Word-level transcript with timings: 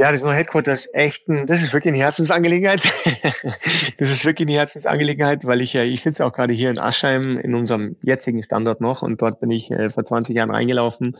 Ja, 0.00 0.10
das 0.12 0.22
neue 0.22 0.36
Headquarters 0.36 0.88
echt 0.94 1.28
ein, 1.28 1.46
das 1.46 1.60
ist 1.60 1.74
wirklich 1.74 1.92
eine 1.92 2.02
Herzensangelegenheit. 2.02 2.84
das 3.98 4.08
ist 4.08 4.24
wirklich 4.24 4.48
eine 4.48 4.56
Herzensangelegenheit, 4.56 5.44
weil 5.44 5.60
ich 5.60 5.74
ja, 5.74 5.82
ich 5.82 6.00
sitze 6.00 6.24
auch 6.24 6.32
gerade 6.32 6.54
hier 6.54 6.70
in 6.70 6.78
Aschheim 6.78 7.36
in 7.36 7.54
unserem 7.54 7.96
jetzigen 8.00 8.42
Standort 8.42 8.80
noch 8.80 9.02
und 9.02 9.20
dort 9.20 9.40
bin 9.40 9.50
ich 9.50 9.70
äh, 9.70 9.90
vor 9.90 10.02
20 10.02 10.34
Jahren 10.34 10.50
reingelaufen. 10.50 11.18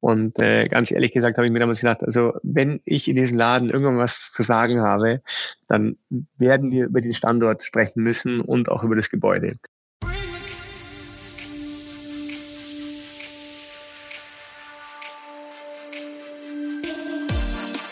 Und 0.00 0.38
äh, 0.38 0.66
ganz 0.68 0.90
ehrlich 0.90 1.12
gesagt 1.12 1.36
habe 1.36 1.46
ich 1.46 1.52
mir 1.52 1.58
damals 1.58 1.80
gedacht, 1.80 2.02
also 2.04 2.32
wenn 2.42 2.80
ich 2.86 3.06
in 3.06 3.16
diesem 3.16 3.36
Laden 3.36 3.68
irgendwann 3.68 3.98
was 3.98 4.32
zu 4.32 4.42
sagen 4.42 4.80
habe, 4.80 5.20
dann 5.68 5.98
werden 6.38 6.70
wir 6.70 6.86
über 6.86 7.02
den 7.02 7.12
Standort 7.12 7.62
sprechen 7.62 8.02
müssen 8.02 8.40
und 8.40 8.70
auch 8.70 8.82
über 8.82 8.96
das 8.96 9.10
Gebäude. 9.10 9.56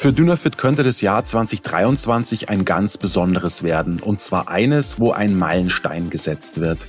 Für 0.01 0.15
Dynafit 0.15 0.57
könnte 0.57 0.83
das 0.83 1.03
Jahr 1.03 1.27
2023 1.27 2.49
ein 2.49 2.65
ganz 2.65 2.97
besonderes 2.97 3.63
werden. 3.63 4.01
Und 4.01 4.23
zwar 4.23 4.49
eines, 4.49 4.99
wo 4.99 5.13
ein 5.13 5.37
Meilenstein 5.37 6.09
gesetzt 6.09 6.59
wird. 6.59 6.87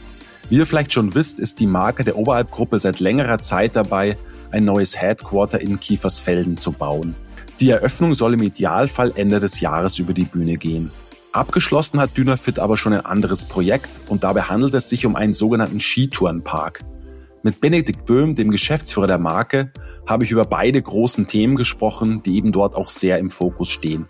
Wie 0.50 0.56
ihr 0.56 0.66
vielleicht 0.66 0.94
schon 0.94 1.14
wisst, 1.14 1.38
ist 1.38 1.60
die 1.60 1.68
Marke 1.68 2.06
der 2.06 2.16
Oberalp-Gruppe 2.16 2.80
seit 2.80 3.02
längerer 3.02 3.40
Zeit 3.40 3.76
dabei, 3.76 4.18
ein 4.52 4.64
neues 4.64 4.96
Headquarter 4.96 5.60
in 5.60 5.78
Kiefersfelden 5.78 6.56
zu 6.56 6.72
bauen. 6.72 7.14
Die 7.60 7.70
Eröffnung 7.70 8.14
soll 8.14 8.36
im 8.36 8.44
Idealfall 8.44 9.12
Ende 9.18 9.42
des 9.42 9.60
Jahres 9.60 10.00
über 10.00 10.14
die 10.14 10.24
Bühne 10.24 10.56
gehen. 10.56 10.90
Abgeschlossen 11.34 12.00
hat 12.00 12.16
Dynafit 12.16 12.60
aber 12.60 12.78
schon 12.78 12.94
ein 12.94 13.06
anderes 13.06 13.44
Projekt 13.44 14.00
und 14.08 14.24
dabei 14.24 14.44
handelt 14.44 14.74
es 14.74 14.88
sich 14.88 15.06
um 15.06 15.18
einen 15.18 15.34
sogenannten 15.34 15.82
Skitourenpark. 15.82 16.80
Mit 17.44 17.60
Benedikt 17.60 18.06
Böhm, 18.06 18.36
dem 18.36 18.52
Geschäftsführer 18.52 19.08
der 19.08 19.18
Marke, 19.18 19.72
habe 20.08 20.24
ich 20.24 20.32
über 20.32 20.46
beide 20.46 20.80
großen 20.80 21.26
Themen 21.26 21.56
gesprochen, 21.56 22.22
die 22.22 22.36
eben 22.36 22.52
dort 22.52 22.76
auch 22.76 22.90
sehr 22.90 23.18
im 23.18 23.32
Fokus 23.32 23.70
stehen. 23.70 24.06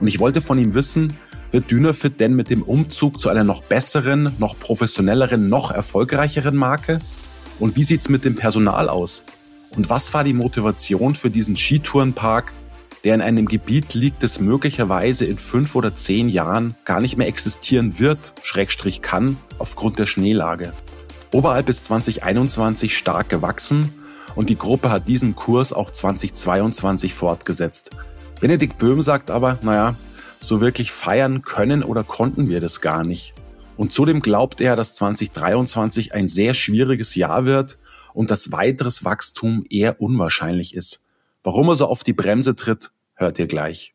Und 0.00 0.08
ich 0.08 0.18
wollte 0.18 0.40
von 0.40 0.58
ihm 0.58 0.74
wissen, 0.74 1.16
wird 1.52 1.70
Dynafit 1.70 2.18
denn 2.18 2.34
mit 2.34 2.50
dem 2.50 2.64
Umzug 2.64 3.20
zu 3.20 3.28
einer 3.28 3.44
noch 3.44 3.62
besseren, 3.62 4.34
noch 4.38 4.58
professionelleren, 4.58 5.48
noch 5.48 5.70
erfolgreicheren 5.70 6.56
Marke? 6.56 7.00
Und 7.60 7.76
wie 7.76 7.84
sieht's 7.84 8.08
mit 8.08 8.24
dem 8.24 8.34
Personal 8.34 8.88
aus? 8.88 9.22
Und 9.76 9.88
was 9.88 10.12
war 10.12 10.24
die 10.24 10.32
Motivation 10.32 11.14
für 11.14 11.30
diesen 11.30 11.56
Skitourenpark, 11.56 12.52
der 13.04 13.14
in 13.14 13.20
einem 13.20 13.46
Gebiet 13.46 13.94
liegt, 13.94 14.24
das 14.24 14.40
möglicherweise 14.40 15.24
in 15.24 15.38
fünf 15.38 15.76
oder 15.76 15.94
zehn 15.94 16.28
Jahren 16.28 16.74
gar 16.84 17.00
nicht 17.00 17.16
mehr 17.16 17.28
existieren 17.28 18.00
wird, 18.00 18.32
Schrägstrich 18.42 19.02
kann, 19.02 19.36
aufgrund 19.58 20.00
der 20.00 20.06
Schneelage? 20.06 20.72
Oberhalb 21.32 21.70
ist 21.70 21.86
2021 21.86 22.94
stark 22.94 23.30
gewachsen 23.30 23.90
und 24.34 24.50
die 24.50 24.58
Gruppe 24.58 24.90
hat 24.90 25.08
diesen 25.08 25.34
Kurs 25.34 25.72
auch 25.72 25.90
2022 25.90 27.14
fortgesetzt. 27.14 27.90
Benedikt 28.38 28.76
Böhm 28.76 29.00
sagt 29.00 29.30
aber, 29.30 29.58
naja, 29.62 29.94
so 30.42 30.60
wirklich 30.60 30.92
feiern 30.92 31.40
können 31.40 31.82
oder 31.82 32.04
konnten 32.04 32.50
wir 32.50 32.60
das 32.60 32.82
gar 32.82 33.02
nicht. 33.02 33.32
Und 33.78 33.92
zudem 33.92 34.20
glaubt 34.20 34.60
er, 34.60 34.76
dass 34.76 34.94
2023 34.94 36.12
ein 36.12 36.28
sehr 36.28 36.52
schwieriges 36.52 37.14
Jahr 37.14 37.46
wird 37.46 37.78
und 38.12 38.30
dass 38.30 38.52
weiteres 38.52 39.02
Wachstum 39.06 39.64
eher 39.70 40.02
unwahrscheinlich 40.02 40.76
ist. 40.76 41.02
Warum 41.42 41.68
er 41.68 41.76
so 41.76 41.86
auf 41.86 42.04
die 42.04 42.12
Bremse 42.12 42.56
tritt, 42.56 42.92
hört 43.14 43.38
ihr 43.38 43.46
gleich. 43.46 43.94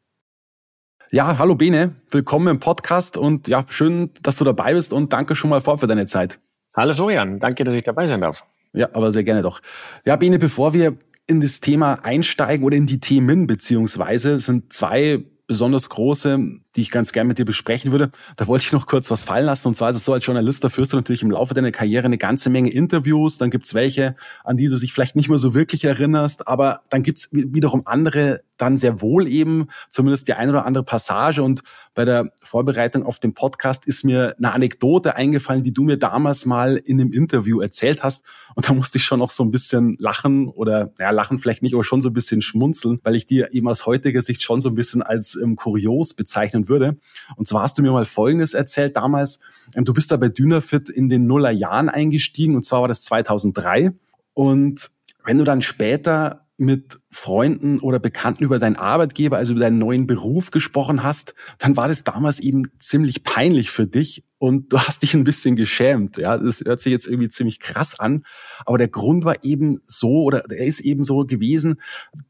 Ja, 1.12 1.38
hallo 1.38 1.54
Bene, 1.54 1.96
willkommen 2.09 2.48
im 2.48 2.59
Podcast 2.59 3.16
und 3.16 3.48
ja, 3.48 3.64
schön, 3.68 4.09
dass 4.24 4.38
du 4.38 4.44
dabei 4.44 4.74
bist 4.74 4.92
und 4.92 5.14
danke 5.14 5.36
schon 5.36 5.52
mal 5.52 5.62
vor 5.62 5.78
für 5.78 5.88
deine 5.88 6.08
Zeit. 6.08 6.40
Hallo 6.78 6.94
Florian, 6.94 7.40
danke, 7.40 7.64
dass 7.64 7.74
ich 7.74 7.82
dabei 7.82 8.06
sein 8.06 8.22
darf. 8.22 8.46
Ja, 8.72 8.90
aber 8.94 9.12
sehr 9.12 9.24
gerne 9.24 9.42
doch. 9.42 9.62
Ja, 10.06 10.16
Bene, 10.16 10.38
bevor 10.38 10.74
wir 10.74 10.96
in 11.26 11.42
das 11.42 11.60
Thema 11.60 12.06
einsteigen 12.06 12.64
oder 12.64 12.78
in 12.78 12.86
die 12.86 13.00
Themen 13.00 13.48
beziehungsweise 13.48 14.40
sind 14.40 14.72
zwei 14.72 15.26
besonders 15.48 15.90
große, 15.90 16.38
die 16.76 16.82
ich 16.82 16.92
ganz 16.92 17.14
gerne 17.14 17.30
mit 17.30 17.40
dir 17.40 17.46
besprechen 17.46 17.92
würde. 17.92 18.12
Da 18.36 18.46
wollte 18.46 18.66
ich 18.66 18.74
noch 18.74 18.86
kurz 18.86 19.10
was 19.10 19.26
fallen 19.26 19.46
lassen. 19.46 19.70
Und 19.70 19.76
zwar 19.76 19.90
ist 19.90 19.96
es 19.96 20.06
so, 20.06 20.14
als 20.14 20.26
Journalist, 20.26 20.64
da 20.64 20.70
führst 20.70 20.94
du 20.94 20.98
natürlich 20.98 21.24
im 21.24 21.32
Laufe 21.32 21.56
deiner 21.56 21.72
Karriere 21.72 22.06
eine 22.06 22.20
ganze 22.20 22.52
Menge 22.52 22.70
Interviews. 22.70 23.40
Dann 23.40 23.50
gibt's 23.50 23.74
welche, 23.74 24.16
an 24.44 24.58
die 24.58 24.68
du 24.68 24.78
dich 24.78 24.94
vielleicht 24.94 25.16
nicht 25.16 25.30
mehr 25.30 25.40
so 25.40 25.56
wirklich 25.56 25.84
erinnerst. 25.86 26.48
Aber 26.48 26.82
dann 26.90 27.02
gibt's 27.02 27.30
wiederum 27.32 27.88
andere, 27.88 28.42
dann 28.57 28.78
sehr 28.78 29.01
wohl 29.01 29.28
eben, 29.28 29.68
zumindest 29.90 30.28
die 30.28 30.34
eine 30.34 30.51
oder 30.51 30.66
andere 30.66 30.84
Passage. 30.84 31.44
Und 31.44 31.62
bei 31.94 32.06
der 32.06 32.31
Vorbereitung 32.41 33.03
auf 33.03 33.19
den 33.19 33.34
Podcast 33.34 33.85
ist 33.85 34.03
mir 34.03 34.35
eine 34.38 34.53
Anekdote 34.53 35.16
eingefallen, 35.16 35.63
die 35.63 35.73
du 35.73 35.84
mir 35.84 35.97
damals 35.97 36.45
mal 36.45 36.78
in 36.78 37.00
einem 37.00 37.12
Interview 37.12 37.62
erzählt 37.62 38.03
hast. 38.03 38.23
Und 38.56 38.69
da 38.69 38.73
musste 38.73 38.97
ich 38.97 39.03
schon 39.03 39.19
noch 39.19 39.29
so 39.29 39.44
ein 39.44 39.51
bisschen 39.51 39.95
lachen 40.00 40.47
oder, 40.47 40.91
ja, 41.00 41.12
lachen 41.12 41.38
vielleicht 41.38 41.63
nicht, 41.63 41.73
aber 41.73 41.84
schon 41.84 42.01
so 42.01 42.09
ein 42.09 42.13
bisschen 42.13 42.41
schmunzeln, 42.41 43.00
weil 43.03 43.16
ich 43.16 43.25
dir 43.25 43.53
eben 43.53 43.68
aus 43.68 43.85
heutiger 43.85 44.22
Sicht 44.22 44.41
schon 44.41 44.62
so 44.62 44.69
ein 44.69 44.75
bisschen 44.75 45.01
als 45.01 45.35
ähm, 45.35 45.56
kurios 45.56 46.13
bezeichnen 46.13 46.68
würde. 46.68 46.97
Und 47.35 47.47
zwar 47.47 47.63
hast 47.63 47.78
du 47.78 47.81
mir 47.81 47.91
mal 47.91 48.06
Folgendes 48.06 48.53
erzählt 48.53 48.95
damals. 48.95 49.39
Ähm, 49.75 49.84
du 49.84 49.94
bist 49.94 50.12
da 50.12 50.18
bei 50.18 50.29
Dynafit 50.29 50.89
in 50.89 51.09
den 51.09 51.28
Nullerjahren 51.28 51.89
eingestiegen 51.89 52.56
und 52.56 52.63
zwar 52.63 52.81
war 52.81 52.88
das 52.88 53.01
2003. 53.01 53.91
Und 54.34 54.91
wenn 55.24 55.38
du 55.38 55.44
dann 55.44 55.62
später 55.62 56.47
mit 56.57 57.00
Freunden 57.09 57.79
oder 57.79 58.00
Bekannten 58.00 58.44
über 58.44 58.57
deinen 58.57 58.75
Arbeitgeber, 58.75 59.38
also 59.38 59.51
über 59.53 59.62
deinen 59.62 59.78
neuen 59.78 60.07
Beruf 60.07 60.50
gesprochen 60.50 61.03
hast, 61.03 61.35
dann 61.59 61.78
war 61.78 61.88
das 61.88 62.03
damals 62.03 62.40
eben 62.40 62.63
ziemlich 62.79 63.23
peinlich 63.23 63.69
für 63.69 63.85
dich 63.85 64.23
und 64.40 64.73
du 64.73 64.79
hast 64.79 65.03
dich 65.03 65.13
ein 65.13 65.23
bisschen 65.23 65.56
geschämt. 65.56 66.18
Ja, 66.18 66.38
das 66.38 66.62
hört 66.62 66.81
sich 66.81 66.91
jetzt 66.91 67.07
irgendwie 67.07 67.29
ziemlich 67.29 67.59
krass 67.59 68.00
an, 68.00 68.25
aber 68.66 68.79
der 68.79 68.88
Grund 68.88 69.23
war 69.23 69.44
eben 69.44 69.81
so 69.84 70.23
oder 70.23 70.44
er 70.50 70.66
ist 70.66 70.79
eben 70.79 71.03
so 71.03 71.25
gewesen, 71.25 71.79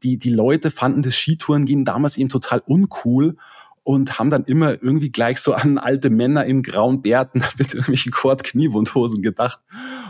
die 0.02 0.18
die 0.18 0.32
Leute 0.32 0.70
fanden 0.70 1.02
das 1.02 1.16
Skitourengehen 1.16 1.86
damals 1.86 2.18
eben 2.18 2.28
total 2.28 2.62
uncool 2.66 3.36
und 3.88 4.18
haben 4.18 4.28
dann 4.28 4.44
immer 4.44 4.72
irgendwie 4.72 5.10
gleich 5.10 5.38
so 5.38 5.54
an 5.54 5.78
alte 5.78 6.10
Männer 6.10 6.44
in 6.44 6.62
grauen 6.62 7.00
Bärten 7.00 7.42
mit 7.58 7.72
irgendwelchen 7.72 8.12
Kord-Kniewundhosen 8.12 9.22
gedacht. 9.22 9.60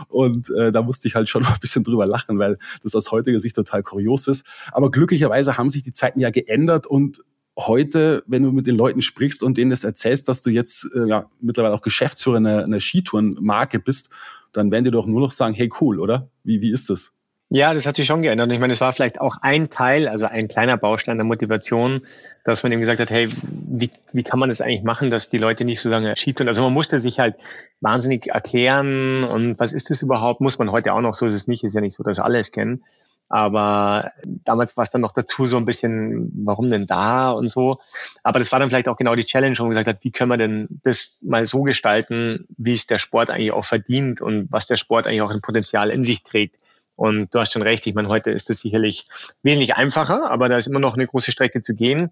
Und 0.09 0.49
äh, 0.49 0.73
da 0.73 0.81
musste 0.81 1.07
ich 1.07 1.15
halt 1.15 1.29
schon 1.29 1.43
mal 1.43 1.53
ein 1.53 1.61
bisschen 1.61 1.85
drüber 1.85 2.05
lachen, 2.05 2.39
weil 2.39 2.57
das 2.83 2.93
aus 2.93 3.09
heutiger 3.11 3.39
Sicht 3.39 3.55
total 3.55 3.81
kurios 3.81 4.27
ist. 4.27 4.45
Aber 4.73 4.91
glücklicherweise 4.91 5.57
haben 5.57 5.69
sich 5.69 5.81
die 5.81 5.93
Zeiten 5.93 6.19
ja 6.19 6.29
geändert 6.29 6.87
und 6.87 7.21
heute, 7.57 8.21
wenn 8.27 8.43
du 8.43 8.51
mit 8.51 8.67
den 8.67 8.75
Leuten 8.75 9.01
sprichst 9.01 9.43
und 9.43 9.57
denen 9.57 9.71
das 9.71 9.85
erzählst, 9.85 10.27
dass 10.27 10.41
du 10.41 10.49
jetzt 10.49 10.89
äh, 10.93 11.07
ja 11.07 11.29
mittlerweile 11.39 11.73
auch 11.73 11.81
Geschäftsführer 11.81 12.35
einer, 12.35 12.65
einer 12.65 12.81
Skitourenmarke 12.81 13.79
bist, 13.79 14.09
dann 14.51 14.71
werden 14.73 14.83
die 14.83 14.91
doch 14.91 15.07
nur 15.07 15.21
noch 15.21 15.31
sagen, 15.31 15.53
hey 15.53 15.71
cool, 15.79 16.01
oder? 16.01 16.29
Wie, 16.43 16.59
wie 16.59 16.73
ist 16.73 16.89
das? 16.89 17.13
Ja, 17.51 17.73
das 17.73 17.87
hat 17.87 17.95
sich 17.95 18.05
schon 18.05 18.21
geändert. 18.21 18.51
Ich 18.51 18.59
meine, 18.59 18.73
es 18.73 18.81
war 18.81 18.91
vielleicht 18.91 19.19
auch 19.19 19.37
ein 19.41 19.71
Teil, 19.71 20.07
also 20.07 20.27
ein 20.27 20.47
kleiner 20.47 20.77
Baustein 20.77 21.17
der 21.17 21.25
Motivation, 21.25 22.01
dass 22.43 22.63
man 22.63 22.71
eben 22.71 22.81
gesagt 22.81 22.99
hat, 22.99 23.09
hey, 23.09 23.29
wie, 23.41 23.91
wie 24.13 24.23
kann 24.23 24.39
man 24.39 24.49
das 24.49 24.61
eigentlich 24.61 24.83
machen, 24.83 25.09
dass 25.09 25.29
die 25.29 25.37
Leute 25.37 25.65
nicht 25.65 25.81
so 25.81 25.89
lange 25.89 26.15
Skitouren, 26.15 26.47
also 26.47 26.63
man 26.63 26.73
musste 26.73 26.99
sich 26.99 27.19
halt 27.19 27.35
wahnsinnig 27.81 28.27
erklären 28.27 29.23
und 29.23 29.59
was 29.59 29.73
ist 29.73 29.89
das 29.89 30.01
überhaupt, 30.01 30.41
muss 30.41 30.59
man 30.59 30.71
heute 30.71 30.93
auch 30.93 31.01
noch, 31.01 31.13
so 31.13 31.25
ist 31.25 31.33
es 31.33 31.47
nicht, 31.47 31.63
ist 31.63 31.75
ja 31.75 31.81
nicht 31.81 31.95
so, 31.95 32.03
dass 32.03 32.19
alle 32.19 32.39
es 32.39 32.51
kennen. 32.51 32.83
Aber 33.31 34.11
damals 34.25 34.75
war 34.75 34.83
es 34.83 34.89
dann 34.89 35.01
noch 35.01 35.11
dazu 35.11 35.45
so 35.45 35.55
ein 35.57 35.65
bisschen, 35.65 36.31
warum 36.45 36.67
denn 36.67 36.87
da 36.87 37.29
und 37.29 37.47
so. 37.47 37.79
Aber 38.23 38.39
das 38.39 38.51
war 38.51 38.57
dann 38.57 38.69
vielleicht 38.69 38.87
auch 38.87 38.97
genau 38.97 39.13
die 39.13 39.23
Challenge, 39.23 39.55
wo 39.59 39.63
man 39.63 39.69
gesagt 39.69 39.87
hat, 39.87 40.03
wie 40.03 40.09
können 40.09 40.31
wir 40.31 40.37
denn 40.37 40.67
das 40.83 41.19
mal 41.23 41.45
so 41.45 41.61
gestalten, 41.61 42.47
wie 42.57 42.73
es 42.73 42.87
der 42.87 42.97
Sport 42.97 43.29
eigentlich 43.29 43.51
auch 43.51 43.65
verdient 43.65 44.19
und 44.19 44.51
was 44.51 44.65
der 44.65 44.77
Sport 44.77 45.05
eigentlich 45.05 45.21
auch 45.21 45.29
ein 45.29 45.41
Potenzial 45.41 45.91
in 45.91 46.01
sich 46.01 46.23
trägt. 46.23 46.55
Und 46.95 47.33
du 47.33 47.39
hast 47.39 47.53
schon 47.53 47.61
recht, 47.61 47.85
ich 47.85 47.93
meine, 47.93 48.09
heute 48.09 48.31
ist 48.31 48.49
es 48.49 48.61
sicherlich 48.61 49.05
wesentlich 49.43 49.75
einfacher, 49.75 50.31
aber 50.31 50.49
da 50.49 50.57
ist 50.57 50.67
immer 50.67 50.79
noch 50.79 50.95
eine 50.95 51.05
große 51.05 51.31
Strecke 51.31 51.61
zu 51.61 51.75
gehen 51.75 52.09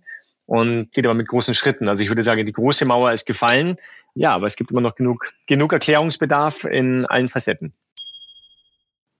und 0.47 0.91
geht 0.91 1.05
aber 1.05 1.13
mit 1.13 1.27
großen 1.27 1.53
Schritten. 1.53 1.87
Also 1.87 2.01
ich 2.01 2.09
würde 2.09 2.23
sagen, 2.23 2.43
die 2.45 2.53
große 2.53 2.85
Mauer 2.85 3.13
ist 3.13 3.27
gefallen. 3.27 3.75
Ja, 4.15 4.33
aber 4.33 4.47
es 4.47 4.55
gibt 4.55 4.71
immer 4.71 4.81
noch 4.81 4.95
genug, 4.95 5.31
genug 5.45 5.73
Erklärungsbedarf 5.73 6.63
in 6.63 7.05
allen 7.05 7.29
Facetten. 7.29 7.73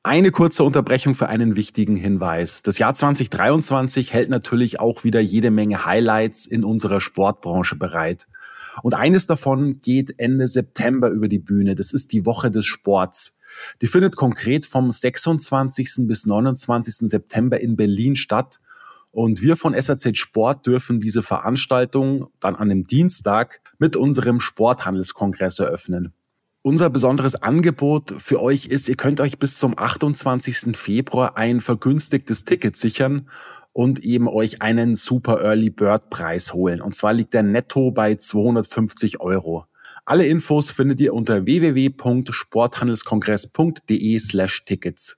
Eine 0.02 0.32
kurze 0.32 0.64
Unterbrechung 0.64 1.16
für 1.16 1.28
einen 1.28 1.58
wichtigen 1.58 1.98
Hinweis. 1.98 2.64
Das 2.64 2.80
Jahr 2.80 2.96
2023 2.96 4.14
hält 4.14 4.30
natürlich 4.30 4.80
auch 4.80 5.04
wieder 5.04 5.20
jede 5.20 5.52
Menge 5.52 5.86
Highlights 5.86 6.46
in 6.46 6.64
unserer 6.64 7.02
Sportbranche 7.02 7.76
bereit. 7.76 8.28
Und 8.84 8.94
eines 8.94 9.28
davon 9.28 9.82
geht 9.82 10.18
Ende 10.18 10.48
September 10.48 11.10
über 11.10 11.28
die 11.28 11.40
Bühne. 11.40 11.76
Das 11.76 11.92
ist 11.92 12.14
die 12.14 12.26
Woche 12.26 12.50
des 12.52 12.66
Sports. 12.66 13.36
Die 13.82 13.88
findet 13.88 14.16
konkret 14.16 14.66
vom 14.66 14.92
26. 14.92 16.08
bis 16.08 16.26
29. 16.26 17.10
September 17.10 17.60
in 17.60 17.76
Berlin 17.76 18.16
statt. 18.16 18.60
Und 19.18 19.42
wir 19.42 19.56
von 19.56 19.74
SAZ 19.74 20.16
Sport 20.16 20.68
dürfen 20.68 21.00
diese 21.00 21.24
Veranstaltung 21.24 22.28
dann 22.40 22.54
an 22.54 22.70
dem 22.70 22.86
Dienstag 22.86 23.62
mit 23.80 23.96
unserem 23.96 24.40
Sporthandelskongress 24.40 25.58
eröffnen. 25.58 26.14
Unser 26.62 26.92
besonderes 26.92 27.34
Angebot 27.34 28.14
für 28.22 28.40
euch 28.40 28.68
ist, 28.68 28.88
ihr 28.88 28.96
könnt 28.96 29.20
euch 29.20 29.40
bis 29.40 29.58
zum 29.58 29.74
28. 29.76 30.78
Februar 30.78 31.36
ein 31.36 31.62
vergünstigtes 31.62 32.46
Ticket 32.46 32.78
sichern 32.78 33.28
und 33.74 34.04
eben 34.04 34.28
euch 34.28 34.62
einen 34.62 34.96
Super 34.96 35.42
Early 35.42 35.72
Bird 35.72 36.12
Preis 36.12 36.54
holen. 36.54 36.80
Und 36.80 36.96
zwar 36.96 37.14
liegt 37.14 37.34
der 37.34 37.42
netto 37.42 37.90
bei 37.90 38.18
250 38.18 39.20
Euro. 39.20 39.66
Alle 40.06 40.28
Infos 40.28 40.70
findet 40.70 41.00
ihr 41.00 41.16
unter 41.16 41.44
www.sporthandelskongress.de 41.44 44.20
slash 44.20 44.64
Tickets. 44.66 45.18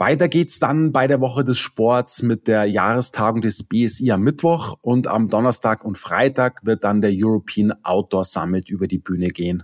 Weiter 0.00 0.28
geht's 0.28 0.58
dann 0.58 0.92
bei 0.92 1.06
der 1.06 1.20
Woche 1.20 1.44
des 1.44 1.58
Sports 1.58 2.22
mit 2.22 2.48
der 2.48 2.64
Jahrestagung 2.64 3.42
des 3.42 3.64
BSI 3.64 4.12
am 4.12 4.22
Mittwoch 4.22 4.78
und 4.80 5.06
am 5.06 5.28
Donnerstag 5.28 5.84
und 5.84 5.98
Freitag 5.98 6.64
wird 6.64 6.84
dann 6.84 7.02
der 7.02 7.10
European 7.12 7.74
Outdoor 7.82 8.24
Summit 8.24 8.70
über 8.70 8.86
die 8.86 8.96
Bühne 8.96 9.28
gehen. 9.28 9.62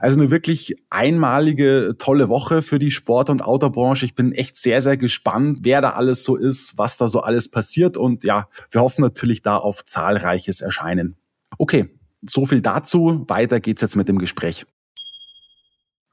Also 0.00 0.18
eine 0.18 0.32
wirklich 0.32 0.74
einmalige, 0.90 1.94
tolle 1.98 2.28
Woche 2.28 2.62
für 2.62 2.80
die 2.80 2.90
Sport- 2.90 3.30
und 3.30 3.42
Outdoor-Branche. 3.42 4.06
Ich 4.06 4.16
bin 4.16 4.32
echt 4.32 4.56
sehr, 4.56 4.82
sehr 4.82 4.96
gespannt, 4.96 5.60
wer 5.62 5.80
da 5.80 5.90
alles 5.90 6.24
so 6.24 6.34
ist, 6.34 6.76
was 6.76 6.96
da 6.96 7.06
so 7.06 7.20
alles 7.20 7.48
passiert. 7.48 7.96
Und 7.96 8.24
ja, 8.24 8.48
wir 8.72 8.80
hoffen 8.80 9.02
natürlich 9.02 9.42
da 9.42 9.56
auf 9.56 9.84
zahlreiches 9.84 10.62
Erscheinen. 10.62 11.14
Okay, 11.58 11.88
so 12.22 12.44
viel 12.44 12.60
dazu. 12.60 13.24
Weiter 13.28 13.60
geht's 13.60 13.82
jetzt 13.82 13.94
mit 13.94 14.08
dem 14.08 14.18
Gespräch. 14.18 14.66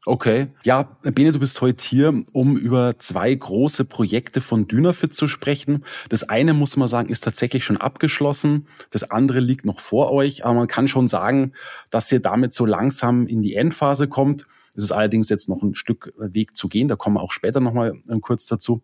Okay. 0.06 0.48
Ja, 0.66 0.84
Bene, 1.04 1.32
du 1.32 1.40
bist 1.40 1.62
heute 1.62 1.82
hier, 1.82 2.24
um 2.34 2.58
über 2.58 3.00
zwei 3.00 3.34
große 3.34 3.86
Projekte 3.86 4.42
von 4.42 4.68
Dynafit 4.68 5.14
zu 5.14 5.30
sprechen. 5.30 5.86
Das 6.10 6.28
eine, 6.28 6.54
muss 6.54 6.76
man 6.76 6.90
sagen, 6.90 7.08
ist 7.08 7.24
tatsächlich 7.24 7.64
schon 7.64 7.78
abgeschlossen. 7.78 8.68
Das 8.90 9.10
andere 9.10 9.40
liegt 9.40 9.64
noch 9.64 9.80
vor 9.80 10.12
euch. 10.12 10.44
Aber 10.44 10.56
man 10.56 10.68
kann 10.68 10.90
schon 10.90 11.08
sagen, 11.08 11.54
dass 11.90 12.12
ihr 12.12 12.20
damit 12.20 12.54
so 12.54 12.66
langsam 12.66 13.28
in 13.28 13.42
die 13.42 13.56
Endphase 13.56 14.10
kommt. 14.10 14.46
Es 14.76 14.84
ist 14.84 14.92
allerdings 14.92 15.30
jetzt 15.30 15.48
noch 15.48 15.62
ein 15.62 15.74
Stück 15.74 16.14
Weg 16.18 16.58
zu 16.58 16.68
gehen. 16.68 16.90
Da 16.90 16.98
kommen 16.98 17.16
wir 17.16 17.22
auch 17.22 17.32
später 17.32 17.62
nochmal 17.62 17.94
äh, 18.10 18.20
kurz 18.20 18.46
dazu. 18.46 18.84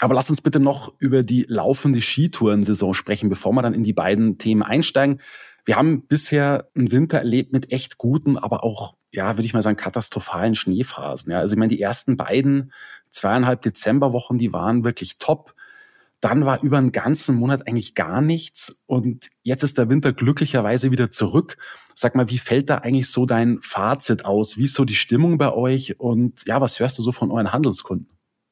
Aber 0.00 0.14
lass 0.14 0.28
uns 0.28 0.42
bitte 0.42 0.60
noch 0.60 0.92
über 0.98 1.22
die 1.22 1.46
laufende 1.48 2.02
Skitourensaison 2.02 2.92
sprechen, 2.92 3.30
bevor 3.30 3.52
wir 3.52 3.62
dann 3.62 3.72
in 3.72 3.84
die 3.84 3.94
beiden 3.94 4.36
Themen 4.36 4.62
einsteigen. 4.62 5.22
Wir 5.64 5.76
haben 5.76 6.02
bisher 6.02 6.68
einen 6.76 6.92
Winter 6.92 7.18
erlebt 7.18 7.52
mit 7.52 7.72
echt 7.72 7.96
guten, 7.96 8.36
aber 8.36 8.62
auch 8.62 8.96
ja, 9.16 9.36
würde 9.36 9.46
ich 9.46 9.54
mal 9.54 9.62
sagen, 9.62 9.76
katastrophalen 9.76 10.54
Schneephasen. 10.54 11.32
Ja, 11.32 11.40
also 11.40 11.54
ich 11.54 11.58
meine, 11.58 11.74
die 11.74 11.80
ersten 11.80 12.16
beiden 12.16 12.72
zweieinhalb 13.10 13.62
Dezemberwochen, 13.62 14.38
die 14.38 14.52
waren 14.52 14.84
wirklich 14.84 15.18
top. 15.18 15.54
Dann 16.20 16.46
war 16.46 16.62
über 16.62 16.78
einen 16.78 16.92
ganzen 16.92 17.36
Monat 17.36 17.66
eigentlich 17.66 17.94
gar 17.94 18.20
nichts 18.20 18.82
und 18.86 19.28
jetzt 19.42 19.62
ist 19.62 19.78
der 19.78 19.88
Winter 19.90 20.12
glücklicherweise 20.12 20.90
wieder 20.90 21.10
zurück. 21.10 21.56
Sag 21.94 22.14
mal, 22.14 22.30
wie 22.30 22.38
fällt 22.38 22.70
da 22.70 22.78
eigentlich 22.78 23.10
so 23.10 23.26
dein 23.26 23.58
Fazit 23.62 24.24
aus? 24.24 24.56
Wie 24.56 24.64
ist 24.64 24.74
so 24.74 24.84
die 24.84 24.94
Stimmung 24.94 25.38
bei 25.38 25.52
euch 25.52 25.98
und 25.98 26.46
ja, 26.46 26.60
was 26.60 26.78
hörst 26.78 26.98
du 26.98 27.02
so 27.02 27.12
von 27.12 27.30
euren 27.30 27.52
Handelskunden? 27.52 28.08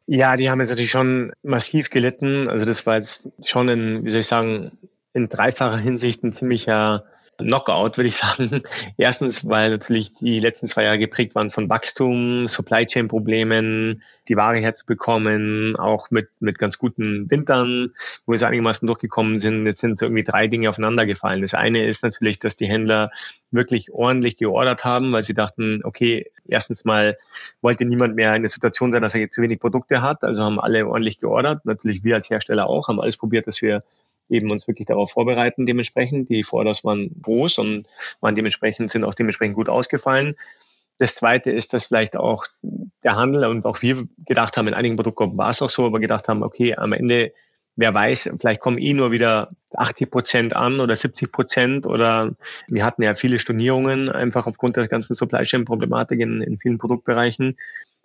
Ja, 0.06 0.36
die 0.36 0.50
haben 0.50 0.60
jetzt 0.60 0.70
natürlich 0.70 0.90
schon 0.90 1.32
massiv 1.42 1.90
gelitten. 1.90 2.48
Also 2.48 2.66
das 2.66 2.84
war 2.86 2.96
jetzt 2.96 3.28
schon 3.42 3.68
in, 3.68 4.04
wie 4.04 4.10
soll 4.10 4.20
ich 4.20 4.26
sagen, 4.26 4.72
in 5.14 5.28
dreifacher 5.28 5.78
Hinsicht 5.78 6.22
ein 6.22 6.32
ziemlicher 6.32 7.04
Knockout, 7.38 7.96
würde 7.96 8.08
ich 8.08 8.16
sagen. 8.16 8.62
Erstens, 8.96 9.48
weil 9.48 9.70
natürlich 9.70 10.14
die 10.14 10.40
letzten 10.40 10.68
zwei 10.68 10.84
Jahre 10.84 10.98
geprägt 10.98 11.34
waren 11.34 11.50
von 11.50 11.68
Wachstum, 11.68 12.48
Supply 12.48 12.86
Chain 12.86 13.08
Problemen, 13.08 14.02
die 14.28 14.36
Ware 14.36 14.58
herzubekommen, 14.58 15.76
auch 15.76 16.10
mit, 16.10 16.28
mit 16.40 16.58
ganz 16.58 16.78
guten 16.78 17.30
Wintern, 17.30 17.92
wo 18.24 18.32
wir 18.32 18.38
so 18.38 18.46
einigermaßen 18.46 18.86
durchgekommen 18.86 19.38
sind. 19.38 19.66
Jetzt 19.66 19.80
sind 19.80 19.98
so 19.98 20.06
irgendwie 20.06 20.24
drei 20.24 20.46
Dinge 20.46 20.68
aufeinander 20.68 21.06
gefallen. 21.06 21.42
Das 21.42 21.54
eine 21.54 21.84
ist 21.84 22.02
natürlich, 22.02 22.38
dass 22.38 22.56
die 22.56 22.66
Händler 22.66 23.10
wirklich 23.50 23.92
ordentlich 23.92 24.36
geordert 24.36 24.84
haben, 24.84 25.12
weil 25.12 25.22
sie 25.22 25.34
dachten, 25.34 25.80
okay, 25.84 26.30
erstens 26.46 26.84
mal 26.84 27.16
wollte 27.60 27.84
niemand 27.84 28.16
mehr 28.16 28.34
in 28.34 28.42
der 28.42 28.50
Situation 28.50 28.92
sein, 28.92 29.02
dass 29.02 29.14
er 29.14 29.30
zu 29.30 29.42
wenig 29.42 29.60
Produkte 29.60 30.02
hat. 30.02 30.24
Also 30.24 30.42
haben 30.42 30.60
alle 30.60 30.86
ordentlich 30.86 31.18
geordert. 31.18 31.64
Natürlich 31.64 32.04
wir 32.04 32.16
als 32.16 32.30
Hersteller 32.30 32.66
auch, 32.66 32.88
haben 32.88 33.00
alles 33.00 33.16
probiert, 33.16 33.46
dass 33.46 33.62
wir 33.62 33.82
eben 34.28 34.50
uns 34.50 34.66
wirklich 34.66 34.86
darauf 34.86 35.10
vorbereiten 35.10 35.66
dementsprechend. 35.66 36.28
Die 36.28 36.42
Vorders 36.42 36.84
waren 36.84 37.10
groß 37.22 37.58
und 37.58 37.86
waren 38.20 38.34
dementsprechend, 38.34 38.90
sind 38.90 39.04
auch 39.04 39.14
dementsprechend 39.14 39.56
gut 39.56 39.68
ausgefallen. 39.68 40.34
Das 40.98 41.14
zweite 41.16 41.50
ist, 41.50 41.72
dass 41.72 41.86
vielleicht 41.86 42.16
auch 42.16 42.46
der 42.62 43.16
Handel 43.16 43.44
und 43.46 43.66
auch 43.66 43.82
wir 43.82 44.04
gedacht 44.26 44.56
haben, 44.56 44.68
in 44.68 44.74
einigen 44.74 44.96
Produktgruppen 44.96 45.36
war 45.36 45.50
es 45.50 45.60
auch 45.60 45.70
so, 45.70 45.86
aber 45.86 45.98
gedacht 45.98 46.28
haben, 46.28 46.42
okay, 46.44 46.76
am 46.76 46.92
Ende, 46.92 47.32
wer 47.74 47.92
weiß, 47.92 48.30
vielleicht 48.38 48.60
kommen 48.60 48.78
eh 48.78 48.94
nur 48.94 49.10
wieder 49.10 49.50
80 49.74 50.10
Prozent 50.10 50.56
an 50.56 50.78
oder 50.78 50.94
70 50.94 51.32
Prozent 51.32 51.86
oder 51.86 52.36
wir 52.68 52.84
hatten 52.84 53.02
ja 53.02 53.14
viele 53.14 53.40
Stornierungen 53.40 54.08
einfach 54.08 54.46
aufgrund 54.46 54.76
der 54.76 54.86
ganzen 54.86 55.14
Supply 55.14 55.42
Chain 55.42 55.64
Problematik 55.64 56.20
in, 56.20 56.40
in 56.40 56.58
vielen 56.58 56.78
Produktbereichen. 56.78 57.56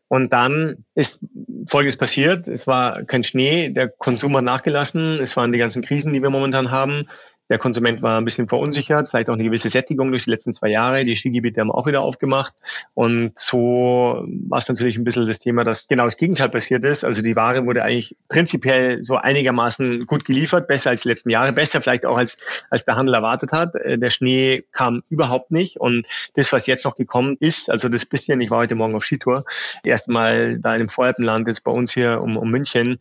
Und 0.10 0.34
dann 0.34 0.86
ist 0.96 1.20
Folgendes 1.68 1.96
passiert. 1.96 2.48
Es 2.48 2.66
war 2.66 3.04
kein 3.04 3.24
Schnee, 3.24 3.70
der 3.70 3.90
Konsum 3.90 4.36
hat 4.36 4.44
nachgelassen. 4.44 5.20
Es 5.20 5.38
waren 5.38 5.52
die 5.52 5.60
ganzen 5.60 5.84
Krisen, 5.84 6.14
die 6.14 6.22
wir 6.22 6.32
momentan 6.32 6.72
haben. 6.72 7.08
Der 7.50 7.58
Konsument 7.58 8.02
war 8.02 8.18
ein 8.18 8.26
bisschen 8.26 8.48
verunsichert, 8.48 9.10
vielleicht 9.10 9.30
auch 9.30 9.34
eine 9.34 9.44
gewisse 9.44 9.70
Sättigung 9.70 10.12
durch 10.12 10.26
die 10.26 10.30
letzten 10.30 10.54
zwei 10.54 10.70
Jahre. 10.70 11.04
Die 11.04 11.16
Skigebiete 11.16 11.62
haben 11.62 11.72
auch 11.72 11.88
wieder 11.88 12.02
aufgemacht. 12.02 12.54
Und 12.94 13.38
so 13.40 14.24
war 14.48 14.60
es 14.60 14.70
natürlich 14.70 14.98
ein 14.98 15.04
bisschen 15.04 15.26
das 15.26 15.40
Thema, 15.40 15.64
dass 15.64 15.88
genau 15.88 16.06
das 16.06 16.18
Gegenteil 16.18 16.50
passiert 16.50 16.84
ist. 16.84 17.04
Also 17.04 17.22
die 17.24 17.36
Ware 17.36 17.66
wurde 17.66 17.84
eigentlich 17.84 18.16
prinzipiell 18.28 19.04
so 19.04 19.16
einigermaßen 19.16 20.02
gut 20.06 20.26
geliefert, 20.26 20.68
besser 20.68 20.92
als 20.92 21.02
die 21.02 21.10
letzten 21.10 21.32
Jahre, 21.32 21.52
besser 21.52 21.82
vielleicht 21.82 22.06
auch 22.06 22.18
als, 22.18 22.38
als 22.70 22.86
der 22.86 22.96
Handel 22.96 23.16
erwartet 23.16 23.52
hat. 23.52 23.76
Äh, 23.76 23.98
der 23.98 24.12
Schnee 24.12 24.64
kam 24.72 25.02
überhaupt 25.10 25.50
nicht. 25.50 25.78
Und 25.78 26.06
das, 26.36 26.54
was 26.54 26.68
jetzt 26.68 26.86
noch 26.86 26.96
gekommen 26.96 27.36
ist, 27.40 27.72
also 27.72 27.90
das 27.90 28.06
bisschen, 28.06 28.40
ich 28.42 28.52
war 28.52 28.60
heute 28.60 28.76
Morgen 28.76 28.96
auf 28.96 29.04
Skitour, 29.04 29.44
erstmal 29.84 30.60
da 30.60 30.74
in 30.74 30.80
dem 30.80 30.90
Voralpenland, 30.90 31.48
jetzt 31.48 31.64
bei 31.64 31.72
uns 31.72 31.92
hier 31.92 32.22
um, 32.22 32.38
um 32.38 32.52
München, 32.52 33.00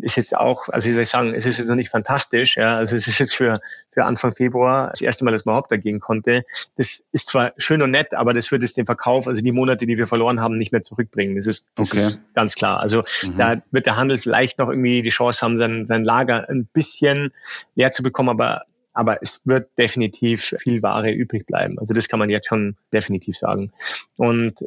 ist 0.00 0.16
jetzt 0.16 0.36
auch, 0.36 0.68
also 0.68 0.88
wie 0.88 0.92
soll 0.92 1.02
ich 1.02 1.08
sagen, 1.08 1.34
es 1.34 1.46
ist 1.46 1.58
jetzt 1.58 1.68
noch 1.68 1.76
nicht 1.76 1.90
fantastisch. 1.90 2.56
Ja, 2.56 2.76
also 2.76 2.96
es 2.96 3.06
ist 3.06 3.18
jetzt 3.18 3.34
für, 3.34 3.60
für 3.90 4.04
Anfang 4.04 4.32
Februar 4.32 4.90
das 4.90 5.00
erste 5.00 5.24
Mal, 5.24 5.32
dass 5.32 5.44
man 5.44 5.52
überhaupt 5.52 5.72
dagegen 5.72 6.00
konnte. 6.00 6.44
Das 6.76 7.04
ist 7.12 7.28
zwar 7.28 7.52
schön 7.56 7.82
und 7.82 7.90
nett, 7.90 8.14
aber 8.14 8.34
das 8.34 8.50
wird 8.50 8.62
es 8.62 8.74
den 8.74 8.86
Verkauf, 8.86 9.26
also 9.26 9.40
die 9.42 9.52
Monate, 9.52 9.86
die 9.86 9.96
wir 9.98 10.06
verloren 10.06 10.40
haben, 10.40 10.58
nicht 10.58 10.72
mehr 10.72 10.82
zurückbringen. 10.82 11.36
Das 11.36 11.46
ist, 11.46 11.68
das 11.74 11.92
okay. 11.92 12.00
ist 12.00 12.20
ganz 12.34 12.54
klar. 12.54 12.80
Also 12.80 13.02
mhm. 13.22 13.38
da 13.38 13.62
wird 13.70 13.86
der 13.86 13.96
Handel 13.96 14.18
vielleicht 14.18 14.58
noch 14.58 14.68
irgendwie 14.68 15.02
die 15.02 15.10
Chance 15.10 15.40
haben, 15.42 15.56
sein, 15.56 15.86
sein 15.86 16.04
Lager 16.04 16.48
ein 16.48 16.66
bisschen 16.66 17.32
leer 17.74 17.92
zu 17.92 18.02
bekommen, 18.02 18.28
aber 18.28 18.62
aber 18.94 19.22
es 19.22 19.40
wird 19.44 19.70
definitiv 19.78 20.54
viel 20.58 20.82
Ware 20.82 21.10
übrig 21.10 21.46
bleiben. 21.46 21.78
Also 21.78 21.94
das 21.94 22.08
kann 22.08 22.18
man 22.18 22.28
jetzt 22.28 22.48
schon 22.48 22.76
definitiv 22.92 23.36
sagen. 23.36 23.72
Und 24.16 24.64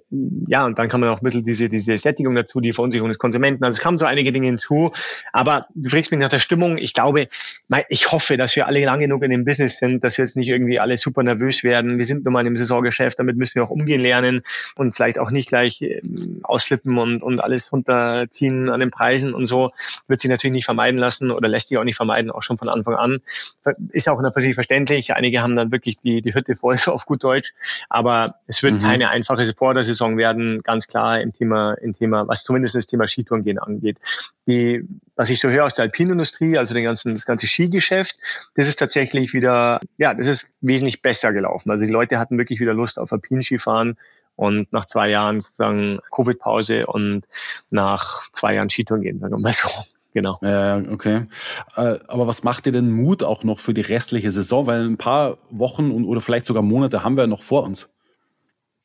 ja, 0.48 0.66
und 0.66 0.80
dann 0.80 0.90
kann 0.90 1.02
man 1.02 1.10
auch 1.10 1.22
ein 1.22 1.24
bisschen 1.24 1.44
diese, 1.44 1.70
diese 1.70 1.98
Sättigung 1.98 2.36
dazu, 2.36 2.60
die 2.60 2.74
Verunsicherung 2.74 3.10
des 3.10 3.20
Konsumenten. 3.20 3.64
Also 3.64 3.78
es 3.78 3.84
kamen 3.84 3.98
so 3.98 4.06
einige 4.06 4.32
Dinge 4.32 4.48
hinzu. 4.48 4.92
Aber 5.32 5.68
du 5.76 5.90
fragst 5.90 6.12
mich 6.12 6.20
nach 6.20 6.30
der 6.30 6.40
Stimmung. 6.40 6.78
Ich 6.78 6.94
glaube, 6.94 7.28
ich 7.90 8.12
hoffe, 8.12 8.38
dass 8.38 8.56
wir 8.56 8.66
alle 8.68 8.84
lang 8.84 9.00
genug 9.00 9.24
in 9.24 9.32
dem 9.32 9.46
Business 9.46 9.78
sind, 9.78 10.04
dass 10.04 10.18
wir 10.18 10.26
jetzt 10.26 10.36
nicht 10.36 10.50
irgendwie 10.50 10.80
alle 10.80 10.98
super 10.98 11.24
nervös 11.24 11.64
werden. 11.64 11.98
Wir 11.98 12.06
sind 12.06 12.26
nun 12.26 12.34
mal 12.34 12.46
im 12.46 12.58
Saisongeschäft, 12.58 13.20
damit 13.20 13.38
müssen 13.38 13.56
wir 13.56 13.64
auch 13.64 13.70
umgehen 13.70 14.02
lernen 14.02 14.42
und 14.76 14.96
vielleicht 14.96 15.20
auch 15.20 15.32
nicht 15.32 15.50
gleich 15.50 15.82
ähm, 15.82 16.40
ausflippen 16.44 16.98
und, 16.98 17.22
und 17.22 17.42
alles 17.42 17.72
runterziehen 17.72 18.70
an 18.70 18.80
den 18.80 18.92
Preisen 18.92 19.34
und 19.34 19.46
so. 19.46 19.72
Wird 20.08 20.22
sich 20.22 20.30
natürlich 20.30 20.54
nicht 20.54 20.66
vermeiden 20.66 21.00
lassen 21.00 21.32
oder 21.32 21.48
lässt 21.48 21.70
sich 21.70 21.78
auch 21.78 21.84
nicht 21.84 21.96
vermeiden, 21.96 22.32
auch 22.32 22.44
schon 22.44 22.58
von 22.58 22.70
Anfang 22.70 22.96
an. 22.96 23.22
Ist 23.92 24.10
auch 24.10 24.15
auch 24.16 24.22
natürlich 24.22 24.56
verständlich. 24.56 25.14
Einige 25.14 25.42
haben 25.42 25.56
dann 25.56 25.72
wirklich 25.72 25.98
die, 26.00 26.22
die 26.22 26.34
Hütte 26.34 26.56
voll, 26.56 26.78
so 26.78 26.92
auf 26.92 27.06
gut 27.06 27.24
Deutsch. 27.24 27.54
Aber 27.90 28.36
es 28.48 28.64
wird 28.64 28.74
mhm. 28.74 28.82
keine 28.82 29.10
einfache 29.10 29.46
Vordersaison 29.54 30.18
werden, 30.18 30.62
ganz 30.64 30.88
klar 30.88 31.20
im 31.22 31.34
Thema, 31.34 31.74
im 31.74 31.94
Thema, 31.94 32.28
was 32.28 32.44
zumindest 32.44 32.76
das 32.76 32.88
Thema 32.88 33.08
Skitourengehen 33.08 33.60
angeht. 33.60 33.98
Die, 34.48 34.88
was 35.16 35.30
ich 35.30 35.40
so 35.40 35.50
höre 35.50 35.66
aus 35.66 35.76
der 35.76 35.84
Alpinindustrie, 35.84 36.58
also 36.58 36.74
den 36.74 36.84
ganzen, 36.84 37.16
das 37.16 37.26
ganze 37.26 37.48
Skigeschäft, 37.48 38.18
das 38.56 38.68
ist 38.68 38.78
tatsächlich 38.78 39.34
wieder, 39.34 39.80
ja, 39.98 40.14
das 40.14 40.28
ist 40.28 40.48
wesentlich 40.62 41.02
besser 41.02 41.34
gelaufen. 41.34 41.72
Also 41.72 41.86
die 41.86 41.92
Leute 41.92 42.20
hatten 42.20 42.38
wirklich 42.38 42.60
wieder 42.60 42.74
Lust 42.74 43.00
auf 43.00 43.12
Alpinskifahren 43.12 43.98
und 44.36 44.72
nach 44.74 44.86
zwei 44.86 45.10
Jahren 45.10 45.42
sozusagen 45.42 46.00
Covid-Pause 46.12 46.88
und 46.88 47.26
nach 47.72 48.30
zwei 48.34 48.56
Jahren 48.56 48.70
Skitouren 48.70 49.02
gehen, 49.02 49.20
sagen 49.20 49.34
wir 49.34 49.40
mal 49.40 49.54
so. 49.54 49.70
Genau. 50.16 50.40
Ja, 50.42 50.82
okay. 50.92 51.26
Äh, 51.76 52.00
aber 52.08 52.26
was 52.26 52.44
macht 52.44 52.66
dir 52.66 52.72
denn 52.72 52.90
Mut 52.90 53.22
auch 53.22 53.44
noch 53.44 53.60
für 53.60 53.74
die 53.74 53.82
restliche 53.82 54.32
Saison? 54.32 54.66
Weil 54.66 54.86
ein 54.86 54.96
paar 54.98 55.38
Wochen 55.50 55.92
und, 55.92 56.06
oder 56.06 56.22
vielleicht 56.22 56.46
sogar 56.46 56.64
Monate 56.64 57.04
haben 57.04 57.18
wir 57.18 57.28
noch 57.28 57.44
vor 57.44 57.64
uns. 57.64 57.94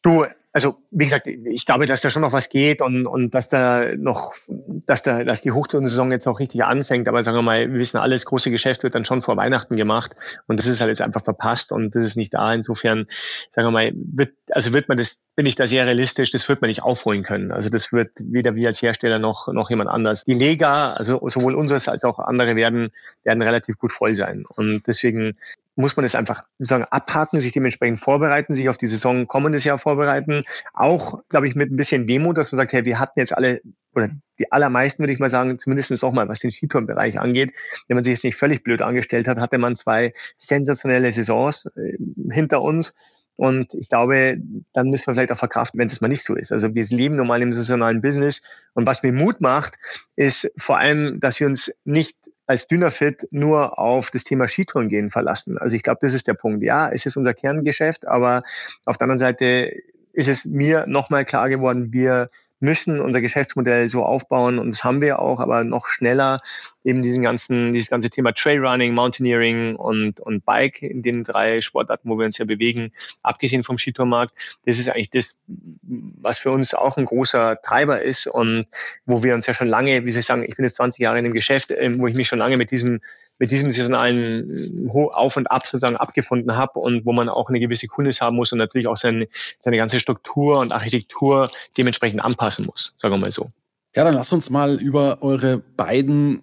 Du, 0.03 0.25
also 0.53 0.79
wie 0.91 1.05
gesagt, 1.05 1.29
ich 1.29 1.65
glaube, 1.65 1.87
dass 1.87 2.01
da 2.01 2.11
schon 2.11 2.23
noch 2.23 2.33
was 2.33 2.49
geht 2.49 2.83
und, 2.83 3.07
und 3.07 3.33
dass 3.33 3.49
da 3.49 3.95
noch, 3.97 4.35
dass 4.49 5.05
da, 5.05 5.23
dass 5.23 5.41
die 5.41 5.53
Hochtourensaison 5.53 6.11
jetzt 6.11 6.27
noch 6.27 6.41
richtig 6.41 6.65
anfängt. 6.65 7.07
Aber 7.07 7.23
sagen 7.23 7.39
wir 7.39 7.43
mal, 7.43 7.73
wir 7.73 7.79
wissen 7.79 7.99
alles, 7.99 8.27
große 8.27 8.51
Geschäft 8.51 8.83
wird 8.83 8.97
dann 8.97 9.05
schon 9.05 9.23
vor 9.23 9.37
Weihnachten 9.37 9.77
gemacht 9.77 10.17
und 10.49 10.59
das 10.59 10.67
ist 10.67 10.81
halt 10.81 10.89
jetzt 10.89 11.01
einfach 11.01 11.23
verpasst 11.23 11.71
und 11.71 11.95
das 11.95 12.05
ist 12.05 12.17
nicht 12.17 12.35
da. 12.35 12.53
Insofern, 12.53 13.07
sagen 13.53 13.69
wir 13.69 13.71
mal, 13.71 13.93
wird, 13.95 14.35
also 14.51 14.73
wird 14.73 14.89
man 14.89 14.99
das 14.99 15.21
bin 15.37 15.47
ich 15.47 15.55
da 15.55 15.67
sehr 15.67 15.87
realistisch, 15.87 16.31
das 16.31 16.49
wird 16.49 16.61
man 16.61 16.69
nicht 16.69 16.83
aufholen 16.83 17.23
können. 17.23 17.53
Also 17.53 17.71
das 17.71 17.93
wird 17.93 18.11
weder 18.19 18.57
wir 18.57 18.69
als 18.69 18.83
Hersteller 18.83 19.19
noch, 19.19 19.49
noch 19.49 19.71
jemand 19.71 19.89
anders. 19.89 20.25
Die 20.25 20.35
Lega, 20.35 20.93
also 20.93 21.21
sowohl 21.29 21.55
unseres 21.55 21.89
als 21.89 22.05
auch 22.05 22.19
andere 22.19 22.57
werden, 22.57 22.91
werden 23.25 23.43
relativ 23.43 23.79
gut 23.79 23.93
voll 23.93 24.15
sein. 24.15 24.45
Und 24.47 24.87
deswegen 24.87 25.37
muss 25.77 25.97
man 25.97 26.05
es 26.05 26.15
einfach 26.15 26.43
sagen, 26.59 26.85
abhaken, 26.85 27.41
sich 27.41 27.53
dementsprechend 27.53 27.99
vorbereiten, 27.99 28.55
sich 28.55 28.69
auf 28.69 28.77
die 28.77 28.87
Saison 28.87 29.27
kommendes 29.27 29.65
Jahr 29.65 29.79
vorbereiten. 29.79 30.45
Auch, 30.75 31.23
glaube 31.29 31.49
ich, 31.49 31.55
mit 31.55 31.71
ein 31.71 31.77
bisschen 31.77 32.07
Demo, 32.07 32.33
dass 32.33 32.53
man 32.53 32.59
sagt, 32.59 32.73
hey, 32.73 32.85
wir 32.85 32.99
hatten 32.99 33.19
jetzt 33.19 33.37
alle, 33.37 33.61
oder 33.95 34.11
die 34.39 34.53
allermeisten, 34.53 35.01
würde 35.01 35.13
ich 35.13 35.19
mal 35.19 35.31
sagen, 35.31 35.59
zumindest 35.59 36.05
auch 36.05 36.13
mal, 36.13 36.29
was 36.29 36.41
den 36.41 36.51
Skitourenbereich 36.51 37.19
angeht, 37.19 37.53
wenn 37.89 37.97
man 37.97 38.05
sich 38.05 38.15
jetzt 38.15 38.25
nicht 38.25 38.37
völlig 38.37 38.63
blöd 38.63 38.83
angestellt 38.83 39.27
hat, 39.27 39.39
hatte 39.39 39.59
man 39.59 39.77
zwei 39.77 40.13
sensationelle 40.37 41.11
Saisons 41.13 41.67
äh, 41.77 41.97
hinter 42.31 42.63
uns. 42.63 42.93
Und 43.41 43.73
ich 43.73 43.89
glaube, 43.89 44.37
dann 44.75 44.91
müssen 44.91 45.07
wir 45.07 45.15
vielleicht 45.15 45.33
auch 45.33 45.39
verkraften, 45.39 45.81
wenn 45.81 45.87
es 45.87 46.03
mal 46.03 46.09
nicht 46.09 46.25
so 46.25 46.35
ist. 46.35 46.53
Also 46.53 46.75
wir 46.75 46.85
leben 46.85 47.17
nun 47.17 47.27
mal 47.27 47.41
im 47.41 47.55
saisonalen 47.55 48.03
Business. 48.03 48.43
Und 48.75 48.87
was 48.87 49.03
mir 49.03 49.15
Mut 49.15 49.41
macht, 49.41 49.79
ist 50.15 50.53
vor 50.59 50.77
allem, 50.77 51.21
dass 51.21 51.41
wir 51.41 51.47
uns 51.47 51.73
nicht 51.87 52.19
als 52.47 52.67
Dynafit 52.67 53.27
nur 53.31 53.79
auf 53.79 54.11
das 54.11 54.25
Thema 54.25 54.47
Skitouren 54.47 54.91
gehen 54.91 55.09
verlassen. 55.09 55.57
Also 55.57 55.75
ich 55.75 55.83
glaube, 55.83 56.01
das 56.03 56.13
ist 56.13 56.29
der 56.29 56.35
Punkt. 56.35 56.63
Ja, 56.63 56.91
es 56.91 57.07
ist 57.07 57.17
unser 57.17 57.33
Kerngeschäft, 57.33 58.07
aber 58.07 58.43
auf 58.85 58.99
der 58.99 59.07
anderen 59.07 59.19
Seite 59.19 59.73
ist 60.13 60.29
es 60.29 60.45
mir 60.45 60.85
nochmal 60.87 61.25
klar 61.25 61.49
geworden, 61.49 61.95
wir 61.95 62.29
müssen 62.61 63.01
unser 63.01 63.21
Geschäftsmodell 63.21 63.89
so 63.89 64.05
aufbauen 64.05 64.59
und 64.59 64.71
das 64.71 64.85
haben 64.85 65.01
wir 65.01 65.19
auch, 65.19 65.41
aber 65.41 65.65
noch 65.65 65.87
schneller 65.87 66.39
eben 66.85 67.03
diesen 67.03 67.23
ganzen, 67.23 67.73
dieses 67.73 67.91
ganze 67.91 68.11
Thema 68.11 68.33
Trailrunning, 68.33 68.95
Mountaineering 68.95 69.77
und, 69.77 70.21
und 70.21 70.45
Bike 70.45 70.83
in 70.83 71.03
den 71.03 71.25
drei 71.25 71.61
Sportarten, 71.61 72.09
wo 72.09 72.19
wir 72.19 72.27
uns 72.27 72.39
ja 72.39 72.45
bewegen, 72.45 72.93
abgesehen 73.23 73.65
vom 73.65 73.79
Skitourmarkt. 73.79 74.35
Das 74.67 74.79
ist 74.79 74.89
eigentlich 74.89 75.11
das, 75.11 75.37
was 75.83 76.39
für 76.39 76.51
uns 76.51 76.75
auch 76.75 76.97
ein 76.97 77.05
großer 77.05 77.61
Treiber 77.63 78.03
ist 78.03 78.27
und 78.27 78.67
wo 79.05 79.23
wir 79.23 79.35
uns 79.35 79.47
ja 79.47 79.55
schon 79.55 79.69
lange, 79.69 80.05
wie 80.05 80.13
soll 80.13 80.21
ich 80.21 80.27
sagen, 80.27 80.45
ich 80.47 80.57
bin 80.57 80.65
jetzt 80.65 80.77
20 80.77 81.01
Jahre 81.01 81.19
in 81.19 81.25
dem 81.25 81.35
Geschäft, 81.35 81.71
ähm, 81.71 81.99
wo 81.99 82.07
ich 82.07 82.15
mich 82.15 82.29
schon 82.29 82.39
lange 82.39 82.57
mit 82.57 82.71
diesem 82.71 83.01
mit 83.41 83.51
diesem 83.51 83.71
saisonalen 83.71 84.89
Auf 84.93 85.37
und 85.37 85.51
Ab 85.51 85.67
sozusagen 85.67 85.97
abgefunden 85.97 86.57
habe 86.57 86.79
und 86.79 87.05
wo 87.07 87.13
man 87.13 87.29
auch 87.29 87.49
eine 87.49 87.59
gewisse 87.59 87.89
Kundes 87.89 88.21
haben 88.21 88.37
muss 88.37 88.53
und 88.53 88.59
natürlich 88.59 88.87
auch 88.87 88.99
seine, 88.99 89.27
seine 89.65 89.79
ganze 89.79 89.99
Struktur 89.99 90.59
und 90.59 90.73
Architektur 90.73 91.49
dementsprechend 91.77 92.23
anpassen 92.23 92.67
muss, 92.67 92.95
sagen 92.99 93.15
wir 93.15 93.19
mal 93.19 93.33
so. 93.33 93.51
Ja, 93.97 94.05
dann 94.05 94.15
lass 94.15 94.33
uns 94.33 94.51
mal 94.51 94.77
über 94.77 95.23
eure 95.23 95.59
beiden 95.59 96.43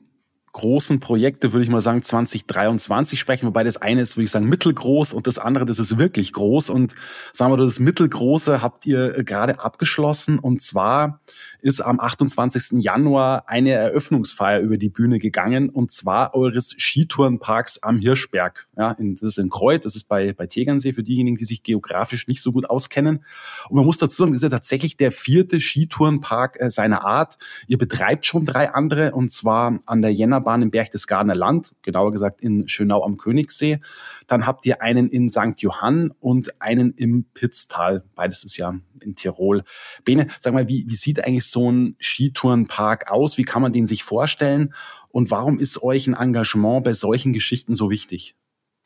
großen 0.58 1.00
Projekte, 1.00 1.54
würde 1.54 1.64
ich 1.64 1.70
mal 1.70 1.82
sagen, 1.82 2.02
2023 2.02 3.20
sprechen, 3.20 3.46
wobei 3.46 3.64
das 3.64 3.78
eine 3.78 4.02
ist, 4.02 4.18
würde 4.18 4.26
ich 4.26 4.32
sagen, 4.32 4.50
mittelgroß 4.50 5.14
und 5.14 5.28
das 5.28 5.38
andere, 5.38 5.66
das 5.66 5.78
ist 5.78 6.00
wirklich 6.00 6.34
groß. 6.34 6.72
Und 6.72 6.96
sagen 7.32 7.54
wir, 7.54 7.58
das 7.58 7.80
mittelgroße 7.80 8.64
habt 8.64 8.88
ihr 8.88 9.24
gerade 9.24 9.60
abgeschlossen. 9.60 10.40
Und 10.40 10.64
zwar 10.64 11.20
ist 11.62 11.82
am 11.82 12.00
28. 12.00 12.84
Januar 12.84 13.48
eine 13.48 13.72
Eröffnungsfeier 13.72 14.60
über 14.60 14.78
die 14.78 14.90
Bühne 14.90 15.20
gegangen 15.20 15.70
und 15.70 15.92
zwar 15.92 16.36
eures 16.36 16.76
Skitourenparks 16.78 17.84
am 17.84 18.00
Hirschberg. 18.00 18.68
Ja, 18.78 18.92
in, 18.92 19.14
das 19.14 19.24
ist 19.24 19.40
in 19.40 19.50
Kreuth, 19.50 19.86
das 19.86 19.96
ist 19.96 20.06
bei, 20.06 20.34
bei 20.34 20.48
Tegernsee 20.48 20.94
für 20.94 21.04
diejenigen, 21.04 21.38
die 21.38 21.46
sich 21.46 21.64
geografisch 21.64 22.28
nicht 22.28 22.42
so 22.42 22.52
gut 22.52 22.70
auskennen. 22.70 23.24
Und 23.70 23.76
man 23.76 23.86
muss 23.86 23.98
dazu 23.98 24.18
sagen, 24.18 24.32
das 24.32 24.38
ist 24.38 24.44
ja 24.44 24.50
tatsächlich 24.50 24.98
der 24.98 25.12
vierte 25.12 25.60
Skitourenpark 25.60 26.60
äh, 26.60 26.70
seiner 26.70 27.06
Art. 27.06 27.38
Ihr 27.68 27.78
betreibt 27.78 28.26
schon 28.26 28.46
drei 28.46 28.74
andere 28.74 29.12
und 29.12 29.32
zwar 29.32 29.80
an 29.86 30.02
der 30.02 30.14
Jännerbahn 30.14 30.62
im 30.62 30.70
Berchtesgadener 30.70 31.36
Land, 31.36 31.74
genauer 31.82 32.12
gesagt 32.12 32.42
in 32.42 32.68
Schönau 32.68 33.04
am 33.04 33.18
Königssee. 33.18 33.80
Dann 34.28 34.46
habt 34.46 34.66
ihr 34.66 34.82
einen 34.82 35.08
in 35.08 35.30
St. 35.30 35.60
Johann 35.60 36.12
und 36.20 36.62
einen 36.62 36.92
im 36.92 37.26
Pitztal. 37.34 38.04
Beides 38.16 38.44
ist 38.44 38.58
ja 38.58 38.76
in 39.02 39.16
Tirol. 39.16 39.64
Bene, 40.04 40.28
sag 40.40 40.54
mal, 40.54 40.68
wie, 40.68 40.86
wie 40.88 40.96
sieht 40.96 41.24
eigentlich 41.24 41.46
so 41.46 41.72
ein 41.72 41.96
Skitourenpark 42.00 43.10
aus? 43.10 43.38
Wie 43.38 43.44
kann 43.44 43.62
man 43.62 43.72
den 43.72 43.88
sich 43.88 44.04
vorstellen? 44.04 44.74
Und 45.10 45.32
warum 45.32 45.60
ist 45.60 45.82
euch 45.82 46.08
ein 46.08 46.14
Engagement 46.14 46.84
bei 46.84 46.94
solchen 46.94 47.34
Geschichten 47.34 47.76
so 47.76 47.90
wichtig? 47.90 48.36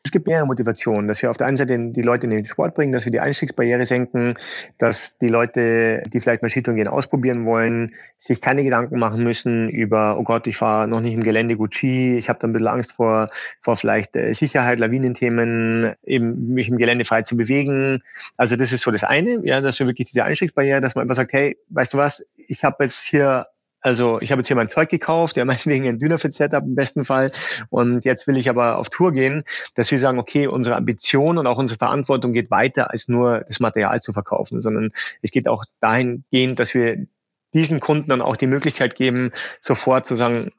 Es 0.04 0.12
gibt 0.12 0.28
mehrere 0.28 0.48
Motivationen, 0.48 1.08
dass 1.08 1.22
wir 1.22 1.30
auf 1.30 1.38
der 1.38 1.46
einen 1.46 1.58
Seite 1.58 1.78
die 1.78 2.02
Leute 2.02 2.26
in 2.26 2.32
den 2.32 2.46
Sport 2.46 2.74
bringen, 2.74 2.92
dass 2.92 3.06
wir 3.06 3.12
die 3.12 3.20
Einstiegsbarriere 3.20 3.86
senken, 3.86 4.34
dass 4.80 5.20
die 5.20 5.28
Leute, 5.28 6.02
die 6.12 6.20
vielleicht 6.20 6.42
mal 6.42 6.50
Skitouren 6.50 6.76
gehen, 6.76 6.88
ausprobieren 6.88 7.46
wollen, 7.46 7.94
sich 8.18 8.42
keine 8.42 8.64
Gedanken 8.64 8.98
machen 8.98 9.24
müssen 9.24 9.70
über, 9.70 10.18
oh 10.18 10.24
Gott, 10.24 10.48
ich 10.48 10.58
fahre 10.58 10.88
noch 10.88 11.02
nicht 11.02 11.14
im 11.14 11.24
Gelände 11.24 11.56
gut 11.56 11.76
Ski, 11.76 12.18
ich 12.18 12.30
habe 12.30 12.40
da 12.40 12.48
ein 12.48 12.54
bisschen 12.54 12.68
Angst 12.68 12.94
vor, 12.94 13.30
vor 13.62 13.76
vielleicht 13.76 14.16
äh, 14.16 14.34
Sicherheit, 14.34 14.80
Lawinenthemen, 14.80 15.94
eben 16.04 16.54
mich 16.54 16.68
im 16.68 16.78
Gelände 16.78 17.06
frei 17.06 17.22
zu 17.22 17.38
bewegen. 17.38 18.02
Also 18.38 18.56
das 18.56 18.72
ist 18.72 18.82
so 18.82 18.90
das 18.90 19.04
eine, 19.04 19.42
ja, 19.44 19.62
dass 19.62 19.80
wir 19.80 19.86
wirklich 19.86 20.10
diese 20.10 20.24
Einstiegsbarriere, 20.24 20.82
dass 20.82 20.96
man 20.96 21.04
einfach 21.04 21.16
sagt, 21.16 21.34
hey, 21.34 21.58
weißt 21.70 21.94
du 21.94 22.00
was, 22.00 22.26
ich 22.36 22.64
habe 22.64 22.84
jetzt 22.84 23.04
hier 23.04 23.46
also 23.82 24.20
ich 24.22 24.32
habe 24.32 24.40
jetzt 24.40 24.48
hier 24.48 24.56
mein 24.56 24.70
Zeug 24.70 24.90
gekauft, 24.90 25.38
ja 25.38 25.46
meinetwegen 25.52 25.88
ein 25.88 26.00
Dynafit-Setup 26.00 26.64
im 26.64 26.76
besten 26.76 27.04
Fall. 27.04 27.32
Und 27.70 28.06
jetzt 28.06 28.28
will 28.28 28.38
ich 28.38 28.50
aber 28.50 28.78
auf 28.78 28.90
Tour 28.90 29.12
gehen, 29.12 29.44
dass 29.76 29.92
wir 29.92 30.00
sagen, 30.00 30.20
okay, 30.20 30.48
unsere 30.48 30.76
Ambition 30.76 31.38
und 31.38 31.48
auch 31.48 31.58
unsere 31.58 31.78
Verantwortung 31.78 32.34
geht 32.34 32.52
weiter, 32.52 32.92
als 32.92 33.08
nur 33.08 33.42
das 33.48 33.60
Material 33.60 34.00
zu 34.02 34.14
verkaufen, 34.14 34.62
sondern 34.62 34.92
es 35.22 35.32
geht 35.32 35.48
auch 35.48 35.66
dahingehend, 35.82 36.60
dass 36.60 36.74
wir 36.74 37.06
diesen 37.54 37.80
Kunden 37.80 38.10
dann 38.10 38.22
auch 38.22 38.38
die 38.38 38.48
Möglichkeit 38.48 38.96
geben, 38.96 39.32
sofort 39.60 40.06
zu 40.06 40.16
sagen, 40.16 40.52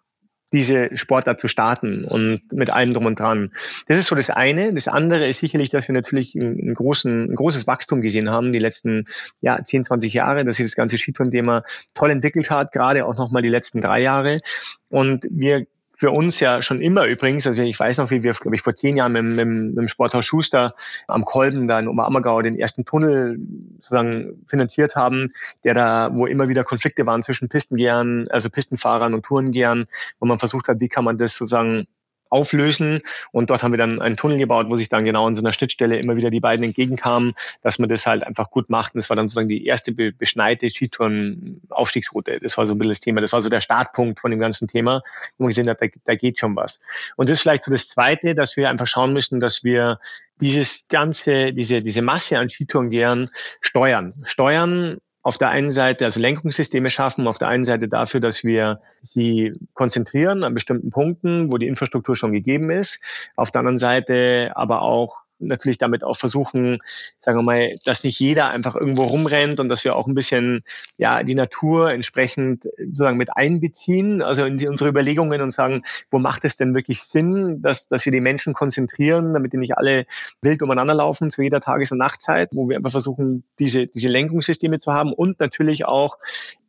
diese 0.52 0.96
Sportart 0.96 1.40
zu 1.40 1.48
starten 1.48 2.04
und 2.04 2.52
mit 2.52 2.70
allem 2.70 2.92
drum 2.92 3.06
und 3.06 3.18
dran. 3.18 3.52
Das 3.88 3.98
ist 3.98 4.08
so 4.08 4.14
das 4.14 4.30
eine. 4.30 4.72
Das 4.72 4.88
andere 4.88 5.26
ist 5.26 5.40
sicherlich, 5.40 5.70
dass 5.70 5.88
wir 5.88 5.94
natürlich 5.94 6.34
einen 6.34 6.74
großen, 6.74 7.30
ein 7.30 7.34
großes 7.34 7.66
Wachstum 7.66 8.00
gesehen 8.02 8.30
haben 8.30 8.52
die 8.52 8.58
letzten 8.58 9.06
ja, 9.40 9.62
10, 9.62 9.84
20 9.84 10.12
Jahre, 10.12 10.44
dass 10.44 10.56
sich 10.56 10.66
das 10.66 10.76
ganze 10.76 10.98
Skitouren-Thema 10.98 11.64
toll 11.94 12.10
entwickelt 12.10 12.50
hat, 12.50 12.72
gerade 12.72 13.06
auch 13.06 13.16
nochmal 13.16 13.42
die 13.42 13.48
letzten 13.48 13.80
drei 13.80 14.00
Jahre. 14.00 14.40
Und 14.88 15.26
wir 15.30 15.66
für 16.02 16.10
uns 16.10 16.40
ja 16.40 16.62
schon 16.62 16.80
immer 16.80 17.06
übrigens, 17.06 17.46
also 17.46 17.62
ich 17.62 17.78
weiß 17.78 17.98
noch, 17.98 18.10
wie 18.10 18.24
wir, 18.24 18.32
glaube 18.32 18.56
ich, 18.56 18.62
vor 18.62 18.74
zehn 18.74 18.96
Jahren 18.96 19.12
mit, 19.12 19.22
mit, 19.22 19.46
mit 19.46 19.78
dem 19.78 19.86
Sporthaus 19.86 20.26
Schuster 20.26 20.74
am 21.06 21.24
Kolben 21.24 21.68
da 21.68 21.78
in 21.78 21.86
Oberammergau 21.86 22.42
den 22.42 22.58
ersten 22.58 22.84
Tunnel 22.84 23.38
sozusagen 23.78 24.44
finanziert 24.48 24.96
haben, 24.96 25.32
der 25.62 25.74
da, 25.74 26.08
wo 26.10 26.26
immer 26.26 26.48
wieder 26.48 26.64
Konflikte 26.64 27.06
waren 27.06 27.22
zwischen 27.22 27.48
Pistengehern, 27.48 28.26
also 28.30 28.50
Pistenfahrern 28.50 29.14
und 29.14 29.24
Tourengehern, 29.24 29.86
wo 30.18 30.26
man 30.26 30.40
versucht 30.40 30.66
hat, 30.66 30.80
wie 30.80 30.88
kann 30.88 31.04
man 31.04 31.18
das 31.18 31.36
sozusagen 31.36 31.86
auflösen. 32.32 33.00
Und 33.30 33.50
dort 33.50 33.62
haben 33.62 33.72
wir 33.72 33.78
dann 33.78 34.00
einen 34.00 34.16
Tunnel 34.16 34.38
gebaut, 34.38 34.68
wo 34.68 34.76
sich 34.76 34.88
dann 34.88 35.04
genau 35.04 35.28
in 35.28 35.34
so 35.34 35.42
einer 35.42 35.52
Schnittstelle 35.52 35.98
immer 35.98 36.16
wieder 36.16 36.30
die 36.30 36.40
beiden 36.40 36.64
entgegenkamen, 36.64 37.34
dass 37.62 37.78
man 37.78 37.88
das 37.88 38.06
halt 38.06 38.24
einfach 38.24 38.50
gut 38.50 38.70
macht. 38.70 38.94
Und 38.94 38.98
das 38.98 39.10
war 39.10 39.16
dann 39.16 39.28
sozusagen 39.28 39.48
die 39.48 39.66
erste 39.66 39.92
be 39.92 40.12
beschneite 40.12 40.70
Skitouren-Aufstiegsroute. 40.70 42.40
Das 42.40 42.56
war 42.56 42.66
so 42.66 42.74
ein 42.74 42.78
bisschen 42.78 42.90
das 42.90 43.00
Thema. 43.00 43.20
Das 43.20 43.32
war 43.32 43.42
so 43.42 43.48
der 43.48 43.60
Startpunkt 43.60 44.20
von 44.20 44.30
dem 44.30 44.40
ganzen 44.40 44.66
Thema, 44.66 45.02
wo 45.36 45.44
man 45.44 45.50
gesehen 45.50 45.68
hat, 45.68 45.80
da, 45.82 45.86
da 46.04 46.14
geht 46.14 46.38
schon 46.38 46.56
was. 46.56 46.80
Und 47.16 47.28
das 47.28 47.38
ist 47.38 47.42
vielleicht 47.42 47.64
so 47.64 47.70
das 47.70 47.88
Zweite, 47.88 48.34
dass 48.34 48.56
wir 48.56 48.70
einfach 48.70 48.86
schauen 48.86 49.12
müssen, 49.12 49.38
dass 49.38 49.62
wir 49.62 49.98
dieses 50.40 50.86
ganze, 50.88 51.52
diese, 51.52 51.82
diese 51.82 52.02
Masse 52.02 52.38
an 52.38 52.48
Skitourengehern 52.48 53.28
steuern. 53.60 54.12
Steuern 54.24 54.98
auf 55.22 55.38
der 55.38 55.50
einen 55.50 55.70
Seite 55.70 56.04
also 56.04 56.20
Lenkungssysteme 56.20 56.90
schaffen, 56.90 57.26
auf 57.26 57.38
der 57.38 57.48
einen 57.48 57.64
Seite 57.64 57.88
dafür, 57.88 58.20
dass 58.20 58.42
wir 58.42 58.80
sie 59.02 59.52
konzentrieren 59.74 60.44
an 60.44 60.54
bestimmten 60.54 60.90
Punkten, 60.90 61.50
wo 61.50 61.58
die 61.58 61.68
Infrastruktur 61.68 62.16
schon 62.16 62.32
gegeben 62.32 62.70
ist, 62.70 63.00
auf 63.36 63.50
der 63.50 63.60
anderen 63.60 63.78
Seite 63.78 64.52
aber 64.54 64.82
auch 64.82 65.21
natürlich 65.42 65.78
damit 65.78 66.04
auch 66.04 66.16
versuchen, 66.16 66.78
sagen 67.18 67.38
wir 67.38 67.42
mal, 67.42 67.74
dass 67.84 68.04
nicht 68.04 68.18
jeder 68.18 68.48
einfach 68.48 68.74
irgendwo 68.74 69.02
rumrennt 69.02 69.60
und 69.60 69.68
dass 69.68 69.84
wir 69.84 69.96
auch 69.96 70.06
ein 70.06 70.14
bisschen 70.14 70.62
ja 70.98 71.22
die 71.22 71.34
Natur 71.34 71.92
entsprechend 71.92 72.64
sozusagen 72.78 73.16
mit 73.16 73.36
einbeziehen, 73.36 74.22
also 74.22 74.44
in 74.44 74.56
die, 74.56 74.68
unsere 74.68 74.90
Überlegungen 74.90 75.40
und 75.42 75.50
sagen, 75.50 75.82
wo 76.10 76.18
macht 76.18 76.44
es 76.44 76.56
denn 76.56 76.74
wirklich 76.74 77.02
Sinn, 77.02 77.62
dass, 77.62 77.88
dass 77.88 78.04
wir 78.04 78.12
die 78.12 78.20
Menschen 78.20 78.54
konzentrieren, 78.54 79.34
damit 79.34 79.52
die 79.52 79.58
nicht 79.58 79.76
alle 79.76 80.06
wild 80.40 80.62
umeinander 80.62 80.94
laufen 80.94 81.30
zu 81.30 81.42
jeder 81.42 81.60
Tages- 81.60 81.92
und 81.92 81.98
Nachtzeit, 81.98 82.50
wo 82.52 82.68
wir 82.68 82.76
einfach 82.76 82.90
versuchen, 82.90 83.44
diese, 83.58 83.86
diese 83.86 84.08
Lenkungssysteme 84.08 84.78
zu 84.78 84.92
haben 84.92 85.12
und 85.12 85.40
natürlich 85.40 85.84
auch 85.84 86.18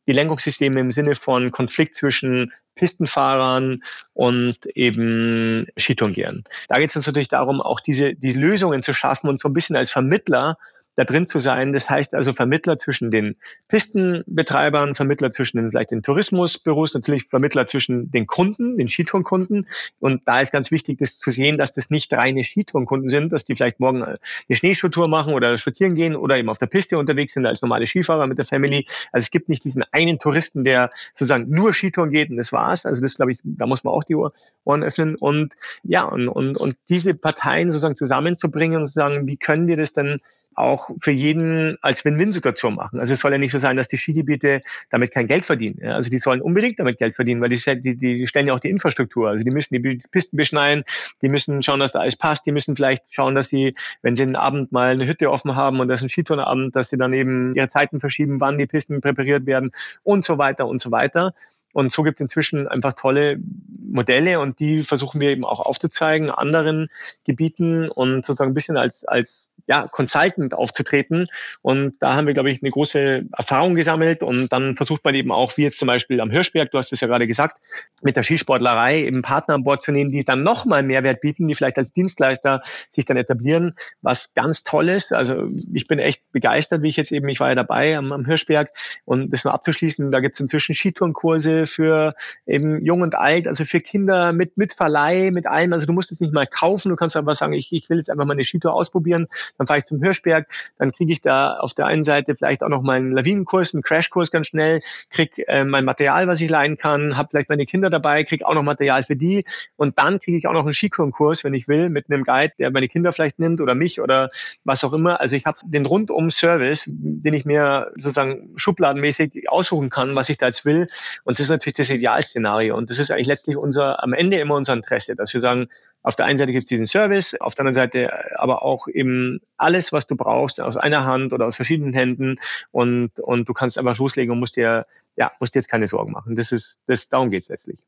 die 0.08 0.14
Lenkungssysteme 0.14 0.80
im 0.80 0.92
Sinne 0.92 1.16
von 1.16 1.52
Konflikt 1.52 1.96
zwischen 1.96 2.52
Pistenfahrern 2.76 3.84
und 4.14 4.66
eben 4.76 5.68
Skitourengehern. 5.78 6.44
Da 6.70 6.80
geht 6.80 6.90
es 6.90 6.96
uns 6.96 7.08
natürlich 7.08 7.28
darum, 7.28 7.62
auch 7.62 7.80
diese, 7.80 8.16
diese 8.16 8.40
Lösungen 8.40 8.84
zu 8.84 8.94
schaffen 8.94 9.30
und 9.30 9.40
so 9.40 9.48
ein 9.48 9.54
bisschen 9.54 9.76
als 9.76 9.92
Vermittler 9.92 10.58
da 10.96 11.04
drin 11.04 11.28
zu 11.28 11.40
sein. 11.40 11.74
Das 11.74 11.90
heißt 11.90 12.14
also 12.16 12.34
Vermittler 12.34 12.78
zwischen 12.78 13.12
den 13.12 13.36
Pistenbetreibern, 13.68 14.96
Vermittler 14.96 15.32
zwischen 15.32 15.58
den, 15.58 15.70
vielleicht 15.72 15.92
den 15.92 16.04
Tourismusbüros, 16.04 16.94
natürlich 16.94 17.28
Vermittler 17.30 17.66
zwischen 17.66 18.12
den 18.12 18.28
Kunden, 18.28 18.78
den 18.78 18.88
Skitourenkunden. 18.88 19.68
Und 20.00 20.28
da 20.28 20.42
ist 20.42 20.52
ganz 20.52 20.72
wichtig, 20.72 21.00
das 21.00 21.18
zu 21.18 21.32
sehen, 21.32 21.58
dass 21.58 21.72
das 21.72 21.90
nicht 21.90 22.14
reine 22.14 22.44
Skitourenkunden 22.44 23.10
sind, 23.10 23.32
dass 23.34 23.46
die 23.46 23.56
vielleicht 23.56 23.80
morgen 23.80 24.04
eine 24.04 24.20
Schneeschuhtour 24.52 25.08
machen 25.08 25.34
oder 25.34 25.58
spazieren 25.58 25.96
gehen 25.96 26.16
oder 26.16 26.38
eben 26.38 26.50
auf 26.50 26.58
der 26.58 26.68
Piste 26.68 26.98
unterwegs 26.98 27.34
sind 27.34 27.46
als 27.46 27.62
normale 27.62 27.88
Skifahrer 27.88 28.28
mit 28.28 28.38
der 28.38 28.46
Family. 28.46 28.88
Also 29.12 29.26
es 29.26 29.32
gibt 29.32 29.50
nicht 29.50 29.64
diesen 29.64 29.84
einen 29.92 30.20
Touristen, 30.20 30.64
der 30.64 30.90
sozusagen 31.14 31.50
nur 31.50 31.74
Skitouren 31.74 32.12
geht 32.12 32.30
und 32.30 32.38
das 32.38 32.52
war's. 32.52 32.86
Also 32.86 33.02
das 33.02 33.16
glaube 33.16 33.32
ich, 33.32 33.40
da 33.44 33.66
muss 33.66 33.84
man 33.84 33.94
auch 33.94 34.04
die 34.04 34.16
Ohren 34.16 34.84
öffnen. 34.84 35.16
Und 35.16 35.54
ja, 35.84 36.04
und, 36.04 36.28
und, 36.28 36.58
und 36.58 36.76
diese 36.90 37.14
Parteien 37.14 37.72
sozusagen 37.72 37.98
zusammenzubringen 37.98 38.82
und 38.82 38.88
zu 38.88 38.94
sagen, 38.94 39.28
wie 39.28 39.38
können 39.38 39.68
wir 39.68 39.78
das 39.78 39.94
denn 39.94 40.20
auch 40.56 40.83
auch 40.84 40.96
für 41.00 41.12
jeden 41.12 41.78
als 41.82 42.04
Win-Win-Situation 42.06 42.76
machen. 42.76 43.00
Also 43.00 43.14
es 43.14 43.20
soll 43.20 43.32
ja 43.32 43.38
nicht 43.38 43.52
so 43.52 43.58
sein, 43.58 43.76
dass 43.76 43.88
die 43.88 43.98
Skigebiete 43.98 44.62
damit 44.90 45.12
kein 45.12 45.28
Geld 45.28 45.46
verdienen. 45.46 45.80
Ja, 45.82 45.96
also 45.96 46.10
die 46.10 46.20
sollen 46.20 46.42
unbedingt 46.42 46.80
damit 46.80 46.98
Geld 46.98 47.16
verdienen, 47.16 47.42
weil 47.42 47.50
die, 47.50 47.82
die, 47.82 47.98
die 47.98 48.28
stellen 48.28 48.48
ja 48.48 48.54
auch 48.54 48.60
die 48.60 48.70
Infrastruktur. 48.70 49.30
Also 49.30 49.44
die 49.44 49.52
müssen 49.52 49.82
die 49.82 50.02
Pisten 50.12 50.38
beschneien, 50.38 50.84
die 51.22 51.30
müssen 51.30 51.62
schauen, 51.64 51.80
dass 51.80 51.92
da 51.92 52.00
alles 52.00 52.16
passt, 52.16 52.46
die 52.46 52.52
müssen 52.52 52.76
vielleicht 52.76 53.04
schauen, 53.14 53.36
dass 53.36 53.50
sie, 53.50 53.76
wenn 54.02 54.16
sie 54.16 54.24
einen 54.24 54.36
Abend 54.36 54.72
mal 54.72 54.92
eine 54.92 55.08
Hütte 55.08 55.32
offen 55.32 55.56
haben 55.56 55.80
und 55.80 55.88
das 55.88 56.02
ist 56.02 56.06
ein 56.06 56.10
Skitourenabend, 56.10 56.76
dass 56.76 56.90
sie 56.90 56.98
dann 56.98 57.14
eben 57.14 57.56
ihre 57.56 57.70
Zeiten 57.70 58.00
verschieben, 58.00 58.42
wann 58.42 58.58
die 58.58 58.68
Pisten 58.68 59.02
präpariert 59.02 59.46
werden 59.46 59.72
und 60.04 60.26
so 60.26 60.38
weiter 60.38 60.68
und 60.68 60.80
so 60.80 60.92
weiter. 60.92 61.34
Und 61.74 61.92
so 61.92 62.04
gibt 62.04 62.18
es 62.18 62.22
inzwischen 62.22 62.68
einfach 62.68 62.94
tolle 62.94 63.40
Modelle 63.84 64.40
und 64.40 64.60
die 64.60 64.84
versuchen 64.84 65.20
wir 65.20 65.30
eben 65.30 65.44
auch 65.44 65.60
aufzuzeigen, 65.60 66.30
anderen 66.30 66.88
Gebieten 67.26 67.90
und 67.90 68.26
sozusagen 68.26 68.52
ein 68.52 68.54
bisschen 68.54 68.78
als, 68.78 69.06
als 69.06 69.48
ja, 69.68 69.88
Consultant 69.88 70.54
aufzutreten. 70.54 71.26
Und 71.62 71.96
da 72.02 72.16
haben 72.16 72.28
wir, 72.28 72.34
glaube 72.34 72.52
ich, 72.52 72.62
eine 72.62 72.72
große 72.72 73.26
Erfahrung 73.38 73.76
gesammelt. 73.76 74.22
Und 74.24 74.52
dann 74.52 74.76
versucht 74.76 75.04
man 75.06 75.16
eben 75.16 75.32
auch, 75.32 75.56
wie 75.58 75.64
jetzt 75.64 75.80
zum 75.80 75.88
Beispiel 75.88 76.20
am 76.22 76.30
Hirschberg, 76.30 76.72
du 76.72 76.78
hast 76.78 76.92
es 76.92 77.00
ja 77.00 77.08
gerade 77.08 77.28
gesagt, 77.28 77.58
mit 78.02 78.16
der 78.16 78.24
Skisportlerei 78.24 79.04
eben 79.04 79.22
Partner 79.22 79.56
an 79.56 79.64
Bord 79.64 79.84
zu 79.84 79.92
nehmen, 79.92 80.12
die 80.12 80.24
dann 80.26 80.44
nochmal 80.44 80.84
Mehrwert 80.84 81.22
bieten, 81.22 81.48
die 81.48 81.56
vielleicht 81.56 81.78
als 81.78 81.94
Dienstleister 81.94 82.62
sich 82.90 83.06
dann 83.06 83.18
etablieren, 83.18 83.76
was 84.02 84.34
ganz 84.34 84.64
toll 84.64 84.90
ist. 84.90 85.14
Also 85.14 85.46
ich 85.74 85.88
bin 85.88 86.00
echt 86.00 86.22
begeistert, 86.32 86.82
wie 86.82 86.90
ich 86.90 86.98
jetzt 86.98 87.12
eben, 87.12 87.30
ich 87.30 87.40
war 87.40 87.50
ja 87.50 87.56
dabei 87.56 87.98
am, 87.98 88.12
am 88.12 88.26
Hirschberg 88.26 88.70
und 89.06 89.32
das 89.32 89.46
nur 89.46 89.54
abzuschließen, 89.54 90.12
da 90.12 90.20
gibt 90.20 90.36
es 90.36 90.40
inzwischen 90.42 90.76
Skitourenkurse 90.76 91.66
für 91.66 92.14
eben 92.46 92.84
jung 92.84 93.02
und 93.02 93.16
alt, 93.16 93.48
also 93.48 93.64
für 93.64 93.80
Kinder 93.80 94.34
mit, 94.34 94.58
mit 94.58 94.74
Verleih, 94.74 95.32
mit 95.32 95.48
allem. 95.48 95.72
Also 95.72 95.86
du 95.86 95.94
musst 95.94 96.12
es 96.12 96.20
nicht 96.20 96.34
mal 96.34 96.48
kaufen, 96.48 96.90
du 96.90 96.96
kannst 96.96 97.16
einfach 97.16 97.36
sagen, 97.36 97.54
ich, 97.54 97.72
ich 97.72 97.90
will 97.90 97.98
jetzt 97.98 98.10
einfach 98.10 98.26
mal 98.26 98.34
eine 98.34 98.44
Skitour 98.44 98.74
ausprobieren 98.74 99.28
dann 99.58 99.68
fahre 99.68 99.80
ich 99.80 99.86
zum 99.86 100.02
Hirschberg, 100.02 100.48
dann 100.78 100.92
kriege 100.92 101.14
ich 101.14 101.22
da 101.22 101.58
auf 101.58 101.74
der 101.74 101.86
einen 101.86 102.04
Seite 102.04 102.36
vielleicht 102.36 102.64
auch 102.64 102.70
noch 102.70 102.82
meinen 102.82 103.12
Lawinenkurs, 103.12 103.74
einen 103.74 103.84
Crashkurs 103.84 104.32
ganz 104.32 104.48
schnell, 104.48 104.82
kriege 105.10 105.48
äh, 105.48 105.64
mein 105.64 105.86
Material, 105.86 106.28
was 106.28 106.42
ich 106.42 106.50
leihen 106.50 106.78
kann, 106.78 107.18
habe 107.18 107.30
vielleicht 107.32 107.50
meine 107.50 107.66
Kinder 107.66 107.90
dabei, 107.90 108.24
kriege 108.24 108.48
auch 108.48 108.56
noch 108.56 108.64
Material 108.64 109.04
für 109.04 109.16
die 109.16 109.46
und 109.76 109.98
dann 109.98 110.20
kriege 110.20 110.38
ich 110.38 110.48
auch 110.48 110.54
noch 110.54 110.66
einen 110.66 110.74
Skikurs, 110.74 111.44
wenn 111.44 111.54
ich 111.54 111.68
will, 111.68 111.90
mit 111.90 112.10
einem 112.10 112.24
Guide, 112.24 112.54
der 112.58 112.72
meine 112.72 112.88
Kinder 112.88 113.12
vielleicht 113.12 113.40
nimmt 113.40 113.62
oder 113.62 113.76
mich 113.76 114.02
oder 114.02 114.30
was 114.64 114.84
auch 114.84 114.94
immer. 114.94 115.20
Also 115.20 115.36
ich 115.36 115.46
habe 115.46 115.58
den 115.66 115.86
Rundum-Service, 115.86 116.86
den 116.88 117.34
ich 117.34 117.46
mir 117.46 117.92
sozusagen 117.96 118.54
schubladenmäßig 118.56 119.50
aussuchen 119.50 119.90
kann, 119.90 120.16
was 120.16 120.30
ich 120.30 120.38
da 120.38 120.48
jetzt 120.48 120.66
will. 120.66 120.88
Und 121.24 121.38
das 121.38 121.42
ist 121.42 121.50
natürlich 121.50 121.76
das 121.76 121.90
Idealszenario. 121.90 122.76
Und 122.76 122.90
das 122.90 123.00
ist 123.00 123.12
eigentlich 123.12 123.28
letztlich 123.28 123.58
unser, 123.58 124.04
am 124.04 124.14
Ende 124.14 124.38
immer 124.38 124.56
unser 124.56 124.74
Interesse, 124.74 125.16
dass 125.16 125.34
wir 125.34 125.42
sagen, 125.42 125.70
auf 126.04 126.16
der 126.16 126.26
einen 126.26 126.38
Seite 126.38 126.52
gibt 126.52 126.64
es 126.64 126.70
diesen 126.70 126.86
Service, 126.86 127.34
auf 127.40 127.56
der 127.56 127.66
anderen 127.66 127.76
Seite 127.76 128.40
aber 128.40 128.64
auch 128.64 128.88
eben 128.88 129.40
alles, 129.58 129.92
was 129.92 130.06
du 130.06 130.16
brauchst, 130.16 130.60
aus 130.62 130.78
einer 130.78 131.06
Hand 131.06 131.34
oder 131.34 131.48
aus 131.48 131.56
verschiedenen 131.56 131.94
Händen 131.94 132.36
und, 132.72 133.18
und 133.20 133.48
du 133.48 133.54
kannst 133.54 133.78
einfach 133.78 133.98
loslegen 133.98 134.34
und 134.34 134.40
musst 134.40 134.58
dir, 134.58 134.86
ja, 135.16 135.32
musst 135.40 135.56
dir 135.56 135.60
jetzt 135.60 135.70
keine 135.70 135.88
Sorgen 135.88 136.12
machen. 136.12 136.36
Das 136.36 136.52
ist, 136.52 136.80
das, 136.88 137.08
darum 137.10 137.30
geht's 137.30 137.48
letztlich. 137.48 137.80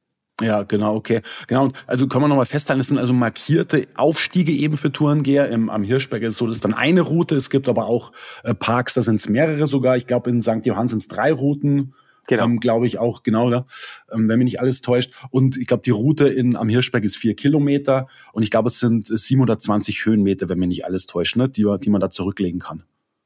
Ja, 0.41 0.63
genau, 0.63 0.95
okay. 0.95 1.21
Genau, 1.47 1.69
also 1.87 2.07
können 2.07 2.25
wir 2.25 2.27
nochmal 2.27 2.45
festhalten, 2.45 2.81
es 2.81 2.87
sind 2.87 2.97
also 2.97 3.13
markierte 3.13 3.87
Aufstiege 3.95 4.51
eben 4.51 4.75
für 4.75 4.91
Tourengeher. 4.91 5.49
Im, 5.49 5.69
am 5.69 5.83
Hirschberg 5.83 6.23
ist 6.23 6.37
so, 6.37 6.47
das 6.47 6.57
ist 6.57 6.65
dann 6.65 6.73
eine 6.73 7.01
Route. 7.01 7.35
Es 7.35 7.49
gibt 7.49 7.69
aber 7.69 7.85
auch 7.85 8.11
äh, 8.43 8.53
Parks, 8.53 8.95
da 8.95 9.01
sind 9.01 9.15
es 9.15 9.29
mehrere 9.29 9.67
sogar. 9.67 9.95
Ich 9.95 10.07
glaube, 10.07 10.29
in 10.29 10.41
St. 10.41 10.65
Johann 10.65 10.89
sind 10.89 10.99
es 10.99 11.07
drei 11.07 11.31
Routen 11.31 11.93
Genau. 12.27 12.45
Ähm, 12.45 12.59
glaube 12.59 12.87
ich 12.87 12.97
auch, 12.97 13.23
genau, 13.23 13.49
da, 13.49 13.65
ähm, 14.11 14.27
wenn 14.27 14.39
mich 14.39 14.45
nicht 14.45 14.59
alles 14.59 14.81
täuscht. 14.81 15.13
Und 15.29 15.57
ich 15.57 15.67
glaube, 15.67 15.83
die 15.83 15.91
Route 15.91 16.27
in, 16.27 16.55
am 16.55 16.69
Hirschberg 16.69 17.03
ist 17.03 17.17
vier 17.17 17.35
Kilometer 17.35 18.07
und 18.33 18.43
ich 18.43 18.51
glaube, 18.51 18.69
es 18.69 18.79
sind 18.79 19.07
720 19.07 20.05
Höhenmeter, 20.05 20.49
wenn 20.49 20.59
mich 20.59 20.69
nicht 20.69 20.85
alles 20.85 21.05
täuscht, 21.05 21.35
ne, 21.35 21.49
die, 21.49 21.65
die 21.81 21.89
man 21.89 22.01
da 22.01 22.09
zurücklegen 22.09 22.59
kann. 22.59 22.83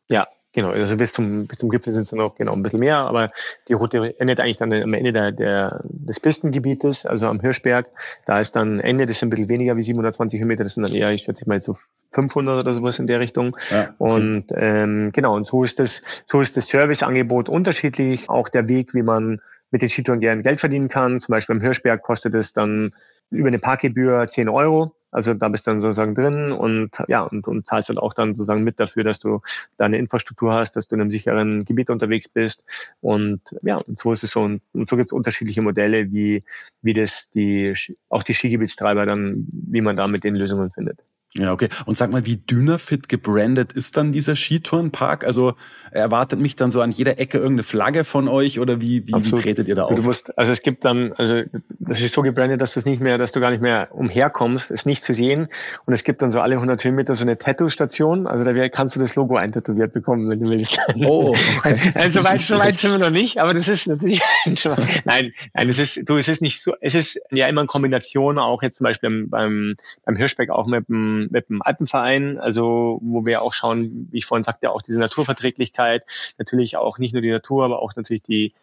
Ja, 0.09 0.27
Genau, 0.53 0.69
also 0.69 0.97
bis 0.97 1.13
zum, 1.13 1.45
bis 1.45 1.59
zum 1.59 1.69
Gipfel 1.69 1.93
sind 1.93 2.03
es 2.03 2.11
noch 2.11 2.33
genau 2.35 2.53
ein 2.53 2.63
bisschen 2.63 2.79
mehr, 2.79 2.97
aber 2.97 3.31
die 3.67 3.73
Route 3.73 4.19
endet 4.19 4.39
eigentlich 4.39 4.57
dann 4.57 4.73
am 4.73 4.93
Ende 4.95 5.13
der, 5.13 5.31
der, 5.31 5.81
des 5.83 6.19
Pistengebietes, 6.19 7.05
also 7.05 7.27
am 7.27 7.39
Hirschberg. 7.39 7.85
Da 8.25 8.39
ist 8.39 8.55
dann 8.55 8.79
Ende, 8.79 9.05
das 9.05 9.19
sind 9.19 9.27
ein 9.27 9.29
bisschen 9.29 9.49
weniger 9.49 9.77
wie 9.77 9.83
720 9.83 10.39
Höhenmeter, 10.39 10.63
das 10.63 10.73
sind 10.73 10.87
dann 10.87 10.95
eher, 10.95 11.11
ich 11.11 11.23
schätze 11.23 11.47
mal, 11.47 11.61
so 11.61 11.77
500 12.11 12.61
oder 12.61 12.73
sowas 12.73 12.97
in 12.97 13.05
der 13.05 13.19
Richtung. 13.19 13.55
Ja. 13.69 13.93
Und 13.99 14.45
ähm, 14.55 15.11
genau, 15.11 15.35
und 15.35 15.45
so 15.45 15.63
ist 15.63 15.77
das, 15.77 16.01
so 16.25 16.41
ist 16.41 16.57
das 16.57 16.67
Serviceangebot 16.67 17.47
unterschiedlich. 17.47 18.27
Auch 18.27 18.49
der 18.49 18.67
Weg, 18.67 18.95
wie 18.95 19.03
man 19.03 19.41
mit 19.69 19.83
den 19.83 19.89
Skitouren 19.89 20.19
gerne 20.19 20.41
Geld 20.41 20.59
verdienen 20.59 20.89
kann. 20.89 21.19
Zum 21.19 21.33
Beispiel 21.33 21.57
am 21.57 21.61
Hirschberg 21.61 22.01
kostet 22.01 22.33
es 22.33 22.53
dann 22.53 22.93
über 23.29 23.49
eine 23.49 23.59
Parkgebühr 23.59 24.25
10 24.25 24.49
Euro. 24.49 24.95
Also 25.11 25.33
da 25.33 25.49
bist 25.49 25.65
du 25.65 25.71
dann 25.71 25.81
sozusagen 25.81 26.15
drin 26.15 26.51
und 26.51 26.91
ja, 27.07 27.21
und, 27.21 27.47
und 27.47 27.65
zahlst 27.65 27.89
dann 27.89 27.97
auch 27.97 28.13
dann 28.13 28.35
sozusagen 28.35 28.63
mit 28.63 28.79
dafür, 28.79 29.03
dass 29.03 29.19
du 29.19 29.41
deine 29.77 29.97
Infrastruktur 29.97 30.53
hast, 30.53 30.75
dass 30.75 30.87
du 30.87 30.95
in 30.95 31.01
einem 31.01 31.11
sicheren 31.11 31.65
Gebiet 31.65 31.89
unterwegs 31.89 32.27
bist. 32.27 32.63
Und 33.01 33.41
ja, 33.61 33.77
und 33.77 33.97
so 33.97 34.13
ist 34.13 34.23
es 34.23 34.31
so. 34.31 34.41
Und, 34.41 34.61
und 34.73 34.89
so 34.89 34.95
gibt 34.95 35.09
es 35.09 35.13
unterschiedliche 35.13 35.61
Modelle, 35.61 36.11
wie, 36.11 36.43
wie 36.81 36.93
das 36.93 37.29
die 37.31 37.73
auch 38.09 38.23
die 38.23 38.33
Skigebietstreiber 38.33 39.05
dann, 39.05 39.47
wie 39.51 39.81
man 39.81 39.95
da 39.95 40.07
mit 40.07 40.23
den 40.23 40.35
Lösungen 40.35 40.71
findet. 40.71 40.99
Ja, 41.35 41.53
okay. 41.53 41.69
Und 41.85 41.95
sag 41.95 42.11
mal, 42.11 42.25
wie 42.25 42.37
Dynafit 42.37 43.07
gebrandet 43.07 43.71
ist 43.71 43.97
dann 43.97 44.11
dieser 44.11 44.35
Skitourenpark? 44.35 45.23
Also 45.23 45.53
erwartet 45.91 46.39
mich 46.39 46.55
dann 46.55 46.71
so 46.71 46.81
an 46.81 46.91
jeder 46.91 47.19
Ecke 47.19 47.37
irgendeine 47.37 47.63
Flagge 47.63 48.03
von 48.03 48.27
euch 48.27 48.59
oder 48.59 48.81
wie, 48.81 49.07
wie, 49.07 49.13
wie 49.13 49.31
tretet 49.31 49.67
ihr 49.67 49.75
da 49.75 49.83
auf? 49.83 49.95
Du 49.95 50.01
musst, 50.01 50.35
also 50.37 50.51
es 50.51 50.63
gibt 50.63 50.85
dann, 50.85 51.13
also 51.13 51.41
das 51.79 52.01
ist 52.01 52.15
so 52.15 52.23
gebrandet, 52.23 52.61
dass 52.61 52.73
du 52.73 52.79
es 52.79 52.85
nicht 52.85 52.99
mehr, 52.99 53.19
dass 53.19 53.31
du 53.31 53.39
gar 53.39 53.51
nicht 53.51 53.61
mehr 53.61 53.89
umherkommst, 53.91 54.71
es 54.71 54.87
nicht 54.87 55.03
zu 55.03 55.13
sehen. 55.13 55.49
Und 55.85 55.93
es 55.93 56.03
gibt 56.03 56.23
dann 56.23 56.31
so 56.31 56.41
alle 56.41 56.55
100 56.55 56.83
Höhenmeter 56.83 57.13
so 57.13 57.23
eine 57.23 57.37
Tattoo-Station. 57.37 58.25
Also 58.25 58.43
da 58.43 58.69
kannst 58.69 58.95
du 58.95 58.99
das 58.99 59.15
Logo 59.15 59.35
eintätowiert 59.35 59.93
bekommen, 59.93 60.29
wenn 60.31 60.39
du 60.39 60.49
willst. 60.49 60.79
Oh, 60.95 61.35
okay. 61.57 61.77
also, 61.93 62.19
so 62.19 62.25
weit, 62.25 62.41
so 62.41 62.57
weit 62.57 62.75
sind 62.77 62.89
wir 62.89 62.97
noch 62.97 63.11
nicht, 63.11 63.37
aber 63.37 63.53
das 63.53 63.67
ist 63.67 63.85
natürlich 63.85 64.21
nein, 65.05 65.33
nein, 65.53 65.69
es 65.69 65.77
ist, 65.77 66.09
du, 66.09 66.17
es 66.17 66.27
ist 66.27 66.41
nicht 66.41 66.63
so, 66.63 66.73
es 66.81 66.95
ist 66.95 67.19
ja 67.29 67.47
immer 67.47 67.61
eine 67.61 67.67
Kombination, 67.67 68.39
auch 68.39 68.63
jetzt 68.63 68.77
zum 68.77 68.85
Beispiel 68.85 69.27
beim, 69.27 69.75
beim 70.05 70.15
Hirschbeck 70.15 70.49
auch 70.49 70.65
mit 70.65 70.89
dem 70.89 71.18
mit 71.29 71.49
dem 71.49 71.61
Alpenverein, 71.61 72.39
also 72.39 72.99
wo 73.01 73.25
wir 73.25 73.41
auch 73.41 73.53
schauen, 73.53 74.07
wie 74.11 74.17
ich 74.17 74.25
vorhin 74.25 74.43
sagte, 74.43 74.71
auch 74.71 74.81
diese 74.81 74.99
Naturverträglichkeit, 74.99 76.05
natürlich 76.37 76.77
auch 76.77 76.97
nicht 76.97 77.13
nur 77.13 77.21
die 77.21 77.31
Natur, 77.31 77.65
aber 77.65 77.81
auch 77.81 77.95
natürlich 77.95 78.23
die 78.23 78.53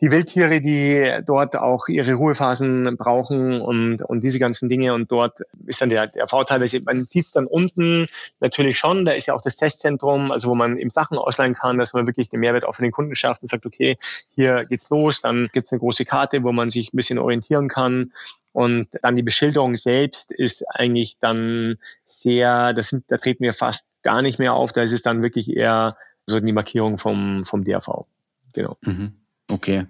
die 0.00 0.10
Wildtiere, 0.10 0.60
die 0.60 1.20
dort 1.24 1.56
auch 1.56 1.86
ihre 1.88 2.14
Ruhephasen 2.14 2.96
brauchen 2.96 3.60
und, 3.60 4.02
und 4.02 4.22
diese 4.22 4.38
ganzen 4.38 4.68
Dinge. 4.68 4.92
Und 4.92 5.10
dort 5.12 5.38
ist 5.66 5.80
dann 5.80 5.88
der, 5.88 6.08
der 6.08 6.26
Vorteil, 6.26 6.58
man 6.84 7.04
sieht 7.04 7.26
es 7.26 7.32
dann 7.32 7.46
unten 7.46 8.06
natürlich 8.40 8.76
schon, 8.76 9.04
da 9.04 9.12
ist 9.12 9.26
ja 9.26 9.34
auch 9.34 9.40
das 9.40 9.56
Testzentrum, 9.56 10.32
also 10.32 10.48
wo 10.48 10.54
man 10.54 10.76
eben 10.76 10.90
Sachen 10.90 11.16
ausleihen 11.16 11.54
kann, 11.54 11.78
dass 11.78 11.92
man 11.92 12.06
wirklich 12.06 12.28
den 12.28 12.40
Mehrwert 12.40 12.64
auch 12.64 12.74
für 12.74 12.82
den 12.82 12.90
Kunden 12.90 13.14
schafft 13.14 13.42
und 13.42 13.48
sagt, 13.48 13.66
okay, 13.66 13.96
hier 14.34 14.64
geht's 14.64 14.90
los, 14.90 15.20
dann 15.20 15.48
gibt's 15.52 15.70
eine 15.70 15.78
große 15.78 16.04
Karte, 16.04 16.42
wo 16.42 16.52
man 16.52 16.70
sich 16.70 16.92
ein 16.92 16.96
bisschen 16.96 17.18
orientieren 17.18 17.68
kann. 17.68 18.12
Und 18.52 18.88
dann 19.02 19.16
die 19.16 19.22
Beschilderung 19.22 19.76
selbst 19.76 20.32
ist 20.32 20.64
eigentlich 20.68 21.18
dann 21.20 21.76
sehr, 22.04 22.72
das 22.72 22.88
sind, 22.88 23.04
da 23.08 23.16
treten 23.16 23.42
wir 23.42 23.52
fast 23.52 23.84
gar 24.02 24.22
nicht 24.22 24.38
mehr 24.38 24.54
auf, 24.54 24.72
da 24.72 24.82
ist 24.82 24.92
es 24.92 25.02
dann 25.02 25.22
wirklich 25.22 25.56
eher 25.56 25.96
so 26.26 26.40
die 26.40 26.52
Markierung 26.52 26.98
vom, 26.98 27.44
vom 27.44 27.64
DRV. 27.64 28.06
Genau. 28.52 28.76
Mhm. 28.82 29.23
Okay. 29.48 29.86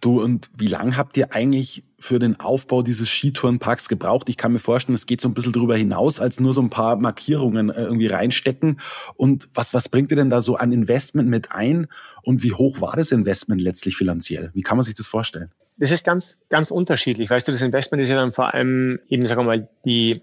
Du, 0.00 0.20
und 0.20 0.50
wie 0.56 0.66
lange 0.66 0.96
habt 0.96 1.16
ihr 1.16 1.32
eigentlich 1.32 1.84
für 2.00 2.18
den 2.18 2.40
Aufbau 2.40 2.82
dieses 2.82 3.08
Skitourenparks 3.08 3.88
gebraucht? 3.88 4.28
Ich 4.28 4.36
kann 4.36 4.52
mir 4.52 4.58
vorstellen, 4.58 4.96
es 4.96 5.06
geht 5.06 5.20
so 5.20 5.28
ein 5.28 5.34
bisschen 5.34 5.52
darüber 5.52 5.76
hinaus, 5.76 6.18
als 6.18 6.40
nur 6.40 6.52
so 6.52 6.60
ein 6.60 6.70
paar 6.70 6.96
Markierungen 6.96 7.70
äh, 7.70 7.82
irgendwie 7.84 8.08
reinstecken. 8.08 8.80
Und 9.14 9.48
was, 9.54 9.72
was 9.72 9.88
bringt 9.88 10.10
ihr 10.10 10.16
denn 10.16 10.30
da 10.30 10.40
so 10.40 10.56
an 10.56 10.72
Investment 10.72 11.28
mit 11.28 11.52
ein? 11.52 11.86
Und 12.22 12.42
wie 12.42 12.52
hoch 12.52 12.80
war 12.80 12.96
das 12.96 13.12
Investment 13.12 13.60
letztlich 13.60 13.96
finanziell? 13.96 14.50
Wie 14.54 14.62
kann 14.62 14.76
man 14.76 14.84
sich 14.84 14.94
das 14.94 15.06
vorstellen? 15.06 15.52
Das 15.76 15.92
ist 15.92 16.04
ganz, 16.04 16.38
ganz 16.48 16.72
unterschiedlich. 16.72 17.30
Weißt 17.30 17.46
du, 17.46 17.52
das 17.52 17.62
Investment 17.62 18.02
ist 18.02 18.08
ja 18.08 18.16
dann 18.16 18.32
vor 18.32 18.52
allem 18.52 18.98
eben, 19.08 19.24
sagen 19.26 19.42
wir 19.42 19.44
mal, 19.44 19.68
die, 19.84 20.22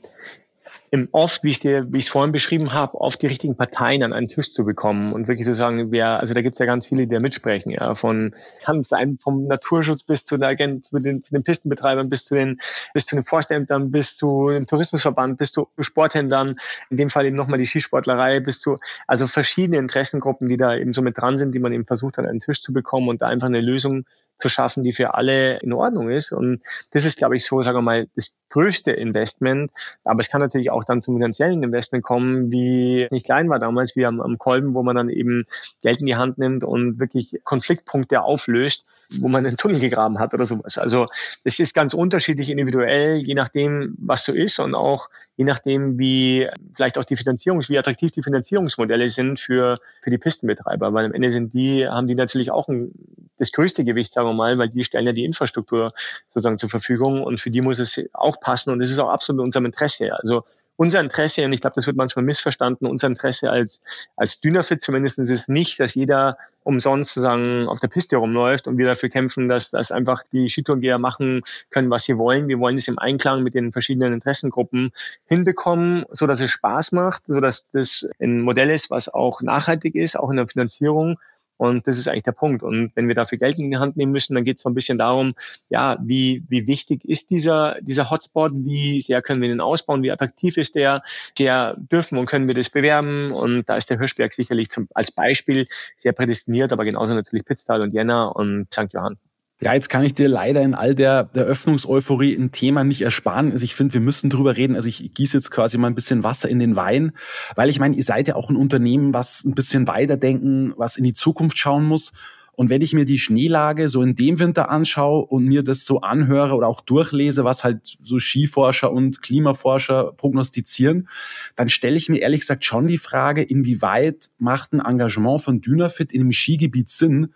oft, 1.12 1.44
wie 1.44 1.50
ich 1.50 1.60
dir, 1.60 1.92
wie 1.92 1.98
ich 1.98 2.06
es 2.06 2.10
vorhin 2.10 2.32
beschrieben 2.32 2.74
habe, 2.74 3.00
oft 3.00 3.22
die 3.22 3.28
richtigen 3.28 3.56
Parteien 3.56 4.04
an 4.04 4.14
einen 4.14 4.28
Tisch 4.28 4.52
zu 4.54 4.64
bekommen 4.66 5.14
und 5.14 5.28
wirklich 5.28 5.46
zu 5.46 5.54
sagen, 5.54 5.92
wer, 5.92 6.20
also 6.20 6.34
da 6.34 6.42
gibt 6.42 6.56
es 6.56 6.60
ja 6.60 6.66
ganz 6.66 6.86
viele, 6.86 7.08
die 7.08 7.14
da 7.14 7.20
mitsprechen, 7.20 7.72
ja, 7.72 7.94
von 7.96 8.34
kann 8.64 8.84
sein 8.84 9.18
vom 9.22 9.48
Naturschutz 9.48 10.04
bis 10.04 10.26
zu, 10.26 10.38
der, 10.38 10.56
zu, 10.58 11.00
den, 11.00 11.24
zu 11.24 11.34
den 11.34 11.44
Pistenbetreibern, 11.44 12.10
bis 12.10 12.26
zu 12.26 12.36
den, 12.36 12.60
bis 12.94 13.06
zu 13.06 13.16
den 13.16 13.24
Forstämtern, 13.24 13.92
bis 13.92 14.18
zu 14.18 14.50
dem 14.50 14.68
Tourismusverband, 14.68 15.38
bis 15.38 15.52
zu 15.52 15.68
Sporthändlern, 15.80 16.56
in 16.90 16.98
dem 16.98 17.10
Fall 17.10 17.26
eben 17.26 17.36
nochmal 17.36 17.60
die 17.60 17.66
Skisportlerei, 17.66 18.40
bis 18.40 18.60
zu, 18.60 18.78
also 19.08 19.28
verschiedene 19.28 19.78
Interessengruppen, 19.78 20.48
die 20.48 20.58
da 20.58 20.76
eben 20.76 20.92
so 20.92 21.02
mit 21.02 21.18
dran 21.18 21.38
sind, 21.38 21.56
die 21.56 21.60
man 21.60 21.74
eben 21.74 21.86
versucht 21.86 22.20
an 22.20 22.26
einen 22.26 22.40
Tisch 22.40 22.62
zu 22.62 22.74
bekommen 22.74 23.10
und 23.10 23.22
da 23.22 23.28
einfach 23.28 23.48
eine 23.48 23.62
Lösung 23.62 24.06
zu 24.38 24.50
schaffen, 24.50 24.84
die 24.84 24.92
für 24.92 25.14
alle 25.14 25.58
in 25.60 25.74
Ordnung 25.74 26.10
ist. 26.10 26.32
Und 26.32 26.62
das 26.92 27.06
ist, 27.06 27.18
glaube 27.18 27.36
ich, 27.36 27.46
so, 27.46 27.62
sagen 27.62 27.78
wir 27.78 27.82
mal, 27.82 28.08
das 28.16 28.34
größte 28.50 28.92
Investment. 28.92 29.72
Aber 30.04 30.20
es 30.20 30.30
kann 30.30 30.42
natürlich 30.42 30.72
auch 30.72 30.84
dann 30.84 31.02
zum 31.02 31.16
finanziellen 31.16 31.64
Investment 31.64 32.04
kommen, 32.04 32.52
wie 32.52 33.08
nicht 33.12 33.26
klein 33.26 33.50
war 33.50 33.60
damals, 33.60 33.96
wie 33.96 34.06
am, 34.06 34.22
am 34.22 34.38
Kolben, 34.38 34.76
wo 34.76 34.84
man 34.84 34.96
dann 34.96 35.10
eben 35.10 35.46
Geld 35.82 36.00
in 36.00 36.06
die 36.06 36.16
Hand 36.16 36.38
nimmt 36.38 36.64
und 36.64 37.00
wirklich 37.00 37.40
Konfliktpunkte 37.44 38.22
auflöst, 38.22 38.86
wo 39.20 39.28
man 39.28 39.46
einen 39.46 39.58
Tunnel 39.58 39.80
gegraben 39.80 40.20
hat 40.20 40.34
oder 40.34 40.46
sowas. 40.46 40.78
Also 40.78 41.06
es 41.44 41.60
ist 41.60 41.74
ganz 41.74 41.94
unterschiedlich 41.94 42.50
individuell, 42.50 43.18
je 43.18 43.34
nachdem, 43.34 43.96
was 44.00 44.24
so 44.24 44.34
ist 44.34 44.60
und 44.60 44.74
auch 44.74 45.10
je 45.36 45.44
nachdem, 45.44 46.00
wie 46.00 46.48
vielleicht 46.74 46.98
auch 46.98 47.04
die 47.04 47.16
Finanzierungs, 47.16 47.70
wie 47.70 47.78
attraktiv 47.78 48.12
die 48.12 48.24
Finanzierungsmodelle 48.24 49.10
sind 49.10 49.40
für, 49.40 49.76
für 50.02 50.10
die 50.10 50.18
Pistenbetreiber. 50.18 50.94
Weil 50.94 51.06
am 51.06 51.14
Ende 51.14 51.30
sind 51.30 51.54
die, 51.54 51.88
haben 51.88 52.08
die 52.08 52.16
natürlich 52.16 52.52
auch 52.52 52.70
ein, 52.70 52.92
das 53.38 53.52
größte 53.52 53.84
Gewicht, 53.84 54.14
sagen 54.26 54.38
wir 54.38 54.44
mal, 54.44 54.58
weil 54.58 54.70
die 54.70 54.84
stellen 54.84 55.06
ja 55.06 55.14
die 55.14 55.26
Infrastruktur 55.26 55.94
sozusagen 56.28 56.58
zur 56.58 56.70
Verfügung 56.70 57.24
und 57.24 57.40
für 57.40 57.52
die 57.52 57.62
muss 57.62 57.80
es 57.80 58.00
auch 58.14 58.40
passen 58.40 58.72
und 58.72 58.80
das 58.80 58.90
ist 58.90 59.00
auch 59.00 59.10
absolut 59.10 59.42
in 59.42 59.46
unserem 59.46 59.66
Interesse. 59.66 60.14
Also 60.14 60.44
unser 60.78 61.00
Interesse, 61.00 61.46
und 61.46 61.54
ich 61.54 61.62
glaube, 61.62 61.76
das 61.76 61.88
wird 61.88 61.96
manchmal 61.96 62.26
missverstanden, 62.26 62.86
unser 62.86 63.08
Interesse 63.08 63.50
als, 63.50 63.82
als 64.18 64.42
Dynafit 64.42 64.82
zumindest 64.82 65.18
ist 65.20 65.30
es 65.30 65.48
nicht, 65.48 65.80
dass 65.80 65.94
jeder 65.94 66.38
umsonst 66.64 67.14
sozusagen 67.14 67.68
auf 67.68 67.80
der 67.80 67.88
Piste 67.88 68.18
rumläuft 68.18 68.68
und 68.68 68.78
wir 68.78 68.86
dafür 68.86 69.10
kämpfen, 69.10 69.48
dass, 69.48 69.70
dass 69.70 69.92
einfach 69.92 70.24
die 70.34 70.50
Skitourengeher 70.50 71.00
machen 71.00 71.44
können, 71.70 71.90
was 71.90 72.04
sie 72.04 72.18
wollen. 72.18 72.48
Wir 72.48 72.60
wollen 72.60 72.76
es 72.78 72.88
im 72.88 73.00
Einklang 73.00 73.44
mit 73.44 73.54
den 73.54 73.72
verschiedenen 73.72 74.14
Interessengruppen 74.14 74.92
hinbekommen, 75.26 76.06
so 76.10 76.28
dass 76.28 76.42
es 76.42 76.50
Spaß 76.50 76.92
macht, 76.92 77.28
so 77.28 77.40
dass 77.40 77.70
das 77.70 78.10
ein 78.20 78.42
Modell 78.42 78.72
ist, 78.72 78.90
was 78.90 79.08
auch 79.08 79.42
nachhaltig 79.42 79.96
ist, 79.96 80.18
auch 80.18 80.30
in 80.30 80.38
der 80.38 80.48
Finanzierung 80.48 81.20
und 81.58 81.88
das 81.88 81.98
ist 81.98 82.08
eigentlich 82.08 82.24
der 82.24 82.32
Punkt. 82.32 82.64
Und 82.64 82.92
wenn 82.96 83.08
wir 83.08 83.16
dafür 83.16 83.38
Geld 83.38 83.58
in 83.58 83.72
die 83.72 83.78
Hand 83.78 83.98
nehmen 83.98 84.12
müssen, 84.12 84.36
dann 84.36 84.44
geht 84.44 84.58
es 84.58 84.64
so 84.64 84.70
ein 84.70 84.76
bisschen 84.76 84.98
darum, 84.98 85.34
ja, 85.70 85.98
wie, 86.02 86.44
wie 86.50 86.68
wichtig 86.68 87.06
ist 87.06 87.30
dieser, 87.30 87.78
dieser 87.82 88.10
Hotspot, 88.10 88.52
wie 88.54 89.02
sehr 89.02 89.22
können 89.22 89.42
wir 89.42 89.50
den 89.50 89.62
ausbauen, 89.62 90.04
wie 90.04 90.12
attraktiv 90.12 90.58
ist 90.58 90.76
der, 90.76 91.02
sehr 91.38 91.76
dürfen 91.78 92.18
und 92.18 92.26
können 92.26 92.48
wir 92.48 92.56
das 92.56 92.70
bewerben. 92.70 93.32
Und 93.32 93.70
da 93.70 93.76
ist 93.76 93.90
der 93.90 93.98
Hirschberg 93.98 94.34
sicherlich 94.34 94.70
zum, 94.70 94.88
als 94.94 95.12
Beispiel 95.12 95.68
sehr 95.98 96.14
prädestiniert, 96.14 96.74
aber 96.74 96.86
genauso 96.86 97.14
natürlich 97.14 97.46
Pitztal 97.46 97.82
und 97.82 97.94
Jena 97.94 98.26
und 98.26 98.74
St. 98.74 98.94
Johann. 98.94 99.18
Ja, 99.62 99.74
jetzt 99.74 99.90
kann 99.90 100.04
ich 100.04 100.14
dir 100.14 100.28
leider 100.28 100.62
in 100.62 100.76
all 100.76 100.96
der, 100.96 101.24
der 101.24 101.46
Öffnungseuphorie 101.46 102.36
ein 102.36 102.52
Thema 102.52 102.84
nicht 102.84 103.02
ersparen. 103.02 103.54
Also 103.54 103.64
ich 103.64 103.74
finde, 103.74 103.94
wir 103.94 104.02
müssen 104.02 104.30
drüber 104.30 104.58
reden. 104.58 104.76
Also 104.76 104.90
ich 104.90 105.14
gieße 105.14 105.38
jetzt 105.38 105.50
quasi 105.50 105.78
mal 105.78 105.88
ein 105.88 105.96
bisschen 105.96 106.26
Wasser 106.26 106.50
in 106.50 106.60
den 106.60 106.76
Wein, 106.76 107.14
weil 107.56 107.70
ich 107.70 107.80
meine, 107.80 107.96
ihr 107.96 108.04
seid 108.04 108.28
ja 108.28 108.36
auch 108.36 108.50
ein 108.50 108.58
Unternehmen, 108.58 109.14
was 109.14 109.46
ein 109.46 109.56
bisschen 109.56 109.88
weiterdenken, 109.88 110.74
was 110.76 110.98
in 110.98 111.06
die 111.06 111.14
Zukunft 111.14 111.58
schauen 111.58 111.86
muss. 111.86 112.12
Und 112.52 112.70
wenn 112.70 112.82
ich 112.82 112.94
mir 112.94 113.06
die 113.06 113.20
Schneelage 113.20 113.88
so 113.88 114.02
in 114.02 114.16
dem 114.16 114.40
Winter 114.40 114.70
anschaue 114.70 115.26
und 115.26 115.46
mir 115.46 115.64
das 115.64 115.86
so 115.86 116.02
anhöre 116.02 116.56
oder 116.56 116.68
auch 116.68 116.82
durchlese, 116.82 117.44
was 117.46 117.64
halt 117.64 117.98
so 118.04 118.20
Skiforscher 118.20 118.92
und 118.92 119.22
Klimaforscher 119.22 120.14
prognostizieren, 120.14 121.08
dann 121.56 121.70
stelle 121.70 121.98
ich 121.98 122.10
mir 122.10 122.20
ehrlich 122.20 122.42
gesagt 122.42 122.66
schon 122.66 122.88
die 122.88 122.98
Frage, 122.98 123.42
inwieweit 123.42 124.30
macht 124.38 124.74
ein 124.74 124.80
Engagement 124.80 125.42
von 125.42 125.62
Dynafit 125.62 126.12
in 126.12 126.22
einem 126.22 126.32
Skigebiet 126.34 126.90
Sinn, 126.90 127.34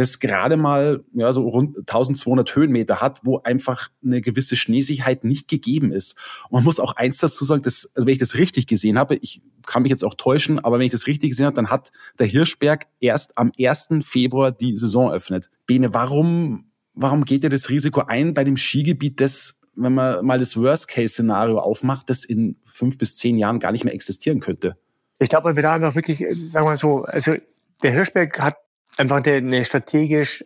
das 0.00 0.18
gerade 0.18 0.56
mal 0.56 1.04
ja, 1.12 1.30
so 1.32 1.46
rund 1.46 1.76
1200 1.76 2.56
Höhenmeter 2.56 3.02
hat, 3.02 3.20
wo 3.22 3.40
einfach 3.42 3.90
eine 4.02 4.22
gewisse 4.22 4.56
Schneesicherheit 4.56 5.24
nicht 5.24 5.46
gegeben 5.46 5.92
ist. 5.92 6.16
Und 6.44 6.52
man 6.52 6.64
muss 6.64 6.80
auch 6.80 6.96
eins 6.96 7.18
dazu 7.18 7.44
sagen, 7.44 7.60
dass, 7.60 7.90
also 7.94 8.06
wenn 8.06 8.14
ich 8.14 8.18
das 8.18 8.34
richtig 8.34 8.66
gesehen 8.66 8.98
habe, 8.98 9.16
ich 9.16 9.42
kann 9.66 9.82
mich 9.82 9.90
jetzt 9.90 10.02
auch 10.02 10.14
täuschen, 10.14 10.58
aber 10.58 10.78
wenn 10.78 10.86
ich 10.86 10.92
das 10.92 11.06
richtig 11.06 11.30
gesehen 11.30 11.44
habe, 11.44 11.56
dann 11.56 11.68
hat 11.68 11.92
der 12.18 12.26
Hirschberg 12.26 12.86
erst 12.98 13.36
am 13.36 13.52
1. 13.58 13.88
Februar 14.00 14.52
die 14.52 14.74
Saison 14.76 15.08
eröffnet. 15.10 15.50
Bene, 15.66 15.92
warum, 15.92 16.70
warum 16.94 17.26
geht 17.26 17.44
ihr 17.44 17.50
das 17.50 17.68
Risiko 17.68 18.00
ein 18.00 18.32
bei 18.32 18.42
dem 18.42 18.56
Skigebiet, 18.56 19.20
das 19.20 19.56
wenn 19.76 19.94
man 19.94 20.24
mal 20.24 20.38
das 20.38 20.56
Worst-Case-Szenario 20.56 21.58
aufmacht, 21.58 22.10
das 22.10 22.24
in 22.24 22.56
fünf 22.66 22.98
bis 22.98 23.16
zehn 23.16 23.38
Jahren 23.38 23.60
gar 23.60 23.72
nicht 23.72 23.84
mehr 23.84 23.94
existieren 23.94 24.40
könnte? 24.40 24.76
Ich 25.18 25.28
glaube, 25.28 25.54
wir 25.54 25.62
da 25.62 25.74
einfach 25.74 25.94
wirklich, 25.94 26.18
sagen 26.18 26.64
wir 26.64 26.70
mal 26.70 26.76
so, 26.76 27.04
also 27.04 27.34
der 27.82 27.92
Hirschberg 27.92 28.38
hat 28.40 28.56
einfach 29.00 29.24
eine 29.24 29.64
strategisch 29.64 30.44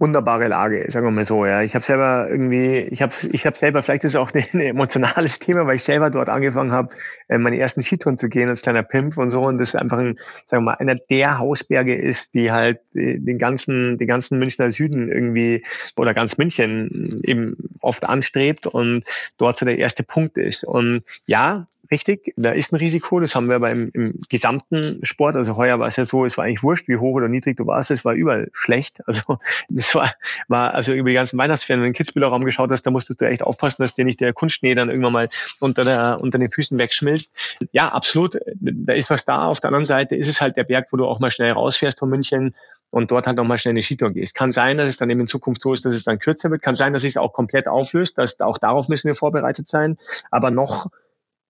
wunderbare 0.00 0.48
Lage, 0.48 0.90
sagen 0.90 1.06
wir 1.06 1.10
mal 1.10 1.26
so. 1.26 1.44
Ja, 1.44 1.60
ich 1.60 1.74
habe 1.74 1.84
selber 1.84 2.26
irgendwie, 2.30 2.78
ich 2.78 3.02
habe, 3.02 3.12
ich 3.32 3.44
habe 3.44 3.56
selber, 3.58 3.82
vielleicht 3.82 4.02
ist 4.04 4.12
es 4.12 4.16
auch 4.16 4.30
ein, 4.34 4.60
emotionales 4.60 5.38
Thema, 5.38 5.66
weil 5.66 5.76
ich 5.76 5.82
selber 5.82 6.10
dort 6.10 6.30
angefangen 6.30 6.72
habe, 6.72 6.94
äh, 7.28 7.36
meine 7.36 7.58
ersten 7.58 7.82
Skitouren 7.82 8.16
zu 8.16 8.28
gehen 8.28 8.48
als 8.48 8.62
kleiner 8.62 8.82
Pimp 8.82 9.18
und 9.18 9.28
so. 9.28 9.42
Und 9.42 9.58
das 9.58 9.74
einfach 9.74 9.98
ein, 9.98 10.18
sagen 10.46 10.64
wir 10.64 10.72
mal, 10.72 10.74
einer 10.74 10.94
der 10.94 11.38
Hausberge 11.38 11.94
ist, 11.94 12.32
die 12.32 12.50
halt 12.50 12.80
äh, 12.94 13.18
den 13.18 13.38
ganzen, 13.38 13.98
den 13.98 14.08
ganzen 14.08 14.38
Münchner 14.38 14.72
Süden 14.72 15.12
irgendwie 15.12 15.62
oder 15.96 16.14
ganz 16.14 16.38
München 16.38 17.20
eben 17.22 17.56
oft 17.82 18.04
anstrebt 18.08 18.66
und 18.66 19.04
dort 19.36 19.58
so 19.58 19.66
der 19.66 19.78
erste 19.78 20.02
Punkt 20.02 20.38
ist. 20.38 20.64
Und 20.64 21.02
ja, 21.26 21.66
richtig, 21.90 22.32
da 22.36 22.50
ist 22.50 22.72
ein 22.72 22.76
Risiko, 22.76 23.20
das 23.20 23.34
haben 23.34 23.48
wir 23.48 23.56
aber 23.56 23.70
im, 23.70 23.90
im 23.92 24.20
gesamten 24.28 25.04
Sport, 25.04 25.36
also 25.36 25.56
heuer 25.56 25.78
war 25.78 25.86
es 25.86 25.96
ja 25.96 26.04
so, 26.04 26.24
es 26.24 26.38
war 26.38 26.44
eigentlich 26.44 26.62
wurscht, 26.62 26.88
wie 26.88 26.96
hoch 26.96 27.14
oder 27.14 27.28
niedrig 27.28 27.56
du 27.56 27.66
warst, 27.66 27.90
es 27.90 28.04
war 28.04 28.14
überall 28.14 28.48
schlecht. 28.52 29.00
Also 29.06 29.38
das 29.68 29.94
war, 29.94 30.12
war 30.48 30.74
also 30.74 30.92
über 30.92 31.10
die 31.10 31.14
ganzen 31.14 31.38
Weihnachtsferien, 31.38 31.80
wenn 31.80 31.84
du 31.84 31.88
in 31.88 31.92
den 31.92 31.96
Kitzbühler 31.96 32.28
Raum 32.28 32.44
geschaut 32.44 32.70
hast, 32.70 32.82
da 32.82 32.90
musstest 32.90 33.20
du 33.20 33.26
echt 33.26 33.42
aufpassen, 33.42 33.82
dass 33.82 33.94
dir 33.94 34.04
nicht 34.04 34.20
der 34.20 34.32
Kunstschnee 34.32 34.74
dann 34.74 34.88
irgendwann 34.88 35.12
mal 35.12 35.28
unter, 35.58 35.82
der, 35.82 36.18
unter 36.20 36.38
den 36.38 36.50
Füßen 36.50 36.78
wegschmilzt. 36.78 37.32
Ja, 37.72 37.88
absolut, 37.88 38.38
da 38.60 38.92
ist 38.92 39.10
was 39.10 39.24
da. 39.24 39.46
Auf 39.46 39.60
der 39.60 39.68
anderen 39.68 39.84
Seite 39.84 40.16
ist 40.16 40.28
es 40.28 40.40
halt 40.40 40.56
der 40.56 40.64
Berg, 40.64 40.88
wo 40.92 40.96
du 40.96 41.06
auch 41.06 41.20
mal 41.20 41.30
schnell 41.30 41.52
rausfährst 41.52 41.98
von 41.98 42.08
München 42.08 42.54
und 42.90 43.10
dort 43.10 43.26
halt 43.26 43.36
nochmal 43.36 43.58
schnell 43.58 43.72
eine 43.72 43.82
Skitour 43.82 44.10
gehst. 44.10 44.34
Kann 44.34 44.52
sein, 44.52 44.76
dass 44.76 44.88
es 44.88 44.96
dann 44.96 45.10
eben 45.10 45.20
in 45.20 45.26
Zukunft 45.26 45.62
so 45.62 45.72
ist, 45.72 45.84
dass 45.84 45.94
es 45.94 46.04
dann 46.04 46.18
kürzer 46.18 46.50
wird. 46.50 46.62
Kann 46.62 46.74
sein, 46.74 46.92
dass 46.92 47.04
es 47.04 47.16
auch 47.16 47.32
komplett 47.32 47.68
auflöst. 47.68 48.18
Dass, 48.18 48.38
auch 48.40 48.58
darauf 48.58 48.88
müssen 48.88 49.06
wir 49.06 49.14
vorbereitet 49.14 49.68
sein. 49.68 49.96
Aber 50.30 50.50
noch 50.50 50.88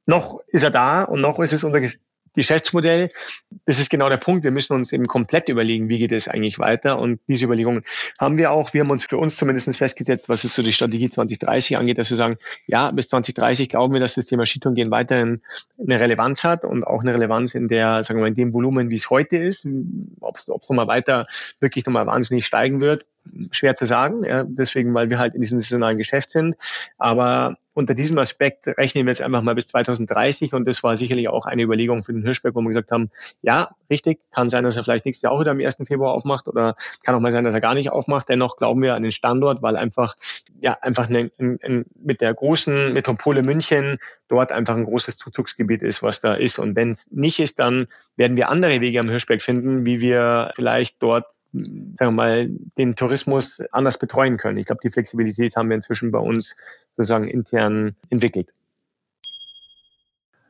noch 0.06 0.40
ist 0.48 0.62
er 0.62 0.70
da 0.70 1.02
und 1.04 1.20
noch 1.20 1.38
ist 1.38 1.52
es 1.52 1.64
unser 1.64 1.80
Geschäftsmodell. 2.34 3.10
Das 3.66 3.78
ist 3.78 3.90
genau 3.90 4.08
der 4.08 4.16
Punkt. 4.16 4.44
Wir 4.44 4.52
müssen 4.52 4.74
uns 4.74 4.92
eben 4.92 5.06
komplett 5.06 5.48
überlegen, 5.48 5.88
wie 5.88 5.98
geht 5.98 6.12
es 6.12 6.28
eigentlich 6.28 6.58
weiter. 6.58 6.98
Und 6.98 7.20
diese 7.26 7.44
Überlegungen 7.44 7.82
haben 8.18 8.38
wir 8.38 8.52
auch. 8.52 8.72
Wir 8.72 8.82
haben 8.82 8.90
uns 8.90 9.04
für 9.04 9.18
uns 9.18 9.36
zumindest 9.36 9.76
festgesetzt, 9.76 10.28
was 10.28 10.44
es 10.44 10.54
so 10.54 10.62
die 10.62 10.72
Strategie 10.72 11.10
2030 11.10 11.76
angeht, 11.78 11.98
dass 11.98 12.10
wir 12.10 12.16
sagen, 12.16 12.36
ja, 12.66 12.90
bis 12.92 13.08
2030 13.08 13.68
glauben 13.68 13.94
wir, 13.94 14.00
dass 14.00 14.14
das 14.14 14.26
Thema 14.26 14.46
Skitourengehen 14.46 14.90
weiterhin 14.90 15.42
eine 15.78 15.98
Relevanz 15.98 16.44
hat 16.44 16.64
und 16.64 16.84
auch 16.84 17.02
eine 17.02 17.14
Relevanz 17.14 17.54
in 17.54 17.68
der, 17.68 18.04
sagen 18.04 18.18
wir 18.18 18.22
mal, 18.22 18.28
in 18.28 18.34
dem 18.34 18.52
Volumen, 18.52 18.90
wie 18.90 18.96
es 18.96 19.10
heute 19.10 19.36
ist. 19.36 19.66
Ob 20.20 20.36
es 20.36 20.46
nochmal 20.46 20.86
weiter 20.86 21.26
wirklich 21.58 21.84
nochmal 21.86 22.06
wahnsinnig 22.06 22.46
steigen 22.46 22.80
wird, 22.80 23.06
schwer 23.50 23.76
zu 23.76 23.86
sagen. 23.86 24.24
Ja, 24.24 24.44
deswegen, 24.44 24.94
weil 24.94 25.10
wir 25.10 25.18
halt 25.18 25.34
in 25.34 25.40
diesem 25.40 25.60
saisonalen 25.60 25.98
Geschäft 25.98 26.30
sind. 26.30 26.56
Aber 26.98 27.56
unter 27.72 27.94
diesem 27.94 28.18
Aspekt 28.18 28.66
rechnen 28.66 29.06
wir 29.06 29.12
jetzt 29.12 29.22
einfach 29.22 29.42
mal 29.42 29.54
bis 29.54 29.68
2030 29.68 30.52
und 30.54 30.66
das 30.66 30.82
war 30.82 30.96
sicherlich 30.96 31.28
auch 31.28 31.46
eine 31.46 31.62
Überlegung 31.62 32.02
für 32.02 32.12
den 32.12 32.22
Hirschberg, 32.22 32.54
wo 32.54 32.60
wir 32.60 32.68
gesagt 32.68 32.90
haben, 32.92 33.10
ja, 33.42 33.70
richtig, 33.88 34.20
kann 34.32 34.48
sein, 34.48 34.64
dass 34.64 34.76
er 34.76 34.84
vielleicht 34.84 35.06
nächstes 35.06 35.22
Jahr 35.22 35.32
auch 35.32 35.40
wieder 35.40 35.52
am 35.52 35.60
1. 35.60 35.78
Februar 35.86 36.12
aufmacht 36.12 36.48
oder 36.48 36.74
kann 37.04 37.14
auch 37.14 37.20
mal 37.20 37.32
sein, 37.32 37.44
dass 37.44 37.54
er 37.54 37.60
gar 37.60 37.74
nicht 37.74 37.90
aufmacht. 37.90 38.28
Dennoch 38.28 38.56
glauben 38.56 38.82
wir 38.82 38.94
an 38.94 39.02
den 39.02 39.12
Standort, 39.12 39.62
weil 39.62 39.76
einfach, 39.76 40.16
ja, 40.60 40.76
einfach 40.82 41.08
ein, 41.08 41.30
ein, 41.38 41.58
ein, 41.62 41.84
mit 42.02 42.20
der 42.20 42.34
großen 42.34 42.92
Metropole 42.92 43.42
München 43.42 43.98
dort 44.28 44.52
einfach 44.52 44.76
ein 44.76 44.84
großes 44.84 45.16
Zuzugsgebiet 45.16 45.82
ist, 45.82 46.02
was 46.02 46.20
da 46.20 46.34
ist. 46.34 46.58
Und 46.58 46.76
wenn 46.76 46.92
es 46.92 47.06
nicht 47.10 47.40
ist, 47.40 47.58
dann 47.58 47.88
werden 48.16 48.36
wir 48.36 48.48
andere 48.48 48.80
Wege 48.80 49.00
am 49.00 49.08
Hirschberg 49.08 49.42
finden, 49.42 49.86
wie 49.86 50.00
wir 50.00 50.52
vielleicht 50.54 50.96
dort 51.00 51.26
sagen 51.52 51.96
wir 51.98 52.10
mal, 52.10 52.50
den 52.78 52.94
Tourismus 52.96 53.60
anders 53.72 53.98
betreuen 53.98 54.36
können. 54.36 54.58
Ich 54.58 54.66
glaube, 54.66 54.80
die 54.82 54.90
Flexibilität 54.90 55.56
haben 55.56 55.68
wir 55.68 55.76
inzwischen 55.76 56.10
bei 56.10 56.18
uns 56.18 56.54
sozusagen 56.92 57.28
intern 57.28 57.96
entwickelt. 58.08 58.52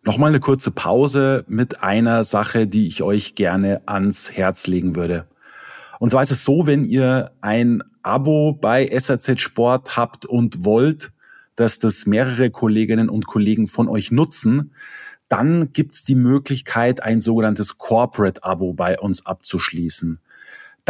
Nochmal 0.03 0.31
eine 0.31 0.41
kurze 0.41 0.71
Pause 0.71 1.45
mit 1.47 1.83
einer 1.83 2.25
Sache, 2.25 2.67
die 2.67 2.87
ich 2.87 3.03
euch 3.03 3.35
gerne 3.35 3.83
ans 3.87 4.33
Herz 4.33 4.67
legen 4.67 4.97
würde. 4.97 5.27
Und 5.99 6.11
zwar 6.11 6.23
ist 6.23 6.31
es 6.31 6.45
so, 6.45 6.67
wenn 6.67 6.85
ihr 6.85 7.33
ein 7.43 7.83
Abo 8.03 8.55
bei 8.55 8.89
SAZ 8.99 9.39
Sport 9.41 9.99
habt 9.99 10.25
und 10.25 10.65
wollt, 10.65 11.13
dass 11.57 11.79
das 11.79 12.07
mehrere 12.07 12.51
Kolleginnen 12.51 13.11
und 13.11 13.27
Kollegen 13.27 13.67
von 13.67 13.89
euch 13.89 14.11
nutzen, 14.11 14.73
dann 15.29 15.73
gibt's 15.75 16.05
die 16.05 16.15
Möglichkeit, 16.15 17.03
ein 17.03 17.21
sogenanntes 17.21 17.77
Corporate-Abo 17.77 18.73
bei 18.73 18.99
uns 18.99 19.27
abzuschließen. 19.27 20.19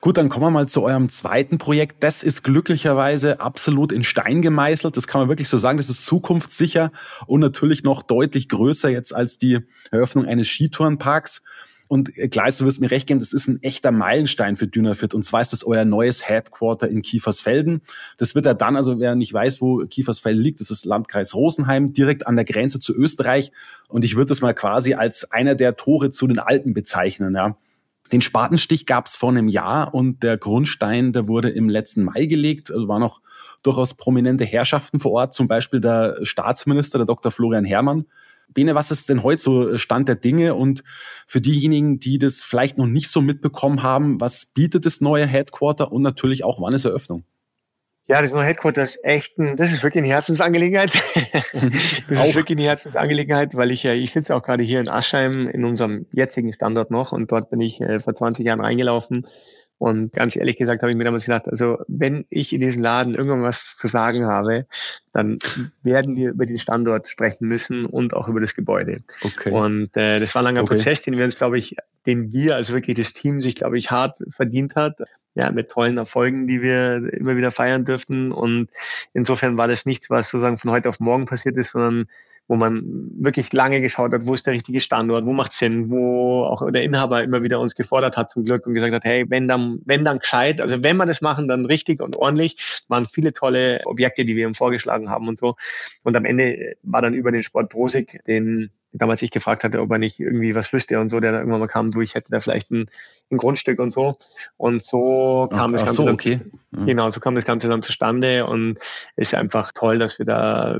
Gut, 0.00 0.18
dann 0.18 0.28
kommen 0.28 0.44
wir 0.44 0.50
mal 0.50 0.68
zu 0.68 0.82
eurem 0.82 1.08
zweiten 1.08 1.58
Projekt. 1.58 2.02
Das 2.02 2.22
ist 2.22 2.42
glücklicherweise 2.42 3.40
absolut 3.40 3.92
in 3.92 4.04
Stein 4.04 4.42
gemeißelt. 4.42 4.96
Das 4.96 5.06
kann 5.06 5.20
man 5.20 5.28
wirklich 5.28 5.48
so 5.48 5.56
sagen. 5.56 5.78
Das 5.78 5.88
ist 5.88 6.04
zukunftssicher 6.04 6.92
und 7.26 7.40
natürlich 7.40 7.82
noch 7.82 8.02
deutlich 8.02 8.48
größer 8.48 8.90
jetzt 8.90 9.14
als 9.14 9.38
die 9.38 9.60
Eröffnung 9.90 10.26
eines 10.26 10.48
Skitourenparks. 10.48 11.42
Und 11.88 12.10
Gleis, 12.30 12.56
du 12.56 12.64
wirst 12.64 12.80
mir 12.80 12.90
recht 12.90 13.06
geben, 13.06 13.20
das 13.20 13.32
ist 13.32 13.46
ein 13.46 13.62
echter 13.62 13.92
Meilenstein 13.92 14.56
für 14.56 14.66
Dynafit. 14.66 15.14
Und 15.14 15.22
zwar 15.24 15.40
ist 15.40 15.52
das 15.52 15.64
euer 15.64 15.84
neues 15.84 16.28
Headquarter 16.28 16.88
in 16.88 17.02
Kiefersfelden. 17.02 17.80
Das 18.18 18.34
wird 18.34 18.46
ja 18.46 18.54
dann, 18.54 18.76
also 18.76 18.98
wer 18.98 19.14
nicht 19.14 19.32
weiß, 19.32 19.60
wo 19.60 19.78
Kiefersfelden 19.86 20.42
liegt, 20.42 20.60
das 20.60 20.70
ist 20.70 20.84
Landkreis 20.84 21.34
Rosenheim, 21.34 21.92
direkt 21.92 22.26
an 22.26 22.36
der 22.36 22.44
Grenze 22.44 22.80
zu 22.80 22.94
Österreich. 22.94 23.52
Und 23.88 24.04
ich 24.04 24.16
würde 24.16 24.30
das 24.30 24.40
mal 24.40 24.54
quasi 24.54 24.94
als 24.94 25.30
einer 25.30 25.54
der 25.54 25.76
Tore 25.76 26.10
zu 26.10 26.26
den 26.26 26.38
Alpen 26.38 26.74
bezeichnen. 26.74 27.34
Ja. 27.34 27.56
Den 28.12 28.20
Spatenstich 28.20 28.86
gab 28.86 29.06
es 29.06 29.16
vor 29.16 29.30
einem 29.30 29.48
Jahr 29.48 29.94
und 29.94 30.22
der 30.22 30.36
Grundstein, 30.36 31.12
der 31.12 31.28
wurde 31.28 31.50
im 31.50 31.68
letzten 31.68 32.04
Mai 32.04 32.26
gelegt. 32.26 32.70
Also 32.70 32.88
waren 32.88 33.00
noch 33.00 33.20
durchaus 33.62 33.94
prominente 33.94 34.44
Herrschaften 34.44 35.00
vor 35.00 35.12
Ort, 35.12 35.34
zum 35.34 35.48
Beispiel 35.48 35.80
der 35.80 36.18
Staatsminister, 36.22 36.98
der 36.98 37.06
Dr. 37.06 37.32
Florian 37.32 37.64
Herrmann. 37.64 38.06
Bene, 38.56 38.74
was 38.74 38.90
ist 38.90 39.10
denn 39.10 39.22
heute 39.22 39.42
so 39.42 39.76
Stand 39.76 40.08
der 40.08 40.14
Dinge? 40.14 40.54
Und 40.54 40.82
für 41.26 41.42
diejenigen, 41.42 42.00
die 42.00 42.16
das 42.18 42.42
vielleicht 42.42 42.78
noch 42.78 42.86
nicht 42.86 43.10
so 43.10 43.20
mitbekommen 43.20 43.82
haben, 43.82 44.18
was 44.18 44.46
bietet 44.46 44.86
das 44.86 45.02
neue 45.02 45.26
Headquarter 45.26 45.92
und 45.92 46.00
natürlich 46.00 46.42
auch, 46.42 46.60
wann 46.62 46.72
ist 46.72 46.86
Eröffnung? 46.86 47.24
Ja, 48.08 48.22
das 48.22 48.32
neue 48.32 48.46
Headquarter 48.46 48.82
ist 48.82 49.04
echt 49.04 49.36
ein, 49.38 49.56
das 49.56 49.72
ist 49.72 49.82
wirklich 49.82 50.02
eine 50.02 50.12
Herzensangelegenheit. 50.12 50.94
das 52.08 52.28
ist 52.28 52.34
wirklich 52.34 52.56
eine 52.56 52.66
Herzensangelegenheit, 52.66 53.54
weil 53.54 53.72
ich 53.72 53.82
ja, 53.82 53.92
ich 53.92 54.12
sitze 54.12 54.34
auch 54.34 54.42
gerade 54.42 54.62
hier 54.62 54.80
in 54.80 54.88
Aschheim 54.88 55.48
in 55.48 55.66
unserem 55.66 56.06
jetzigen 56.12 56.54
Standort 56.54 56.90
noch 56.90 57.12
und 57.12 57.30
dort 57.30 57.50
bin 57.50 57.60
ich 57.60 57.80
äh, 57.82 57.98
vor 57.98 58.14
20 58.14 58.46
Jahren 58.46 58.60
reingelaufen. 58.60 59.26
Und 59.78 60.12
ganz 60.12 60.36
ehrlich 60.36 60.56
gesagt 60.56 60.82
habe 60.82 60.90
ich 60.90 60.96
mir 60.96 61.04
damals 61.04 61.26
gedacht, 61.26 61.48
also 61.48 61.78
wenn 61.86 62.24
ich 62.30 62.52
in 62.52 62.60
diesem 62.60 62.82
Laden 62.82 63.14
irgendwann 63.14 63.42
was 63.42 63.76
zu 63.76 63.88
sagen 63.88 64.24
habe, 64.24 64.66
dann 65.12 65.38
werden 65.82 66.16
wir 66.16 66.30
über 66.30 66.46
den 66.46 66.56
Standort 66.56 67.08
sprechen 67.08 67.46
müssen 67.46 67.84
und 67.84 68.14
auch 68.14 68.28
über 68.28 68.40
das 68.40 68.54
Gebäude. 68.54 69.00
Okay. 69.22 69.50
Und 69.50 69.96
äh, 69.96 70.18
das 70.18 70.34
war 70.34 70.42
ein 70.42 70.44
langer 70.44 70.62
okay. 70.62 70.76
Prozess, 70.76 71.02
den 71.02 71.18
wir 71.18 71.24
uns, 71.24 71.36
glaube 71.36 71.58
ich, 71.58 71.76
den 72.06 72.32
wir, 72.32 72.56
also 72.56 72.72
wirklich 72.72 72.96
das 72.96 73.12
Team 73.12 73.38
sich, 73.38 73.54
glaube 73.54 73.76
ich, 73.76 73.90
hart 73.90 74.18
verdient 74.30 74.76
hat 74.76 74.96
ja, 75.36 75.52
mit 75.52 75.70
tollen 75.70 75.98
Erfolgen, 75.98 76.46
die 76.46 76.62
wir 76.62 77.12
immer 77.12 77.36
wieder 77.36 77.50
feiern 77.50 77.84
dürften. 77.84 78.32
Und 78.32 78.70
insofern 79.12 79.58
war 79.58 79.68
das 79.68 79.84
nichts, 79.86 80.10
was 80.10 80.30
sozusagen 80.30 80.58
von 80.58 80.70
heute 80.70 80.88
auf 80.88 80.98
morgen 80.98 81.26
passiert 81.26 81.56
ist, 81.58 81.70
sondern 81.70 82.06
wo 82.48 82.56
man 82.56 83.10
wirklich 83.18 83.52
lange 83.52 83.80
geschaut 83.80 84.12
hat, 84.12 84.26
wo 84.26 84.32
ist 84.32 84.46
der 84.46 84.54
richtige 84.54 84.80
Standort, 84.80 85.26
wo 85.26 85.32
macht 85.32 85.52
Sinn, 85.52 85.90
wo 85.90 86.44
auch 86.44 86.70
der 86.70 86.84
Inhaber 86.84 87.22
immer 87.22 87.42
wieder 87.42 87.58
uns 87.58 87.74
gefordert 87.74 88.16
hat 88.16 88.30
zum 88.30 88.44
Glück 88.44 88.66
und 88.66 88.74
gesagt 88.74 88.94
hat, 88.94 89.04
hey, 89.04 89.28
wenn 89.28 89.48
dann, 89.48 89.80
wenn 89.84 90.04
dann 90.04 90.20
gescheit, 90.20 90.60
also 90.60 90.82
wenn 90.82 90.96
wir 90.96 91.06
das 91.06 91.20
machen, 91.20 91.48
dann 91.48 91.66
richtig 91.66 92.00
und 92.00 92.16
ordentlich, 92.16 92.84
waren 92.88 93.04
viele 93.04 93.32
tolle 93.32 93.80
Objekte, 93.84 94.24
die 94.24 94.36
wir 94.36 94.46
ihm 94.46 94.54
vorgeschlagen 94.54 95.10
haben 95.10 95.28
und 95.28 95.38
so. 95.38 95.56
Und 96.04 96.16
am 96.16 96.24
Ende 96.24 96.76
war 96.82 97.02
dann 97.02 97.14
über 97.14 97.32
den 97.32 97.42
Sport 97.42 97.68
Prosig, 97.68 98.22
den 98.26 98.70
damals 98.98 99.22
ich 99.22 99.30
gefragt 99.30 99.64
hatte, 99.64 99.80
ob 99.80 99.90
er 99.90 99.98
nicht 99.98 100.20
irgendwie 100.20 100.54
was 100.54 100.72
wüsste 100.72 100.98
und 101.00 101.08
so, 101.08 101.20
der 101.20 101.32
da 101.32 101.38
irgendwann 101.38 101.60
mal 101.60 101.68
kam, 101.68 101.88
du, 101.88 102.00
ich 102.00 102.14
hätte 102.14 102.30
da 102.30 102.40
vielleicht 102.40 102.70
ein, 102.70 102.88
ein 103.30 103.36
Grundstück 103.38 103.78
und 103.78 103.90
so. 103.90 104.16
Und 104.56 104.82
so 104.82 105.48
kam 105.50 105.70
ach, 105.70 105.72
das 105.72 105.84
Ganze. 105.84 106.02
So, 106.02 106.08
okay. 106.08 106.40
Dann, 106.72 106.86
genau, 106.86 107.10
so 107.10 107.20
kam 107.20 107.34
das 107.34 107.44
Ganze 107.44 107.68
dann 107.68 107.82
zustande 107.82 108.46
und 108.46 108.78
ist 109.16 109.34
einfach 109.34 109.72
toll, 109.72 109.98
dass 109.98 110.18
wir 110.18 110.26
da 110.26 110.78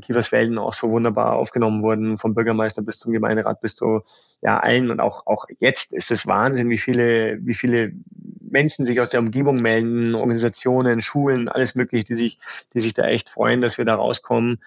Kiefersfelden 0.00 0.58
auch 0.58 0.72
so 0.72 0.90
wunderbar 0.90 1.36
aufgenommen 1.36 1.82
wurden, 1.82 2.18
vom 2.18 2.34
Bürgermeister 2.34 2.82
bis 2.82 2.98
zum 2.98 3.12
Gemeinderat 3.12 3.60
bis 3.60 3.74
zu 3.74 4.02
ja 4.40 4.58
allen 4.58 4.90
und 4.90 5.00
auch 5.00 5.26
auch 5.26 5.46
jetzt 5.60 5.92
ist 5.92 6.10
es 6.10 6.26
Wahnsinn, 6.26 6.68
wie 6.70 6.78
viele 6.78 7.38
wie 7.42 7.54
viele 7.54 7.92
Menschen 8.40 8.84
sich 8.84 9.00
aus 9.00 9.10
der 9.10 9.20
Umgebung 9.20 9.56
melden, 9.56 10.14
Organisationen, 10.14 11.00
Schulen, 11.00 11.48
alles 11.48 11.74
mögliche, 11.74 12.04
die 12.04 12.14
sich 12.14 12.38
die 12.74 12.80
sich 12.80 12.94
da 12.94 13.04
echt 13.04 13.28
freuen, 13.28 13.60
dass 13.60 13.78
wir 13.78 13.84
da 13.84 13.94
rauskommen 13.94 14.58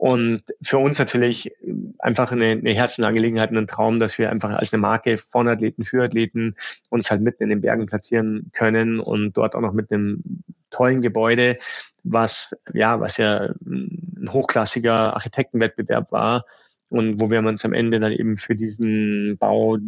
und 0.00 0.44
für 0.62 0.78
uns 0.78 0.98
natürlich 0.98 1.52
einfach 1.98 2.32
eine, 2.32 2.52
eine 2.52 2.72
Herzenangelegenheit, 2.72 3.50
ein 3.50 3.66
Traum, 3.66 3.98
dass 3.98 4.16
wir 4.16 4.30
einfach 4.30 4.48
als 4.54 4.72
eine 4.72 4.80
Marke 4.80 5.18
von 5.18 5.46
Athleten 5.46 5.84
für 5.84 6.02
Athleten 6.02 6.56
uns 6.88 7.10
halt 7.10 7.20
mitten 7.20 7.42
in 7.42 7.50
den 7.50 7.60
Bergen 7.60 7.84
platzieren 7.84 8.50
können 8.54 8.98
und 8.98 9.34
dort 9.34 9.54
auch 9.54 9.60
noch 9.60 9.74
mit 9.74 9.92
einem 9.92 10.22
tollen 10.70 11.02
Gebäude, 11.02 11.58
was 12.02 12.56
ja, 12.72 12.98
was 12.98 13.18
ja 13.18 13.50
ein 13.66 14.30
hochklassiger 14.30 15.12
Architektenwettbewerb 15.12 16.10
war, 16.12 16.46
und 16.90 17.20
wo 17.20 17.30
wir 17.30 17.38
uns 17.38 17.64
am 17.64 17.72
Ende 17.72 18.00
dann 18.00 18.12
eben 18.12 18.36
für 18.36 18.54
diesen 18.54 19.38
Bau, 19.38 19.78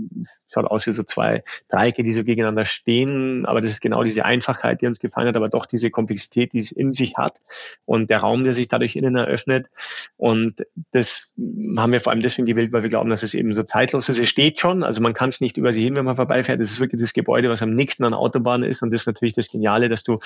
schaut 0.48 0.66
aus 0.66 0.86
wie 0.86 0.92
so 0.92 1.02
zwei 1.02 1.42
Dreiecke, 1.68 2.02
die 2.02 2.12
so 2.12 2.24
gegeneinander 2.24 2.64
stehen, 2.64 3.44
aber 3.44 3.60
das 3.60 3.72
ist 3.72 3.80
genau 3.80 4.04
diese 4.04 4.24
Einfachheit, 4.24 4.80
die 4.80 4.86
uns 4.86 5.00
gefallen 5.00 5.28
hat, 5.28 5.36
aber 5.36 5.48
doch 5.48 5.66
diese 5.66 5.90
Komplexität, 5.90 6.52
die 6.52 6.60
es 6.60 6.72
in 6.72 6.92
sich 6.92 7.16
hat 7.16 7.40
und 7.84 8.08
der 8.08 8.18
Raum, 8.18 8.44
der 8.44 8.54
sich 8.54 8.68
dadurch 8.68 8.96
innen 8.96 9.16
eröffnet 9.16 9.66
und 10.16 10.64
das 10.92 11.28
haben 11.76 11.92
wir 11.92 12.00
vor 12.00 12.12
allem 12.12 12.22
deswegen 12.22 12.46
gewählt, 12.46 12.72
weil 12.72 12.84
wir 12.84 12.90
glauben, 12.90 13.10
dass 13.10 13.22
es 13.22 13.34
eben 13.34 13.52
so 13.52 13.64
zeitlos 13.64 14.08
ist. 14.08 14.18
Es 14.18 14.28
steht 14.28 14.60
schon, 14.60 14.84
also 14.84 15.00
man 15.02 15.14
kann 15.14 15.28
es 15.28 15.40
nicht 15.40 15.56
übersehen, 15.56 15.96
wenn 15.96 16.04
man 16.04 16.16
vorbeifährt. 16.16 16.60
Es 16.60 16.70
ist 16.70 16.80
wirklich 16.80 17.00
das 17.00 17.12
Gebäude, 17.12 17.48
was 17.48 17.62
am 17.62 17.70
nächsten 17.70 18.04
an 18.04 18.10
der 18.10 18.18
Autobahn 18.18 18.62
ist 18.62 18.82
und 18.82 18.92
das 18.92 19.02
ist 19.02 19.06
natürlich 19.06 19.34
das 19.34 19.50
Geniale, 19.50 19.88
dass 19.88 20.04
du, 20.04 20.18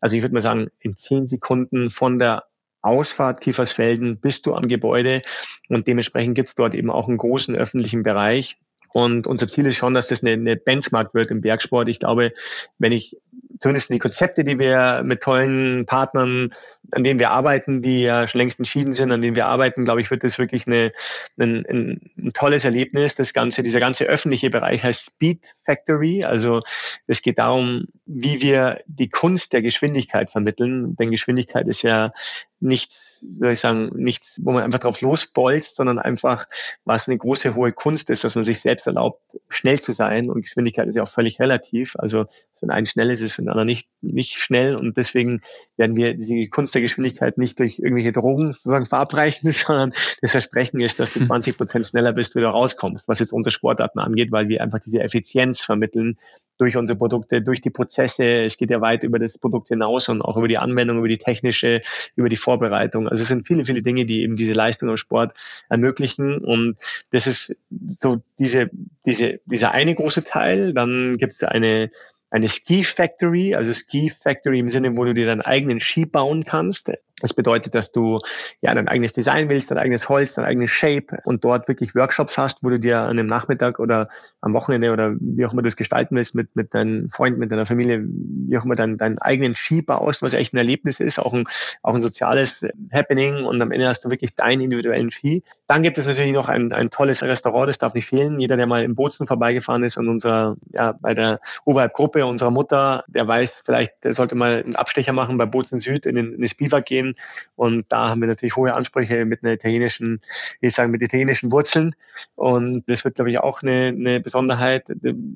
also 0.00 0.16
ich 0.16 0.22
würde 0.22 0.34
mal 0.34 0.40
sagen, 0.40 0.68
in 0.80 0.96
zehn 0.96 1.28
Sekunden 1.28 1.90
von 1.90 2.18
der 2.18 2.44
Ausfahrt 2.84 3.40
Kiefersfelden 3.40 4.18
bist 4.18 4.46
du 4.46 4.54
am 4.54 4.68
Gebäude 4.68 5.22
und 5.68 5.86
dementsprechend 5.86 6.34
gibt 6.34 6.50
es 6.50 6.54
dort 6.54 6.74
eben 6.74 6.90
auch 6.90 7.08
einen 7.08 7.16
großen 7.16 7.56
öffentlichen 7.56 8.02
Bereich. 8.02 8.58
Und 8.92 9.26
unser 9.26 9.48
Ziel 9.48 9.66
ist 9.66 9.76
schon, 9.76 9.94
dass 9.94 10.06
das 10.06 10.22
eine, 10.22 10.32
eine 10.32 10.56
Benchmark 10.56 11.14
wird 11.14 11.30
im 11.30 11.40
Bergsport. 11.40 11.88
Ich 11.88 11.98
glaube, 11.98 12.32
wenn 12.78 12.92
ich 12.92 13.16
zumindest 13.58 13.90
die 13.90 13.98
Konzepte, 13.98 14.44
die 14.44 14.58
wir 14.58 15.02
mit 15.04 15.22
tollen 15.22 15.86
Partnern, 15.86 16.52
an 16.90 17.04
denen 17.04 17.18
wir 17.18 17.30
arbeiten, 17.30 17.82
die 17.82 18.02
ja 18.02 18.26
schon 18.26 18.40
längst 18.40 18.58
entschieden 18.58 18.92
sind, 18.92 19.12
an 19.12 19.20
denen 19.20 19.36
wir 19.36 19.46
arbeiten, 19.46 19.84
glaube 19.84 20.00
ich, 20.00 20.10
wird 20.10 20.24
das 20.24 20.38
wirklich 20.38 20.66
eine, 20.66 20.92
ein, 21.38 21.64
ein, 21.66 22.10
ein 22.18 22.32
tolles 22.32 22.64
Erlebnis. 22.64 23.14
Das 23.14 23.32
ganze, 23.32 23.62
dieser 23.62 23.80
ganze 23.80 24.04
öffentliche 24.04 24.50
Bereich 24.50 24.82
heißt 24.82 25.06
Speed 25.06 25.46
Factory. 25.64 26.24
Also 26.24 26.60
es 27.06 27.22
geht 27.22 27.38
darum, 27.38 27.86
wie 28.06 28.42
wir 28.42 28.80
die 28.86 29.08
Kunst 29.08 29.52
der 29.52 29.62
Geschwindigkeit 29.62 30.30
vermitteln. 30.30 30.96
Denn 30.96 31.10
Geschwindigkeit 31.10 31.68
ist 31.68 31.82
ja 31.82 32.12
nichts, 32.60 33.24
soll 33.38 33.52
ich 33.52 33.60
sagen, 33.60 33.90
nichts, 33.94 34.40
wo 34.42 34.52
man 34.52 34.62
einfach 34.62 34.78
drauf 34.78 35.00
losbolzt, 35.00 35.76
sondern 35.76 35.98
einfach, 35.98 36.46
was 36.84 37.08
eine 37.08 37.18
große, 37.18 37.54
hohe 37.54 37.72
Kunst 37.72 38.10
ist, 38.10 38.24
dass 38.24 38.34
man 38.34 38.44
sich 38.44 38.60
selbst 38.60 38.86
erlaubt, 38.86 39.20
schnell 39.48 39.80
zu 39.80 39.92
sein. 39.92 40.30
Und 40.30 40.42
Geschwindigkeit 40.42 40.88
ist 40.88 40.94
ja 40.94 41.02
auch 41.02 41.08
völlig 41.08 41.40
relativ. 41.40 41.94
Also 41.98 42.26
wenn 42.64 42.70
ein 42.70 42.86
schnell 42.86 43.10
ist, 43.10 43.20
ist 43.20 43.38
ein 43.44 43.48
anderer 43.48 43.64
nicht, 43.64 43.88
nicht 44.00 44.36
schnell. 44.36 44.74
Und 44.76 44.96
deswegen 44.96 45.40
werden 45.76 45.96
wir 45.96 46.14
die 46.14 46.48
Kunst 46.48 46.74
der 46.74 46.82
Geschwindigkeit 46.82 47.38
nicht 47.38 47.58
durch 47.58 47.78
irgendwelche 47.78 48.12
Drogen 48.12 48.52
sozusagen 48.52 48.86
verabreichen, 48.86 49.50
sondern 49.52 49.92
das 50.20 50.32
Versprechen 50.32 50.80
ist, 50.80 51.00
dass 51.00 51.14
du 51.14 51.20
20 51.26 51.56
Prozent 51.56 51.86
schneller 51.86 52.12
bist, 52.12 52.34
wieder 52.34 52.48
rauskommst, 52.48 53.08
was 53.08 53.20
jetzt 53.20 53.32
unsere 53.32 53.52
Sportarten 53.52 53.98
angeht, 53.98 54.32
weil 54.32 54.48
wir 54.48 54.62
einfach 54.62 54.80
diese 54.80 55.00
Effizienz 55.00 55.60
vermitteln 55.60 56.18
durch 56.58 56.76
unsere 56.76 56.96
Produkte, 56.96 57.42
durch 57.42 57.60
die 57.60 57.70
Prozesse. 57.70 58.24
Es 58.44 58.56
geht 58.56 58.70
ja 58.70 58.80
weit 58.80 59.02
über 59.04 59.18
das 59.18 59.38
Produkt 59.38 59.68
hinaus 59.68 60.08
und 60.08 60.22
auch 60.22 60.36
über 60.36 60.48
die 60.48 60.58
Anwendung, 60.58 60.98
über 60.98 61.08
die 61.08 61.18
technische, 61.18 61.82
über 62.14 62.28
die 62.28 62.36
Vorbereitung. 62.36 63.08
Also 63.08 63.22
es 63.22 63.28
sind 63.28 63.46
viele, 63.46 63.64
viele 63.64 63.82
Dinge, 63.82 64.06
die 64.06 64.22
eben 64.22 64.36
diese 64.36 64.52
Leistung 64.52 64.88
im 64.88 64.96
Sport 64.96 65.32
ermöglichen. 65.68 66.38
Und 66.38 66.76
das 67.10 67.26
ist 67.26 67.56
so 68.00 68.22
diese, 68.38 68.70
diese, 69.04 69.40
dieser 69.46 69.72
eine 69.72 69.94
große 69.94 70.24
Teil. 70.24 70.72
Dann 70.72 71.16
gibt 71.16 71.32
es 71.34 71.42
eine 71.42 71.90
eine 72.34 72.48
Ski 72.48 72.82
Factory, 72.82 73.54
also 73.54 73.72
Ski 73.72 74.10
Factory 74.10 74.58
im 74.58 74.68
Sinne, 74.68 74.96
wo 74.96 75.04
du 75.04 75.14
dir 75.14 75.24
deinen 75.24 75.40
eigenen 75.40 75.78
Ski 75.78 76.04
bauen 76.04 76.44
kannst. 76.44 76.90
Das 77.24 77.32
bedeutet, 77.32 77.74
dass 77.74 77.90
du 77.90 78.18
ja 78.60 78.74
dein 78.74 78.86
eigenes 78.86 79.14
Design 79.14 79.48
willst, 79.48 79.70
dein 79.70 79.78
eigenes 79.78 80.10
Holz, 80.10 80.34
dein 80.34 80.44
eigenes 80.44 80.70
Shape 80.70 81.22
und 81.24 81.42
dort 81.42 81.68
wirklich 81.68 81.94
Workshops 81.94 82.36
hast, 82.36 82.62
wo 82.62 82.68
du 82.68 82.78
dir 82.78 83.00
an 83.00 83.18
einem 83.18 83.28
Nachmittag 83.28 83.78
oder 83.78 84.10
am 84.42 84.52
Wochenende 84.52 84.92
oder 84.92 85.14
wie 85.18 85.46
auch 85.46 85.54
immer 85.54 85.62
du 85.62 85.68
es 85.68 85.76
gestalten 85.76 86.16
willst 86.16 86.34
mit, 86.34 86.54
mit 86.54 86.74
deinen 86.74 87.08
Freunden, 87.08 87.40
mit 87.40 87.50
deiner 87.50 87.64
Familie, 87.64 88.04
wie 88.04 88.58
auch 88.58 88.66
immer 88.66 88.74
deinen, 88.74 88.98
deinen 88.98 89.16
eigenen 89.20 89.54
Ski 89.54 89.80
baust, 89.80 90.20
was 90.20 90.34
echt 90.34 90.52
ein 90.52 90.58
Erlebnis 90.58 91.00
ist, 91.00 91.18
auch 91.18 91.32
ein, 91.32 91.46
auch 91.82 91.94
ein 91.94 92.02
soziales 92.02 92.66
Happening 92.92 93.46
und 93.46 93.62
am 93.62 93.72
Ende 93.72 93.88
hast 93.88 94.04
du 94.04 94.10
wirklich 94.10 94.34
deinen 94.34 94.60
individuellen 94.60 95.10
Ski. 95.10 95.42
Dann 95.66 95.82
gibt 95.82 95.96
es 95.96 96.06
natürlich 96.06 96.34
noch 96.34 96.50
ein, 96.50 96.74
ein 96.74 96.90
tolles 96.90 97.22
Restaurant, 97.22 97.68
das 97.68 97.78
darf 97.78 97.94
nicht 97.94 98.06
fehlen. 98.06 98.38
Jeder, 98.38 98.58
der 98.58 98.66
mal 98.66 98.84
im 98.84 98.96
Bozen 98.96 99.26
vorbeigefahren 99.26 99.82
ist 99.82 99.96
und 99.96 100.08
unserer, 100.10 100.58
ja, 100.74 100.92
bei 100.92 101.14
der 101.14 101.40
Oberhalb-Gruppe 101.64 102.26
unserer 102.26 102.50
Mutter, 102.50 103.04
der 103.06 103.26
weiß 103.26 103.62
vielleicht, 103.64 104.04
der 104.04 104.12
sollte 104.12 104.34
mal 104.34 104.62
einen 104.62 104.76
Abstecher 104.76 105.14
machen 105.14 105.38
bei 105.38 105.46
Bozen 105.46 105.78
Süd 105.78 106.04
in 106.04 106.16
den, 106.16 106.34
in 106.34 106.40
den 106.42 106.48
Spielwald 106.48 106.84
gehen 106.84 107.13
und 107.56 107.84
da 107.88 108.10
haben 108.10 108.20
wir 108.20 108.28
natürlich 108.28 108.56
hohe 108.56 108.74
Ansprüche 108.74 109.24
mit 109.24 109.42
einer 109.42 109.52
italienischen, 109.52 110.20
ich 110.60 110.74
sagen, 110.74 110.90
mit 110.90 111.02
italienischen 111.02 111.52
Wurzeln. 111.52 111.94
Und 112.34 112.84
das 112.88 113.04
wird, 113.04 113.16
glaube 113.16 113.30
ich, 113.30 113.38
auch 113.38 113.62
eine, 113.62 113.88
eine 113.88 114.20
Besonderheit. 114.20 114.84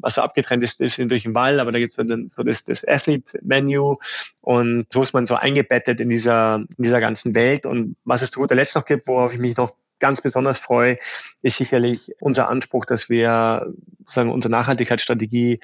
Was 0.01 0.14
so 0.14 0.23
abgetrennt 0.23 0.62
ist, 0.64 0.81
ist 0.81 0.99
durch 0.99 1.23
den 1.23 1.35
Wall, 1.35 1.61
aber 1.61 1.73
da 1.73 1.79
gibt 1.79 1.93
es 1.93 1.97
dann 1.97 2.29
so 2.29 2.43
das, 2.43 2.64
das 2.64 2.87
Athlete-Menu 2.87 3.97
und 4.41 4.87
so 4.93 5.03
ist 5.03 5.12
man 5.12 5.27
so 5.27 5.35
eingebettet 5.35 6.01
in 6.01 6.09
dieser, 6.09 6.57
in 6.57 6.83
dieser 6.83 7.01
ganzen 7.01 7.35
Welt. 7.35 7.67
Und 7.67 7.97
was 8.05 8.23
es 8.23 8.31
zu 8.31 8.41
guter 8.41 8.55
Letzt 8.55 8.75
noch 8.75 8.85
gibt, 8.85 9.07
worauf 9.07 9.33
ich 9.33 9.38
mich 9.38 9.57
noch 9.57 9.75
ganz 10.01 10.21
besonders 10.21 10.59
freue, 10.59 10.99
ist 11.43 11.57
sicherlich 11.57 12.12
unser 12.21 12.49
Anspruch, 12.49 12.85
dass 12.85 13.11
wir 13.11 13.73
sagen, 14.07 14.31
unsere 14.31 14.53
Nachhaltigkeitsstrategie 14.53 15.61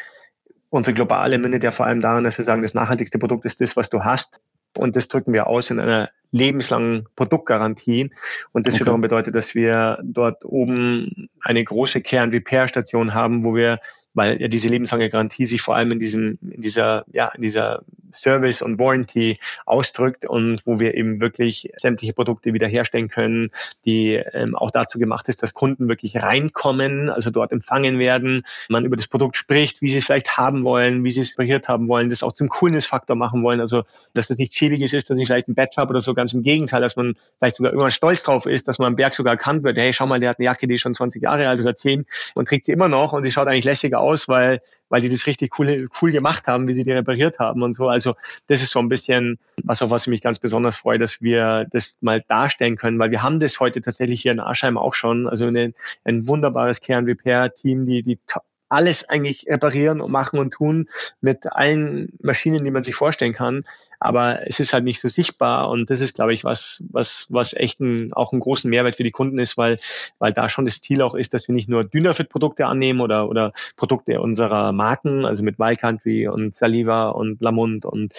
unsere 0.75 0.93
globale 0.93 1.39
mündet 1.39 1.63
ja 1.63 1.71
vor 1.71 1.87
allem 1.87 2.01
daran, 2.01 2.25
dass 2.25 2.37
wir 2.37 2.45
sagen, 2.45 2.63
das 2.63 2.75
nachhaltigste 2.75 3.21
Produkt 3.21 3.45
ist 3.45 3.61
das, 3.61 3.77
was 3.77 3.91
du 3.91 4.03
hast. 4.03 4.41
Und 4.77 4.97
das 4.97 5.09
drücken 5.09 5.33
wir 5.33 5.47
aus 5.47 5.71
in 5.71 5.79
einer 5.79 6.11
lebenslangen 6.33 7.07
Produktgarantie. 7.17 8.11
Und 8.53 8.67
das 8.67 8.75
okay. 8.75 8.83
wiederum 8.83 9.01
bedeutet, 9.01 9.35
dass 9.35 9.55
wir 9.55 9.99
dort 10.03 10.45
oben 10.45 11.29
eine 11.41 11.63
große 11.63 12.01
Kern-Repair-Station 12.01 13.15
haben, 13.15 13.45
wo 13.45 13.55
wir 13.55 13.79
weil 14.15 14.41
ja 14.41 14.49
diese 14.49 14.69
lebenslange 14.69 15.11
Garantie 15.11 15.47
sich 15.47 15.61
vor 15.61 15.75
allem 15.77 15.91
in 15.91 15.99
diesem, 15.99 16.39
in 16.49 16.63
dieser, 16.63 17.05
ja, 17.13 17.29
in 17.35 17.43
dieser 17.43 17.83
Service 18.15 18.63
und 18.63 18.79
Warranty 18.79 19.39
ausdrückt 19.67 20.27
und 20.27 20.67
wo 20.67 20.81
wir 20.81 20.95
eben 20.95 21.21
wirklich 21.21 21.73
sämtliche 21.77 22.13
Produkte 22.13 22.55
wiederherstellen 22.55 23.09
können, 23.09 23.51
die 23.85 24.15
ähm, 24.15 24.55
auch 24.55 24.71
dazu 24.71 24.99
gemacht 24.99 25.29
ist, 25.29 25.43
dass 25.43 25.55
Kunden 25.55 25.89
wirklich 25.89 26.17
reinkommen, 26.17 27.11
also 27.11 27.31
dort 27.31 27.53
empfangen 27.53 27.99
werden, 27.99 28.45
man 28.69 28.85
über 28.85 28.97
das 28.97 29.09
Produkt 29.09 29.37
spricht, 29.37 29.83
wie 29.83 29.91
sie 29.91 29.99
es 29.99 30.05
vielleicht 30.05 30.37
haben 30.37 30.65
wollen, 30.65 31.05
wie 31.05 31.11
sie 31.11 31.21
es 31.21 31.33
repariert 31.33 31.69
haben 31.69 31.89
wollen, 31.89 32.09
das 32.09 32.23
auch 32.23 32.33
zum 32.33 32.49
Coolness-Faktor 32.49 33.17
machen 33.17 33.43
wollen, 33.43 33.61
also 33.61 33.83
dass 34.13 34.29
das 34.29 34.39
nicht 34.39 34.55
schädlich 34.55 34.81
ist, 34.93 35.11
dass 35.11 35.19
ich 35.19 35.27
vielleicht 35.27 35.49
ein 35.49 35.55
Badge 35.55 35.77
habe 35.77 35.91
oder 35.91 36.01
so, 36.01 36.15
ganz 36.15 36.33
im 36.33 36.43
Gegenteil, 36.43 36.81
dass 36.81 36.97
man 36.97 37.15
vielleicht 37.39 37.57
sogar 37.57 37.73
irgendwann 37.73 37.91
stolz 37.91 38.23
drauf 38.23 38.47
ist, 38.47 38.69
dass 38.69 38.79
man 38.79 38.89
am 38.89 38.97
Berg 38.97 39.15
sogar 39.15 39.33
erkannt 39.33 39.63
wird, 39.65 39.79
hey, 39.79 39.93
schau 39.93 40.07
mal, 40.07 40.21
der 40.21 40.31
hat 40.31 40.39
eine 40.39 40.47
Jacke, 40.47 40.67
die 40.67 40.75
ist 40.75 40.81
schon 40.81 40.95
20 40.95 41.23
Jahre 41.23 41.49
alt 41.49 41.61
oder 41.61 41.75
10 41.75 42.07
und 42.35 42.49
trägt 42.49 42.67
sie 42.67 42.73
immer 42.73 42.89
noch 42.89 43.13
und 43.13 43.25
sie 43.25 43.31
schaut 43.31 43.49
eigentlich 43.49 43.65
lässiger 43.65 44.01
aus, 44.01 44.29
weil, 44.29 44.61
weil 44.95 45.01
die 45.01 45.09
das 45.09 45.27
richtig 45.27 45.59
cool, 45.59 45.89
cool 46.01 46.13
gemacht 46.13 46.47
haben, 46.47 46.69
wie 46.69 46.73
sie 46.73 46.85
die 46.85 46.93
repariert 46.93 47.41
haben 47.41 47.65
und 47.65 47.73
so. 47.73 47.89
Also 47.89 48.15
das 48.47 48.63
ist 48.63 48.71
so 48.71 48.79
ein 48.79 48.87
bisschen 48.87 49.41
was, 49.65 49.83
auf 49.83 49.91
was 49.91 50.03
ich 50.03 50.07
mich 50.07 50.23
ganz 50.23 50.39
besonders 50.39 50.77
freue, 50.77 50.99
dass 50.99 51.21
wir 51.21 51.67
das 51.73 51.97
mal 52.01 52.21
darstellen 52.29 52.77
können, 52.77 53.01
weil 53.01 53.11
wir 53.11 53.21
haben 53.21 53.41
das 53.41 53.59
heute 53.59 53.81
tatsächlich 53.81 54.23
hier 54.23 54.31
in 54.31 54.39
Aschheim 54.39 54.79
auch 54.79 54.95
schon. 54.95 55.27
Also 55.27 55.47
eine, 55.47 55.75
ein 56.05 56.29
wunderbares 56.29 56.81
Care 56.81 57.01
and 57.01 57.09
Repair 57.09 57.53
Team, 57.53 57.87
die, 57.87 58.05
die 58.05 58.21
alles 58.69 59.09
eigentlich 59.09 59.47
reparieren 59.49 60.01
und 60.01 60.13
machen 60.13 60.39
und 60.39 60.53
tun 60.53 60.89
mit 61.21 61.45
allen 61.51 62.13
Maschinen, 62.23 62.65
die 62.65 62.71
man 62.71 62.85
sich 62.85 62.95
vorstellen 62.95 63.33
kann 63.33 63.65
aber 64.05 64.47
es 64.47 64.61
ist 64.61 64.75
halt 64.75 64.85
nicht 64.85 65.01
so 65.01 65.09
sichtbar 65.09 65.71
und 65.71 65.89
das 65.89 66.03
ist, 66.03 66.17
glaube 66.17 66.35
ich, 66.35 66.45
was, 66.45 66.85
was, 66.91 67.27
was 67.31 67.55
echt 67.55 67.81
ein, 67.81 68.13
auch 68.13 68.33
einen 68.33 68.41
großen 68.41 68.69
Mehrwert 68.69 68.97
für 68.97 69.03
die 69.03 69.11
Kunden 69.11 69.39
ist, 69.39 69.57
weil, 69.57 69.79
weil 70.19 70.35
da 70.35 70.51
schon 70.51 70.67
das 70.67 70.83
Ziel 70.83 71.01
auch 71.01 71.15
ist, 71.15 71.33
dass 71.33 71.49
wir 71.49 71.55
nicht 71.55 71.71
nur 71.71 71.85
Dynafit-Produkte 71.85 72.67
annehmen 72.67 73.01
oder, 73.01 73.31
oder 73.31 73.55
Produkte 73.77 74.21
unserer 74.21 74.73
Marken, 74.73 75.25
also 75.25 75.43
mit 75.43 75.57
Country 75.79 76.29
und 76.29 76.55
Saliva 76.55 77.09
und 77.09 77.41
Lamont 77.41 77.87
und 77.87 78.13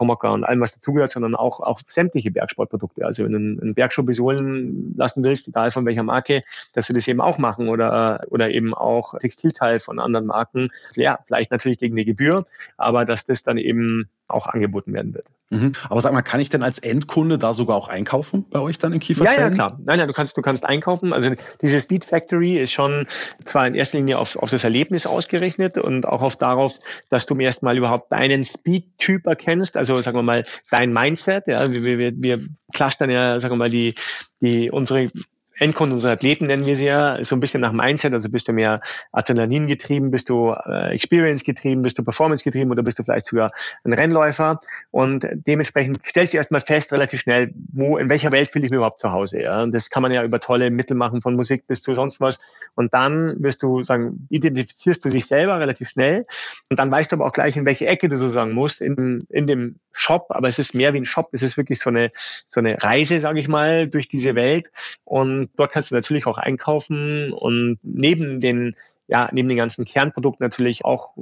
Pomoka 0.00 0.30
und 0.30 0.44
allem, 0.44 0.62
was 0.62 0.72
dazugehört, 0.72 1.10
sondern 1.10 1.34
auch, 1.34 1.60
auch 1.60 1.82
sämtliche 1.86 2.30
Bergsportprodukte. 2.30 3.04
Also 3.04 3.22
wenn 3.22 3.32
du 3.32 3.38
einen 3.38 3.74
Bergschuh 3.74 4.02
besohlen 4.02 4.94
lassen 4.96 5.22
willst, 5.22 5.46
egal 5.46 5.70
von 5.70 5.84
welcher 5.84 6.04
Marke, 6.04 6.42
dass 6.72 6.88
wir 6.88 6.94
das 6.94 7.06
eben 7.06 7.20
auch 7.20 7.36
machen 7.36 7.68
oder, 7.68 8.22
oder 8.30 8.48
eben 8.48 8.72
auch 8.72 9.18
Textilteil 9.18 9.78
von 9.78 9.98
anderen 9.98 10.24
Marken. 10.24 10.70
Ja, 10.96 11.18
vielleicht 11.26 11.50
natürlich 11.50 11.76
gegen 11.76 11.96
die 11.96 12.06
Gebühr, 12.06 12.46
aber 12.78 13.04
dass 13.04 13.26
das 13.26 13.42
dann 13.42 13.58
eben 13.58 14.08
auch 14.26 14.46
angeboten 14.46 14.94
werden 14.94 15.12
wird. 15.12 15.26
Mhm. 15.50 15.72
Aber 15.88 16.00
sag 16.00 16.12
mal, 16.12 16.22
kann 16.22 16.38
ich 16.38 16.48
denn 16.48 16.62
als 16.62 16.78
Endkunde 16.78 17.36
da 17.36 17.54
sogar 17.54 17.76
auch 17.76 17.88
einkaufen 17.88 18.46
bei 18.48 18.60
euch 18.60 18.78
dann 18.78 18.92
in 18.92 19.00
Kiefersfelden? 19.00 19.42
Ja, 19.42 19.48
ja, 19.48 19.54
klar. 19.54 19.80
Nein, 19.84 19.98
nein, 19.98 20.06
du 20.06 20.14
kannst, 20.14 20.36
du 20.36 20.42
kannst 20.42 20.64
einkaufen. 20.64 21.12
Also 21.12 21.32
diese 21.60 21.80
Speed 21.80 22.04
Factory 22.04 22.56
ist 22.56 22.70
schon 22.70 23.06
zwar 23.44 23.66
in 23.66 23.74
erster 23.74 23.98
Linie 23.98 24.18
auf, 24.18 24.36
auf 24.36 24.50
das 24.50 24.62
Erlebnis 24.62 25.06
ausgerechnet 25.06 25.76
und 25.76 26.06
auch 26.06 26.22
auf 26.22 26.36
darauf, 26.36 26.74
dass 27.08 27.26
du 27.26 27.34
mir 27.34 27.44
erstmal 27.44 27.76
überhaupt 27.76 28.12
deinen 28.12 28.44
Speed-Typ 28.44 29.26
erkennst, 29.26 29.76
also 29.76 29.89
sagen 29.96 30.16
wir 30.16 30.22
mal 30.22 30.44
dein 30.70 30.92
Mindset. 30.92 31.46
Ja, 31.46 31.70
wir, 31.70 31.98
wir, 31.98 32.12
wir 32.16 32.40
clustern 32.72 33.10
ja, 33.10 33.40
sagen 33.40 33.52
wir 33.52 33.58
mal, 33.58 33.70
die, 33.70 33.94
die 34.40 34.70
unsere 34.70 35.10
Endkunden, 35.60 35.94
unsere 35.94 36.14
Athleten 36.14 36.46
nennen 36.46 36.64
wir 36.64 36.74
sie 36.74 36.86
ja, 36.86 37.22
so 37.22 37.36
ein 37.36 37.40
bisschen 37.40 37.60
nach 37.60 37.72
Mindset. 37.72 38.14
Also 38.14 38.30
bist 38.30 38.48
du 38.48 38.52
mehr 38.52 38.80
Adrenalin 39.12 39.66
getrieben, 39.66 40.10
bist 40.10 40.30
du 40.30 40.54
äh, 40.66 40.94
Experience 40.94 41.44
getrieben, 41.44 41.82
bist 41.82 41.98
du 41.98 42.02
Performance 42.02 42.42
getrieben 42.42 42.70
oder 42.70 42.82
bist 42.82 42.98
du 42.98 43.02
vielleicht 43.02 43.26
sogar 43.26 43.50
ein 43.84 43.92
Rennläufer? 43.92 44.60
Und 44.90 45.26
dementsprechend 45.46 46.00
stellst 46.06 46.32
du 46.32 46.38
erstmal 46.38 46.62
fest, 46.62 46.92
relativ 46.94 47.20
schnell, 47.20 47.52
wo, 47.72 47.98
in 47.98 48.08
welcher 48.08 48.32
Welt 48.32 48.50
fühle 48.50 48.64
ich 48.64 48.70
mich 48.70 48.78
überhaupt 48.78 49.00
zu 49.00 49.12
Hause. 49.12 49.42
Ja? 49.42 49.62
Und 49.62 49.72
das 49.72 49.90
kann 49.90 50.02
man 50.02 50.12
ja 50.12 50.24
über 50.24 50.40
tolle 50.40 50.70
Mittel 50.70 50.96
machen, 50.96 51.20
von 51.20 51.36
Musik 51.36 51.66
bis 51.66 51.82
zu 51.82 51.92
sonst 51.92 52.20
was. 52.20 52.40
Und 52.74 52.94
dann 52.94 53.36
wirst 53.42 53.62
du 53.62 53.82
sagen, 53.82 54.26
identifizierst 54.30 55.04
du 55.04 55.10
dich 55.10 55.26
selber 55.26 55.60
relativ 55.60 55.90
schnell. 55.90 56.24
Und 56.70 56.78
dann 56.78 56.90
weißt 56.90 57.12
du 57.12 57.16
aber 57.16 57.26
auch 57.26 57.32
gleich, 57.32 57.58
in 57.58 57.66
welche 57.66 57.86
Ecke 57.86 58.08
du 58.08 58.16
sozusagen 58.16 58.52
musst 58.52 58.80
in, 58.80 59.26
in 59.28 59.46
dem 59.46 59.76
Shop. 59.92 60.26
Aber 60.30 60.48
es 60.48 60.58
ist 60.58 60.74
mehr 60.74 60.94
wie 60.94 60.98
ein 60.98 61.04
Shop. 61.04 61.28
Es 61.32 61.42
ist 61.42 61.58
wirklich 61.58 61.80
so 61.80 61.90
eine, 61.90 62.12
so 62.46 62.60
eine 62.60 62.82
Reise, 62.82 63.20
sage 63.20 63.40
ich 63.40 63.48
mal, 63.48 63.88
durch 63.88 64.08
diese 64.08 64.34
Welt. 64.34 64.70
Und 65.04 65.49
dort 65.56 65.72
kannst 65.72 65.90
du 65.90 65.94
natürlich 65.94 66.26
auch 66.26 66.38
einkaufen 66.38 67.32
und 67.32 67.78
neben 67.82 68.40
den 68.40 68.76
ja, 69.10 69.28
neben 69.32 69.48
den 69.48 69.58
ganzen 69.58 69.84
Kernprodukten 69.84 70.44
natürlich 70.44 70.84
auch 70.84 71.16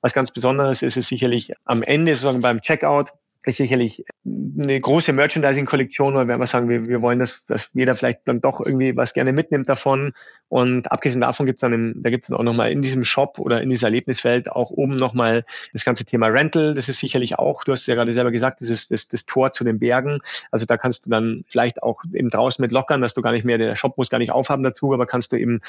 was 0.00 0.14
ganz 0.14 0.30
Besonderes 0.30 0.82
ist 0.82 0.96
es 0.96 1.08
sicherlich 1.08 1.52
am 1.64 1.82
Ende 1.82 2.14
sozusagen 2.14 2.42
beim 2.42 2.60
Checkout 2.60 3.12
ist 3.44 3.56
sicherlich 3.58 4.04
eine 4.24 4.80
große 4.80 5.12
Merchandising-Kollektion, 5.12 6.14
weil 6.14 6.26
wir 6.26 6.34
einfach 6.34 6.46
sagen, 6.46 6.68
wir, 6.68 6.86
wir 6.86 7.02
wollen, 7.02 7.18
dass, 7.18 7.44
dass 7.46 7.70
jeder 7.74 7.94
vielleicht 7.94 8.20
dann 8.24 8.40
doch 8.40 8.60
irgendwie 8.60 8.96
was 8.96 9.12
gerne 9.12 9.32
mitnimmt 9.32 9.68
davon. 9.68 10.12
Und 10.48 10.90
abgesehen 10.90 11.20
davon 11.20 11.46
gibt 11.46 11.58
es 11.58 11.60
dann, 11.60 11.72
im, 11.72 12.02
da 12.02 12.10
gibt 12.10 12.24
es 12.24 12.28
dann 12.28 12.38
auch 12.38 12.42
nochmal 12.42 12.70
in 12.72 12.80
diesem 12.80 13.04
Shop 13.04 13.38
oder 13.38 13.60
in 13.60 13.68
dieser 13.68 13.88
Erlebniswelt 13.88 14.50
auch 14.50 14.70
oben 14.70 14.96
nochmal 14.96 15.44
das 15.72 15.84
ganze 15.84 16.04
Thema 16.04 16.28
Rental. 16.28 16.74
Das 16.74 16.88
ist 16.88 17.00
sicherlich 17.00 17.38
auch, 17.38 17.64
du 17.64 17.72
hast 17.72 17.86
ja 17.86 17.94
gerade 17.94 18.12
selber 18.12 18.30
gesagt, 18.30 18.60
das 18.60 18.70
ist 18.70 18.90
das, 18.90 19.08
das 19.08 19.26
Tor 19.26 19.52
zu 19.52 19.64
den 19.64 19.78
Bergen. 19.78 20.20
Also 20.50 20.64
da 20.64 20.76
kannst 20.78 21.04
du 21.04 21.10
dann 21.10 21.44
vielleicht 21.48 21.82
auch 21.82 22.02
eben 22.12 22.30
draußen 22.30 22.62
mit 22.62 22.72
lockern, 22.72 23.02
dass 23.02 23.14
du 23.14 23.20
gar 23.20 23.32
nicht 23.32 23.44
mehr, 23.44 23.58
der 23.58 23.74
Shop 23.74 23.98
muss 23.98 24.08
gar 24.08 24.18
nicht 24.18 24.32
aufhaben 24.32 24.62
dazu, 24.62 24.94
aber 24.94 25.06
kannst 25.06 25.32
du 25.32 25.36
eben 25.36 25.60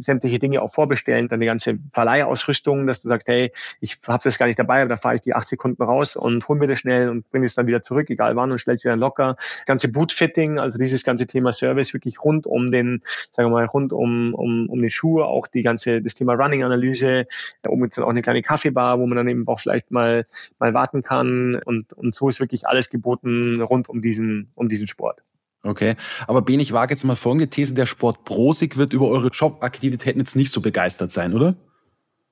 sämtliche 0.00 0.38
Dinge 0.38 0.62
auch 0.62 0.72
vorbestellen, 0.72 1.28
dann 1.28 1.40
die 1.40 1.46
ganze 1.46 1.78
Verleihausrüstung, 1.92 2.86
dass 2.86 3.02
du 3.02 3.08
sagst, 3.08 3.28
hey, 3.28 3.52
ich 3.80 3.98
habe 4.08 4.22
das 4.24 4.38
gar 4.38 4.46
nicht 4.46 4.58
dabei, 4.58 4.80
aber 4.80 4.88
da 4.88 4.96
fahre 4.96 5.14
ich 5.14 5.20
die 5.20 5.34
acht 5.34 5.46
Sekunden 5.46 5.82
raus 5.82 6.16
und 6.16 6.48
hol 6.48 6.58
mir 6.58 6.66
das 6.66 6.78
schnell 6.78 7.11
und 7.12 7.30
bringe 7.30 7.46
es 7.46 7.54
dann 7.54 7.68
wieder 7.68 7.82
zurück, 7.82 8.10
egal 8.10 8.34
wann, 8.34 8.50
und 8.50 8.58
stelle 8.58 8.76
es 8.76 8.84
wieder 8.84 8.96
locker. 8.96 9.36
Ganze 9.66 9.88
Bootfitting, 9.88 10.58
also 10.58 10.78
dieses 10.78 11.04
ganze 11.04 11.28
Thema 11.28 11.52
Service 11.52 11.94
wirklich 11.94 12.24
rund 12.24 12.46
um 12.46 12.72
den, 12.72 13.02
sagen 13.30 13.50
wir 13.50 13.52
mal, 13.52 13.66
rund 13.66 13.92
um, 13.92 14.34
um, 14.34 14.68
um 14.68 14.80
den 14.80 14.90
Schuh, 14.90 15.22
auch 15.22 15.46
die 15.46 15.62
ganze, 15.62 16.02
das 16.02 16.14
Thema 16.14 16.34
Running-Analyse. 16.34 17.26
Da 17.62 17.70
oben 17.70 17.84
es 17.84 17.90
dann 17.90 18.04
auch 18.04 18.10
eine 18.10 18.22
kleine 18.22 18.42
Kaffeebar, 18.42 18.98
wo 18.98 19.06
man 19.06 19.16
dann 19.16 19.28
eben 19.28 19.46
auch 19.46 19.60
vielleicht 19.60 19.92
mal, 19.92 20.24
mal 20.58 20.74
warten 20.74 21.02
kann. 21.02 21.60
Und, 21.64 21.92
und 21.92 22.14
so 22.14 22.28
ist 22.28 22.40
wirklich 22.40 22.66
alles 22.66 22.90
geboten 22.90 23.60
rund 23.60 23.88
um 23.88 24.02
diesen, 24.02 24.50
um 24.54 24.68
diesen 24.68 24.88
Sport. 24.88 25.22
Okay, 25.64 25.94
aber 26.26 26.42
Ben, 26.42 26.58
ich 26.58 26.72
wage 26.72 26.92
jetzt 26.92 27.04
mal 27.04 27.14
folgende 27.14 27.46
These, 27.46 27.74
der 27.74 27.86
Sport 27.86 28.24
Prosig 28.24 28.76
wird 28.76 28.92
über 28.92 29.08
eure 29.08 29.28
Jobaktivitäten 29.28 30.20
jetzt 30.20 30.34
nicht 30.34 30.50
so 30.50 30.60
begeistert 30.60 31.12
sein, 31.12 31.34
oder? 31.34 31.54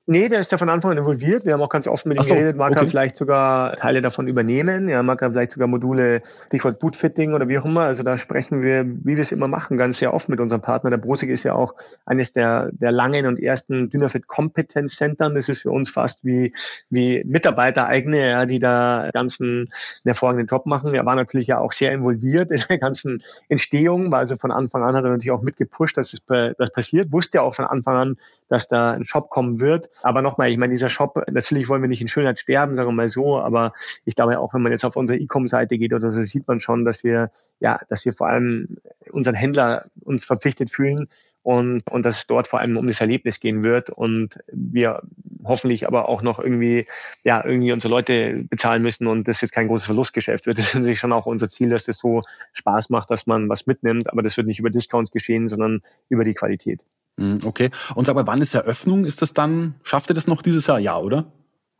Nee, 0.07 0.29
der 0.29 0.39
ist 0.39 0.51
ja 0.51 0.57
von 0.57 0.69
Anfang 0.69 0.91
an 0.91 0.97
involviert. 0.97 1.45
Wir 1.45 1.53
haben 1.53 1.61
auch 1.61 1.69
ganz 1.69 1.87
oft 1.87 2.07
mit 2.07 2.17
ihm 2.17 2.23
so, 2.23 2.33
geredet. 2.33 2.57
Mag 2.57 2.71
okay. 2.71 2.81
er 2.81 2.87
vielleicht 2.87 3.15
sogar 3.15 3.75
Teile 3.75 4.01
davon 4.01 4.27
übernehmen. 4.27 4.89
Ja, 4.89 5.03
mag 5.03 5.21
er 5.21 5.31
vielleicht 5.31 5.51
sogar 5.51 5.67
Module, 5.67 6.23
Stichwort 6.47 6.79
Bootfitting 6.79 7.33
oder 7.33 7.47
wie 7.47 7.59
auch 7.59 7.65
immer. 7.65 7.81
Also 7.81 8.01
da 8.01 8.17
sprechen 8.17 8.63
wir, 8.63 8.83
wie 8.83 9.15
wir 9.15 9.19
es 9.19 9.31
immer 9.31 9.47
machen, 9.47 9.77
ganz 9.77 9.99
sehr 9.99 10.11
oft 10.13 10.27
mit 10.27 10.39
unserem 10.39 10.61
Partner. 10.61 10.89
Der 10.89 10.97
Brosig 10.97 11.29
ist 11.29 11.43
ja 11.43 11.53
auch 11.53 11.75
eines 12.05 12.31
der, 12.31 12.71
der 12.71 12.91
langen 12.91 13.27
und 13.27 13.39
ersten 13.39 13.91
Dynafit 13.91 14.25
Competence 14.25 14.95
Centern. 14.95 15.35
Das 15.35 15.49
ist 15.49 15.61
für 15.61 15.71
uns 15.71 15.91
fast 15.91 16.25
wie, 16.25 16.51
wie 16.89 17.23
Mitarbeiter 17.23 17.85
eigene, 17.85 18.27
ja, 18.27 18.45
die 18.45 18.59
da 18.59 19.09
ganzen 19.13 19.51
einen 19.61 19.69
hervorragenden 20.03 20.47
Job 20.47 20.65
machen. 20.65 20.95
Er 20.95 21.05
war 21.05 21.15
natürlich 21.15 21.47
ja 21.47 21.59
auch 21.59 21.71
sehr 21.71 21.91
involviert 21.91 22.49
in 22.49 22.61
der 22.67 22.79
ganzen 22.79 23.23
Entstehung, 23.49 24.11
also 24.13 24.35
von 24.35 24.51
Anfang 24.51 24.83
an 24.83 24.95
hat 24.95 25.03
er 25.03 25.11
natürlich 25.11 25.31
auch 25.31 25.43
mitgepusht, 25.43 25.95
dass 25.97 26.11
es 26.13 26.23
das 26.25 26.71
passiert. 26.71 27.11
Wusste 27.11 27.43
auch 27.43 27.53
von 27.53 27.65
Anfang 27.65 27.95
an, 27.95 28.17
dass 28.51 28.67
da 28.67 28.91
ein 28.91 29.05
Shop 29.05 29.29
kommen 29.29 29.61
wird. 29.61 29.89
Aber 30.03 30.21
nochmal, 30.21 30.51
ich 30.51 30.57
meine, 30.57 30.71
dieser 30.71 30.89
Shop, 30.89 31.23
natürlich 31.31 31.69
wollen 31.69 31.81
wir 31.81 31.89
nicht 31.89 32.01
in 32.01 32.09
Schönheit 32.09 32.37
sterben, 32.37 32.75
sagen 32.75 32.89
wir 32.89 32.93
mal 32.93 33.09
so, 33.09 33.39
aber 33.39 33.71
ich 34.03 34.15
glaube 34.15 34.37
auch, 34.39 34.53
wenn 34.53 34.61
man 34.61 34.73
jetzt 34.73 34.83
auf 34.83 34.97
unsere 34.97 35.17
E-Com-Seite 35.17 35.77
geht 35.77 35.93
oder 35.93 36.11
so, 36.11 36.21
sieht 36.21 36.47
man 36.47 36.59
schon, 36.59 36.83
dass 36.83 37.03
wir, 37.03 37.31
ja, 37.61 37.79
dass 37.89 38.03
wir 38.03 38.13
vor 38.13 38.27
allem 38.27 38.77
unseren 39.09 39.35
Händler 39.35 39.85
uns 40.03 40.25
verpflichtet 40.25 40.69
fühlen, 40.69 41.07
und, 41.43 41.89
und 41.89 42.05
dass 42.05 42.19
es 42.19 42.27
dort 42.27 42.47
vor 42.47 42.59
allem 42.59 42.77
um 42.77 42.87
das 42.87 43.01
Erlebnis 43.01 43.39
gehen 43.39 43.63
wird 43.63 43.89
und 43.89 44.37
wir 44.51 45.01
hoffentlich 45.43 45.87
aber 45.87 46.07
auch 46.07 46.21
noch 46.21 46.39
irgendwie, 46.39 46.85
ja, 47.25 47.43
irgendwie 47.43 47.71
unsere 47.71 47.91
Leute 47.91 48.43
bezahlen 48.49 48.83
müssen 48.83 49.07
und 49.07 49.27
das 49.27 49.41
jetzt 49.41 49.51
kein 49.51 49.67
großes 49.67 49.87
Verlustgeschäft 49.87 50.45
wird. 50.45 50.59
Das 50.59 50.67
ist 50.67 50.75
natürlich 50.75 50.99
schon 50.99 51.13
auch 51.13 51.25
unser 51.25 51.49
Ziel, 51.49 51.69
dass 51.69 51.85
das 51.85 51.97
so 51.97 52.21
Spaß 52.53 52.89
macht, 52.89 53.09
dass 53.09 53.25
man 53.25 53.49
was 53.49 53.65
mitnimmt, 53.65 54.11
aber 54.11 54.21
das 54.21 54.37
wird 54.37 54.47
nicht 54.47 54.59
über 54.59 54.69
Discounts 54.69 55.11
geschehen, 55.11 55.47
sondern 55.47 55.81
über 56.09 56.23
die 56.23 56.35
Qualität. 56.35 56.81
Hm, 57.19 57.39
okay. 57.45 57.69
Und 57.95 58.05
sag 58.05 58.15
mal, 58.15 58.27
wann 58.27 58.41
ist 58.41 58.53
Eröffnung? 58.53 59.05
Ist 59.05 59.21
das 59.21 59.33
dann, 59.33 59.75
schafft 59.83 60.09
ihr 60.09 60.15
das 60.15 60.27
noch 60.27 60.41
dieses 60.41 60.67
Jahr? 60.67 60.79
Ja, 60.79 60.97
oder? 60.97 61.31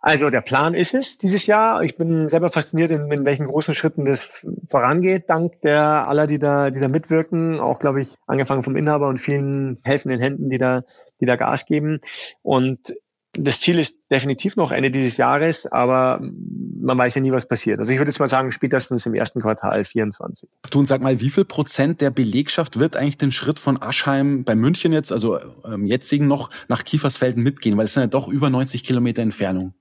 Also 0.04 0.32
der 0.32 0.42
Plan 0.42 0.74
ist 0.74 0.96
es 0.96 1.20
dieses 1.20 1.46
Jahr. 1.46 1.84
Ich 1.84 1.96
bin 1.96 2.28
selber 2.28 2.50
fasziniert, 2.50 2.90
in, 2.90 3.12
in, 3.12 3.24
welchen 3.24 3.46
großen 3.46 3.76
Schritten 3.76 4.06
das 4.06 4.28
vorangeht, 4.68 5.30
dank 5.30 5.62
der 5.62 6.08
aller, 6.08 6.26
die 6.26 6.40
da, 6.40 6.72
die 6.72 6.80
da 6.80 6.88
mitwirken. 6.88 7.60
Auch, 7.60 7.78
glaube 7.78 8.02
ich, 8.02 8.16
angefangen 8.26 8.64
vom 8.64 8.76
Inhaber 8.76 9.08
und 9.08 9.20
vielen 9.20 9.78
helfenden 9.84 10.20
Händen, 10.20 10.50
die 10.50 10.58
da, 10.58 10.80
die 11.20 11.28
da 11.28 11.36
Gas 11.36 11.68
geben. 11.68 12.00
Und 12.42 12.96
das 13.34 13.62
Ziel 13.62 13.80
ist 13.80 14.00
definitiv 14.10 14.56
noch 14.58 14.72
Ende 14.72 14.92
dieses 14.92 15.18
Jahres, 15.18 15.66
aber 15.66 16.20
man 16.22 16.98
weiß 16.98 17.16
ja 17.16 17.22
nie, 17.22 17.32
was 17.32 17.48
passiert. 17.48 17.80
Also 17.80 17.94
ich 17.94 18.00
würde 18.00 18.12
jetzt 18.12 18.20
mal 18.20 18.28
sagen, 18.28 18.52
spätestens 18.52 19.06
im 19.06 19.14
ersten 19.14 19.42
Quartal 19.42 19.86
24. 19.86 20.50
Du 20.70 20.80
und 20.80 20.86
sag 20.86 21.02
mal, 21.02 21.20
wie 21.22 21.30
viel 21.30 21.46
Prozent 21.46 22.02
der 22.02 22.10
Belegschaft 22.10 22.78
wird 22.80 22.98
eigentlich 22.98 23.18
den 23.18 23.32
Schritt 23.32 23.60
von 23.60 23.82
Aschheim 23.82 24.44
bei 24.44 24.56
München 24.56 24.92
jetzt, 24.92 25.14
also 25.14 25.40
ähm, 25.66 25.86
jetzigen 25.86 26.28
noch, 26.28 26.50
nach 26.68 26.84
Kiefersfelden 26.84 27.42
mitgehen? 27.42 27.78
Weil 27.78 27.86
es 27.86 27.94
sind 27.94 28.02
ja 28.02 28.08
doch 28.08 28.28
über 28.28 28.50
90 28.50 28.84
Kilometer 28.84 29.22
Entfernung. 29.22 29.74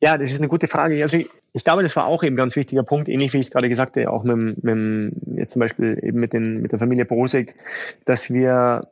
Ja, 0.00 0.18
das 0.18 0.30
ist 0.30 0.40
eine 0.40 0.48
gute 0.48 0.66
Frage. 0.66 1.00
Also 1.02 1.16
ich, 1.16 1.28
ich 1.52 1.64
glaube, 1.64 1.82
das 1.82 1.94
war 1.94 2.06
auch 2.06 2.24
eben 2.24 2.34
ein 2.34 2.38
ganz 2.38 2.56
wichtiger 2.56 2.82
Punkt, 2.82 3.08
ähnlich 3.08 3.32
wie 3.32 3.38
ich 3.38 3.50
gerade 3.50 3.68
gesagt 3.68 3.96
habe, 3.96 4.10
auch 4.10 4.24
mit, 4.24 4.62
mit 4.62 5.12
jetzt 5.36 5.52
zum 5.52 5.60
Beispiel 5.60 5.98
eben 6.02 6.18
mit, 6.18 6.32
den, 6.32 6.60
mit 6.60 6.72
der 6.72 6.78
Familie 6.78 7.04
Brosig, 7.04 7.54
dass 8.04 8.30
wir 8.30 8.82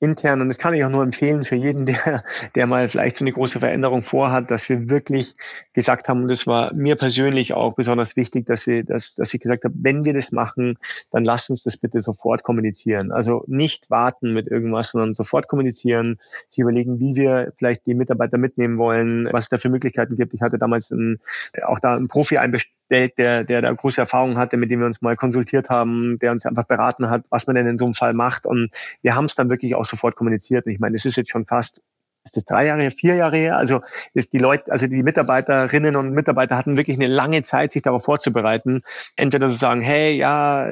intern, 0.00 0.40
und 0.40 0.48
das 0.48 0.58
kann 0.58 0.74
ich 0.74 0.84
auch 0.84 0.90
nur 0.90 1.02
empfehlen 1.02 1.44
für 1.44 1.56
jeden, 1.56 1.86
der, 1.86 2.24
der 2.54 2.66
mal 2.66 2.88
vielleicht 2.88 3.18
so 3.18 3.24
eine 3.24 3.32
große 3.32 3.60
Veränderung 3.60 4.02
vorhat, 4.02 4.50
dass 4.50 4.68
wir 4.68 4.88
wirklich 4.90 5.36
gesagt 5.74 6.08
haben, 6.08 6.22
und 6.22 6.28
das 6.28 6.46
war 6.46 6.72
mir 6.74 6.96
persönlich 6.96 7.52
auch 7.52 7.74
besonders 7.74 8.16
wichtig, 8.16 8.46
dass 8.46 8.66
wir, 8.66 8.82
dass, 8.82 9.14
dass 9.14 9.32
ich 9.34 9.40
gesagt 9.40 9.64
habe, 9.64 9.74
wenn 9.76 10.04
wir 10.04 10.14
das 10.14 10.32
machen, 10.32 10.78
dann 11.10 11.24
lasst 11.24 11.50
uns 11.50 11.62
das 11.62 11.76
bitte 11.76 12.00
sofort 12.00 12.42
kommunizieren. 12.42 13.12
Also 13.12 13.44
nicht 13.46 13.90
warten 13.90 14.32
mit 14.32 14.48
irgendwas, 14.48 14.90
sondern 14.90 15.14
sofort 15.14 15.48
kommunizieren, 15.48 16.18
sich 16.48 16.58
überlegen, 16.58 16.98
wie 16.98 17.14
wir 17.16 17.52
vielleicht 17.56 17.86
die 17.86 17.94
Mitarbeiter 17.94 18.38
mitnehmen 18.38 18.78
wollen, 18.78 19.28
was 19.32 19.44
es 19.44 19.48
da 19.50 19.58
für 19.58 19.68
Möglichkeiten 19.68 20.16
gibt. 20.16 20.32
Ich 20.34 20.40
hatte 20.40 20.58
damals 20.58 20.90
einen, 20.90 21.20
auch 21.62 21.78
da 21.78 21.94
einen 21.94 22.08
Profi 22.08 22.38
einbestellt, 22.38 22.79
der, 22.90 23.44
der 23.44 23.62
da 23.62 23.72
große 23.72 24.00
Erfahrungen 24.00 24.36
hatte, 24.36 24.56
mit 24.56 24.70
dem 24.70 24.80
wir 24.80 24.86
uns 24.86 25.00
mal 25.00 25.16
konsultiert 25.16 25.70
haben, 25.70 26.18
der 26.18 26.32
uns 26.32 26.46
einfach 26.46 26.64
beraten 26.64 27.08
hat, 27.08 27.24
was 27.30 27.46
man 27.46 27.56
denn 27.56 27.66
in 27.66 27.78
so 27.78 27.84
einem 27.84 27.94
Fall 27.94 28.12
macht. 28.12 28.46
Und 28.46 28.70
wir 29.02 29.14
haben 29.14 29.26
es 29.26 29.34
dann 29.34 29.50
wirklich 29.50 29.74
auch 29.74 29.84
sofort 29.84 30.16
kommuniziert. 30.16 30.66
Und 30.66 30.72
ich 30.72 30.80
meine, 30.80 30.96
es 30.96 31.04
ist 31.04 31.16
jetzt 31.16 31.30
schon 31.30 31.46
fast 31.46 31.80
ist 32.24 32.36
das 32.36 32.44
drei 32.44 32.66
Jahre, 32.66 32.90
vier 32.90 33.14
Jahre 33.14 33.36
her? 33.36 33.56
Also 33.56 33.80
ist 34.12 34.32
die 34.32 34.38
Leute, 34.38 34.70
also 34.70 34.86
die 34.86 35.02
Mitarbeiterinnen 35.02 35.96
und 35.96 36.12
Mitarbeiter 36.12 36.56
hatten 36.56 36.76
wirklich 36.76 36.98
eine 36.98 37.06
lange 37.06 37.42
Zeit, 37.42 37.72
sich 37.72 37.82
darauf 37.82 38.04
vorzubereiten. 38.04 38.82
Entweder 39.16 39.48
zu 39.48 39.54
sagen, 39.54 39.80
hey, 39.80 40.16
ja, 40.16 40.70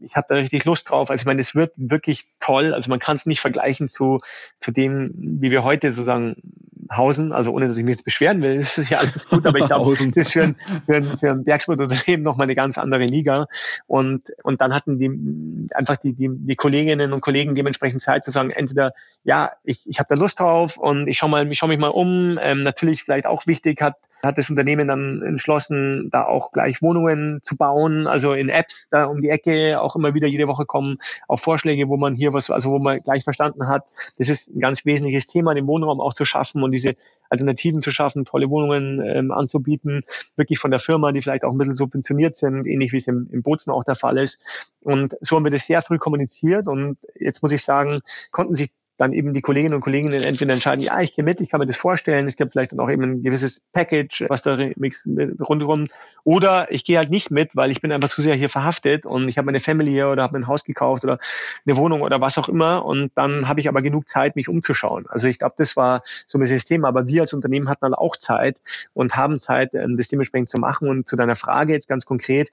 ich 0.00 0.16
habe 0.16 0.26
da 0.28 0.34
richtig 0.34 0.64
Lust 0.64 0.90
drauf. 0.90 1.10
Also 1.10 1.22
ich 1.22 1.26
meine, 1.26 1.40
es 1.40 1.54
wird 1.54 1.72
wirklich 1.76 2.26
toll. 2.40 2.74
Also 2.74 2.90
man 2.90 2.98
kann 2.98 3.16
es 3.16 3.24
nicht 3.24 3.40
vergleichen 3.40 3.88
zu, 3.88 4.18
zu 4.58 4.72
dem, 4.72 5.12
wie 5.16 5.52
wir 5.52 5.62
heute 5.62 5.92
sozusagen 5.92 6.36
hausen. 6.90 7.32
Also 7.32 7.52
ohne, 7.52 7.68
dass 7.68 7.78
ich 7.78 7.84
mich 7.84 7.96
jetzt 7.96 8.04
beschweren 8.04 8.42
will, 8.42 8.58
das 8.58 8.78
ist 8.78 8.90
ja 8.90 8.98
alles 8.98 9.28
gut, 9.28 9.46
aber 9.46 9.58
ich 9.58 9.66
glaube, 9.66 9.90
das 9.90 10.00
ist 10.00 10.32
für 10.32 10.42
ein, 10.42 10.56
für 10.86 10.96
ein, 10.96 11.16
für 11.16 11.30
ein 11.30 11.44
Bergsportunternehmen 11.44 12.24
nochmal 12.24 12.46
eine 12.46 12.54
ganz 12.54 12.78
andere 12.78 13.04
Liga. 13.04 13.46
Und, 13.86 14.32
und 14.42 14.60
dann 14.60 14.74
hatten 14.74 14.98
die 14.98 15.68
einfach 15.74 15.96
die, 15.96 16.14
die, 16.14 16.30
die 16.30 16.56
Kolleginnen 16.56 17.12
und 17.12 17.20
Kollegen 17.20 17.54
dementsprechend 17.54 18.02
Zeit 18.02 18.24
zu 18.24 18.30
sagen, 18.30 18.50
entweder, 18.50 18.92
ja, 19.22 19.52
ich, 19.62 19.88
ich 19.88 19.98
habe 19.98 20.08
da 20.08 20.14
Lust 20.14 20.40
drauf, 20.40 20.54
auf 20.54 20.76
und 20.76 21.08
ich 21.08 21.18
schaue 21.18 21.30
mal, 21.30 21.50
ich 21.50 21.58
schaue 21.58 21.68
mich 21.68 21.78
mal 21.78 21.88
um. 21.88 22.38
Ähm, 22.40 22.60
natürlich 22.60 23.02
vielleicht 23.02 23.26
auch 23.26 23.46
wichtig 23.46 23.80
hat, 23.82 23.96
hat 24.24 24.38
das 24.38 24.50
Unternehmen 24.50 24.88
dann 24.88 25.22
entschlossen, 25.22 26.08
da 26.10 26.24
auch 26.24 26.52
gleich 26.52 26.82
Wohnungen 26.82 27.40
zu 27.42 27.56
bauen, 27.56 28.06
also 28.06 28.32
in 28.32 28.48
Apps 28.48 28.86
da 28.90 29.04
um 29.06 29.20
die 29.20 29.28
Ecke 29.28 29.80
auch 29.80 29.96
immer 29.96 30.14
wieder 30.14 30.28
jede 30.28 30.48
Woche 30.48 30.66
kommen 30.66 30.98
auch 31.28 31.38
Vorschläge, 31.38 31.88
wo 31.88 31.96
man 31.96 32.14
hier 32.14 32.32
was, 32.32 32.50
also 32.50 32.70
wo 32.70 32.78
man 32.78 32.98
gleich 33.00 33.24
verstanden 33.24 33.68
hat, 33.68 33.84
das 34.18 34.28
ist 34.28 34.48
ein 34.48 34.60
ganz 34.60 34.84
wesentliches 34.84 35.26
Thema, 35.26 35.54
den 35.54 35.66
Wohnraum 35.66 36.00
auch 36.00 36.14
zu 36.14 36.24
schaffen 36.24 36.62
und 36.62 36.72
diese 36.72 36.94
Alternativen 37.30 37.82
zu 37.82 37.90
schaffen, 37.90 38.24
tolle 38.24 38.50
Wohnungen 38.50 39.00
ähm, 39.00 39.32
anzubieten, 39.32 40.02
wirklich 40.36 40.58
von 40.58 40.70
der 40.70 40.80
Firma, 40.80 41.12
die 41.12 41.20
vielleicht 41.20 41.44
auch 41.44 41.52
ein 41.52 41.58
bisschen 41.58 41.74
subventioniert 41.74 42.36
sind, 42.36 42.66
ähnlich 42.66 42.92
wie 42.92 42.98
es 42.98 43.06
im, 43.06 43.28
im 43.32 43.42
Bozen 43.42 43.70
auch 43.70 43.84
der 43.84 43.94
Fall 43.94 44.18
ist. 44.18 44.38
Und 44.82 45.16
so 45.20 45.36
haben 45.36 45.44
wir 45.44 45.50
das 45.50 45.66
sehr 45.66 45.82
früh 45.82 45.98
kommuniziert 45.98 46.68
und 46.68 46.98
jetzt 47.18 47.42
muss 47.42 47.52
ich 47.52 47.62
sagen, 47.62 48.00
konnten 48.30 48.54
sich 48.54 48.70
dann 48.96 49.12
eben 49.12 49.34
die 49.34 49.40
Kolleginnen 49.40 49.74
und 49.74 49.80
Kollegen 49.80 50.12
entweder 50.12 50.52
entscheiden, 50.52 50.84
ja, 50.84 51.00
ich 51.00 51.14
gehe 51.14 51.24
mit, 51.24 51.40
ich 51.40 51.50
kann 51.50 51.60
mir 51.60 51.66
das 51.66 51.76
vorstellen, 51.76 52.26
es 52.26 52.36
gibt 52.36 52.52
vielleicht 52.52 52.72
dann 52.72 52.80
auch 52.80 52.90
eben 52.90 53.02
ein 53.02 53.22
gewisses 53.22 53.60
Package, 53.72 54.24
was 54.28 54.42
da 54.42 54.56
rundherum, 55.40 55.84
oder 56.24 56.70
ich 56.70 56.84
gehe 56.84 56.98
halt 56.98 57.10
nicht 57.10 57.30
mit, 57.30 57.54
weil 57.54 57.70
ich 57.70 57.80
bin 57.80 57.92
einfach 57.92 58.08
zu 58.08 58.22
sehr 58.22 58.34
hier 58.34 58.48
verhaftet 58.48 59.04
und 59.04 59.28
ich 59.28 59.36
habe 59.36 59.46
meine 59.46 59.60
Family 59.60 59.90
hier 59.90 60.08
oder 60.08 60.22
habe 60.22 60.38
ein 60.38 60.46
Haus 60.46 60.64
gekauft 60.64 61.04
oder 61.04 61.18
eine 61.66 61.76
Wohnung 61.76 62.02
oder 62.02 62.20
was 62.20 62.38
auch 62.38 62.48
immer. 62.48 62.84
Und 62.84 63.12
dann 63.14 63.48
habe 63.48 63.60
ich 63.60 63.68
aber 63.68 63.82
genug 63.82 64.08
Zeit, 64.08 64.36
mich 64.36 64.48
umzuschauen. 64.48 65.06
Also 65.08 65.28
ich 65.28 65.38
glaube, 65.38 65.54
das 65.58 65.76
war 65.76 66.02
so 66.26 66.38
ein 66.38 66.40
bisschen 66.40 66.56
das 66.56 66.64
Thema, 66.64 66.88
aber 66.88 67.06
wir 67.08 67.22
als 67.22 67.32
Unternehmen 67.32 67.68
hatten 67.68 67.82
dann 67.82 67.94
auch 67.94 68.16
Zeit 68.16 68.60
und 68.92 69.16
haben 69.16 69.38
Zeit, 69.38 69.74
ähm, 69.74 69.96
das 69.96 70.08
dementsprechend 70.08 70.48
zu 70.48 70.58
machen. 70.58 70.88
Und 70.88 71.08
zu 71.08 71.16
deiner 71.16 71.36
Frage 71.36 71.72
jetzt 71.72 71.88
ganz 71.88 72.06
konkret, 72.06 72.50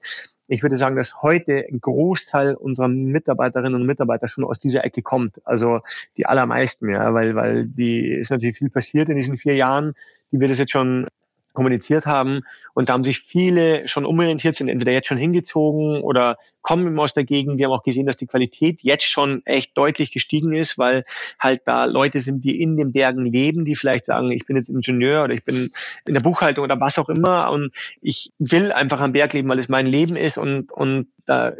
ich 0.52 0.62
würde 0.62 0.76
sagen, 0.76 0.96
dass 0.96 1.22
heute 1.22 1.64
ein 1.66 1.80
Großteil 1.80 2.54
unserer 2.54 2.88
Mitarbeiterinnen 2.88 3.74
und 3.80 3.86
Mitarbeiter 3.86 4.28
schon 4.28 4.44
aus 4.44 4.58
dieser 4.58 4.84
Ecke 4.84 5.00
kommt. 5.00 5.40
Also 5.46 5.80
die 6.18 6.26
allermeisten, 6.26 6.90
ja, 6.90 7.14
weil, 7.14 7.34
weil 7.34 7.66
die 7.66 8.12
ist 8.12 8.30
natürlich 8.30 8.58
viel 8.58 8.68
passiert 8.68 9.08
in 9.08 9.16
diesen 9.16 9.38
vier 9.38 9.54
Jahren, 9.54 9.94
die 10.30 10.40
wir 10.40 10.48
das 10.48 10.58
jetzt 10.58 10.72
schon 10.72 11.06
kommuniziert 11.54 12.04
haben. 12.04 12.42
Und 12.74 12.90
da 12.90 12.92
haben 12.92 13.04
sich 13.04 13.20
viele 13.20 13.88
schon 13.88 14.04
umorientiert, 14.04 14.54
sind 14.54 14.68
entweder 14.68 14.92
jetzt 14.92 15.08
schon 15.08 15.16
hingezogen 15.16 16.02
oder 16.02 16.36
kommen 16.62 16.98
aus 16.98 17.14
der 17.14 17.24
Gegend. 17.24 17.58
Wir 17.58 17.66
haben 17.66 17.72
auch 17.72 17.82
gesehen, 17.82 18.06
dass 18.06 18.16
die 18.16 18.26
Qualität 18.26 18.80
jetzt 18.82 19.04
schon 19.04 19.44
echt 19.44 19.76
deutlich 19.76 20.12
gestiegen 20.12 20.52
ist, 20.52 20.78
weil 20.78 21.04
halt 21.38 21.62
da 21.66 21.84
Leute 21.84 22.20
sind, 22.20 22.44
die 22.44 22.60
in 22.60 22.76
den 22.76 22.92
Bergen 22.92 23.26
leben, 23.26 23.64
die 23.64 23.74
vielleicht 23.74 24.06
sagen, 24.06 24.30
ich 24.30 24.46
bin 24.46 24.56
jetzt 24.56 24.68
Ingenieur 24.68 25.24
oder 25.24 25.34
ich 25.34 25.44
bin 25.44 25.70
in 26.06 26.14
der 26.14 26.20
Buchhaltung 26.20 26.64
oder 26.64 26.80
was 26.80 26.98
auch 26.98 27.08
immer 27.08 27.50
und 27.50 27.72
ich 28.00 28.32
will 28.38 28.72
einfach 28.72 29.00
am 29.00 29.12
Berg 29.12 29.32
leben, 29.32 29.48
weil 29.48 29.58
es 29.58 29.68
mein 29.68 29.86
Leben 29.86 30.16
ist 30.16 30.38
und, 30.38 30.72
und 30.72 31.08
da 31.26 31.52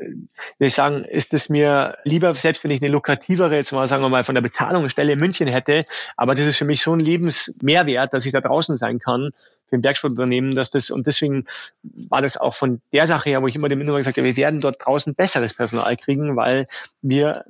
will 0.58 0.68
ich 0.68 0.74
sagen, 0.74 1.04
ist 1.04 1.34
es 1.34 1.48
mir 1.48 1.96
lieber, 2.04 2.34
selbst 2.34 2.64
wenn 2.64 2.70
ich 2.70 2.82
eine 2.82 2.90
lukrativere, 2.90 3.54
jetzt 3.54 3.72
mal 3.72 3.86
sagen 3.86 4.02
wir 4.02 4.08
mal 4.08 4.24
von 4.24 4.34
der 4.34 4.42
Bezahlungsstelle 4.42 5.12
in 5.12 5.18
München 5.18 5.48
hätte, 5.48 5.84
aber 6.16 6.34
das 6.34 6.46
ist 6.46 6.56
für 6.56 6.64
mich 6.64 6.82
so 6.82 6.92
ein 6.92 7.00
Lebensmehrwert, 7.00 8.12
dass 8.12 8.26
ich 8.26 8.32
da 8.32 8.40
draußen 8.40 8.76
sein 8.76 8.98
kann 8.98 9.30
für 9.68 9.76
ein 9.76 9.80
Bergsportunternehmen, 9.80 10.54
dass 10.54 10.70
das, 10.70 10.90
und 10.90 11.06
deswegen 11.06 11.46
war 11.82 12.20
das 12.20 12.36
auch 12.36 12.54
von 12.54 12.82
der 12.92 13.06
Sache 13.06 13.30
her, 13.30 13.42
wo 13.42 13.46
ich 13.46 13.54
immer 13.54 13.68
dem 13.68 13.80
Inhaber 13.80 13.98
gesagt 13.98 14.18
habe, 14.18 14.26
wir 14.26 14.36
werden 14.36 14.60
dort 14.60 14.84
draußen 14.84 14.91
besseres 15.14 15.54
Personal 15.54 15.96
kriegen, 15.96 16.36
weil 16.36 16.66
wir 17.00 17.44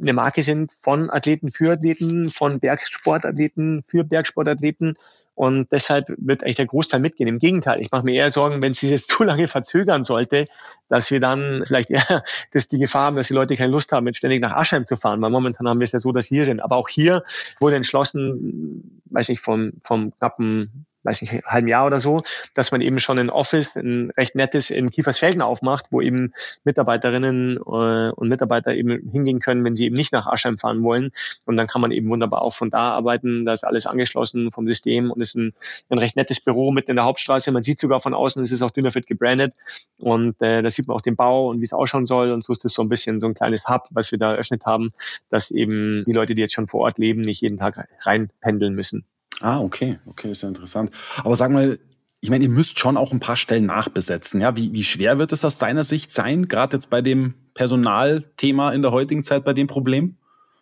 eine 0.00 0.12
Marke 0.12 0.42
sind 0.42 0.72
von 0.80 1.10
Athleten 1.10 1.52
für 1.52 1.72
Athleten, 1.72 2.30
von 2.30 2.58
Bergsportathleten 2.60 3.84
für 3.86 4.04
Bergsportathleten 4.04 4.96
und 5.38 5.70
deshalb 5.70 6.12
wird 6.16 6.42
eigentlich 6.42 6.56
der 6.56 6.66
Großteil 6.66 6.98
mitgehen. 6.98 7.28
Im 7.28 7.38
Gegenteil, 7.38 7.80
ich 7.80 7.92
mache 7.92 8.04
mir 8.04 8.14
eher 8.14 8.32
Sorgen, 8.32 8.60
wenn 8.60 8.72
es 8.72 8.80
sich 8.80 8.90
jetzt 8.90 9.08
zu 9.16 9.22
lange 9.22 9.46
verzögern 9.46 10.02
sollte, 10.02 10.46
dass 10.88 11.12
wir 11.12 11.20
dann 11.20 11.62
vielleicht 11.64 11.90
eher 11.90 12.24
dass 12.52 12.66
die 12.66 12.78
Gefahr 12.78 13.04
haben, 13.04 13.16
dass 13.16 13.28
die 13.28 13.34
Leute 13.34 13.54
keine 13.54 13.70
Lust 13.70 13.92
haben, 13.92 14.06
jetzt 14.08 14.16
ständig 14.16 14.42
nach 14.42 14.56
Aschheim 14.56 14.84
zu 14.84 14.96
fahren, 14.96 15.22
weil 15.22 15.30
momentan 15.30 15.68
haben 15.68 15.78
wir 15.78 15.84
es 15.84 15.92
ja 15.92 16.00
so, 16.00 16.10
dass 16.10 16.26
hier 16.26 16.44
sind. 16.44 16.58
Aber 16.58 16.74
auch 16.74 16.88
hier 16.88 17.22
wurde 17.60 17.76
entschlossen, 17.76 19.00
weiß 19.10 19.28
ich, 19.28 19.40
vom, 19.40 19.74
vom 19.84 20.12
knappen 20.18 20.86
weiß 21.02 21.22
nicht, 21.22 21.44
halben 21.44 21.68
Jahr 21.68 21.86
oder 21.86 22.00
so, 22.00 22.20
dass 22.54 22.72
man 22.72 22.80
eben 22.80 22.98
schon 22.98 23.18
ein 23.18 23.30
Office, 23.30 23.76
ein 23.76 24.10
recht 24.16 24.34
nettes 24.34 24.70
in 24.70 24.90
Kiefersfelden 24.90 25.42
aufmacht, 25.42 25.86
wo 25.90 26.00
eben 26.00 26.32
Mitarbeiterinnen 26.64 27.56
äh, 27.56 28.10
und 28.10 28.28
Mitarbeiter 28.28 28.74
eben 28.74 29.10
hingehen 29.10 29.40
können, 29.40 29.64
wenn 29.64 29.74
sie 29.74 29.86
eben 29.86 29.96
nicht 29.96 30.12
nach 30.12 30.26
Aschheim 30.26 30.58
fahren 30.58 30.82
wollen. 30.82 31.10
Und 31.46 31.56
dann 31.56 31.66
kann 31.66 31.80
man 31.80 31.90
eben 31.90 32.10
wunderbar 32.10 32.42
auch 32.42 32.52
von 32.52 32.70
da 32.70 32.90
arbeiten. 32.90 33.44
Da 33.44 33.52
ist 33.52 33.64
alles 33.64 33.86
angeschlossen 33.86 34.50
vom 34.52 34.66
System 34.66 35.10
und 35.10 35.20
ist 35.20 35.34
ein, 35.34 35.54
ein 35.88 35.98
recht 35.98 36.16
nettes 36.16 36.40
Büro 36.40 36.70
mitten 36.70 36.90
in 36.90 36.96
der 36.96 37.04
Hauptstraße. 37.04 37.52
Man 37.52 37.62
sieht 37.62 37.80
sogar 37.80 38.00
von 38.00 38.14
außen, 38.14 38.42
es 38.42 38.52
ist 38.52 38.62
auch 38.62 38.70
Dynafit 38.70 39.06
gebrandet. 39.06 39.54
Und 39.98 40.40
äh, 40.40 40.62
da 40.62 40.70
sieht 40.70 40.88
man 40.88 40.96
auch 40.96 41.00
den 41.00 41.16
Bau 41.16 41.48
und 41.48 41.60
wie 41.60 41.64
es 41.64 41.72
ausschauen 41.72 42.06
soll. 42.06 42.32
Und 42.32 42.42
so 42.42 42.52
ist 42.52 42.64
es 42.64 42.74
so 42.74 42.82
ein 42.82 42.88
bisschen 42.88 43.20
so 43.20 43.26
ein 43.26 43.34
kleines 43.34 43.68
Hub, 43.68 43.86
was 43.90 44.10
wir 44.10 44.18
da 44.18 44.32
eröffnet 44.32 44.66
haben, 44.66 44.90
dass 45.30 45.50
eben 45.50 46.04
die 46.06 46.12
Leute, 46.12 46.34
die 46.34 46.42
jetzt 46.42 46.54
schon 46.54 46.68
vor 46.68 46.80
Ort 46.80 46.98
leben, 46.98 47.20
nicht 47.20 47.40
jeden 47.40 47.58
Tag 47.58 47.88
reinpendeln 48.02 48.74
müssen. 48.74 49.04
Ah, 49.40 49.60
okay, 49.60 49.98
okay, 50.06 50.32
ist 50.32 50.42
ja 50.42 50.48
interessant. 50.48 50.90
Aber 51.22 51.36
sag 51.36 51.50
mal, 51.50 51.78
ich 52.20 52.30
meine, 52.30 52.44
ihr 52.44 52.50
müsst 52.50 52.78
schon 52.78 52.96
auch 52.96 53.12
ein 53.12 53.20
paar 53.20 53.36
Stellen 53.36 53.66
nachbesetzen. 53.66 54.40
Ja, 54.40 54.56
wie, 54.56 54.72
wie 54.72 54.82
schwer 54.82 55.18
wird 55.18 55.32
es 55.32 55.44
aus 55.44 55.58
deiner 55.58 55.84
Sicht 55.84 56.12
sein, 56.12 56.48
gerade 56.48 56.76
jetzt 56.76 56.90
bei 56.90 57.00
dem 57.00 57.34
Personalthema 57.54 58.72
in 58.72 58.82
der 58.82 58.90
heutigen 58.90 59.22
Zeit, 59.22 59.44
bei 59.44 59.52
dem 59.52 59.68
Problem? 59.68 60.16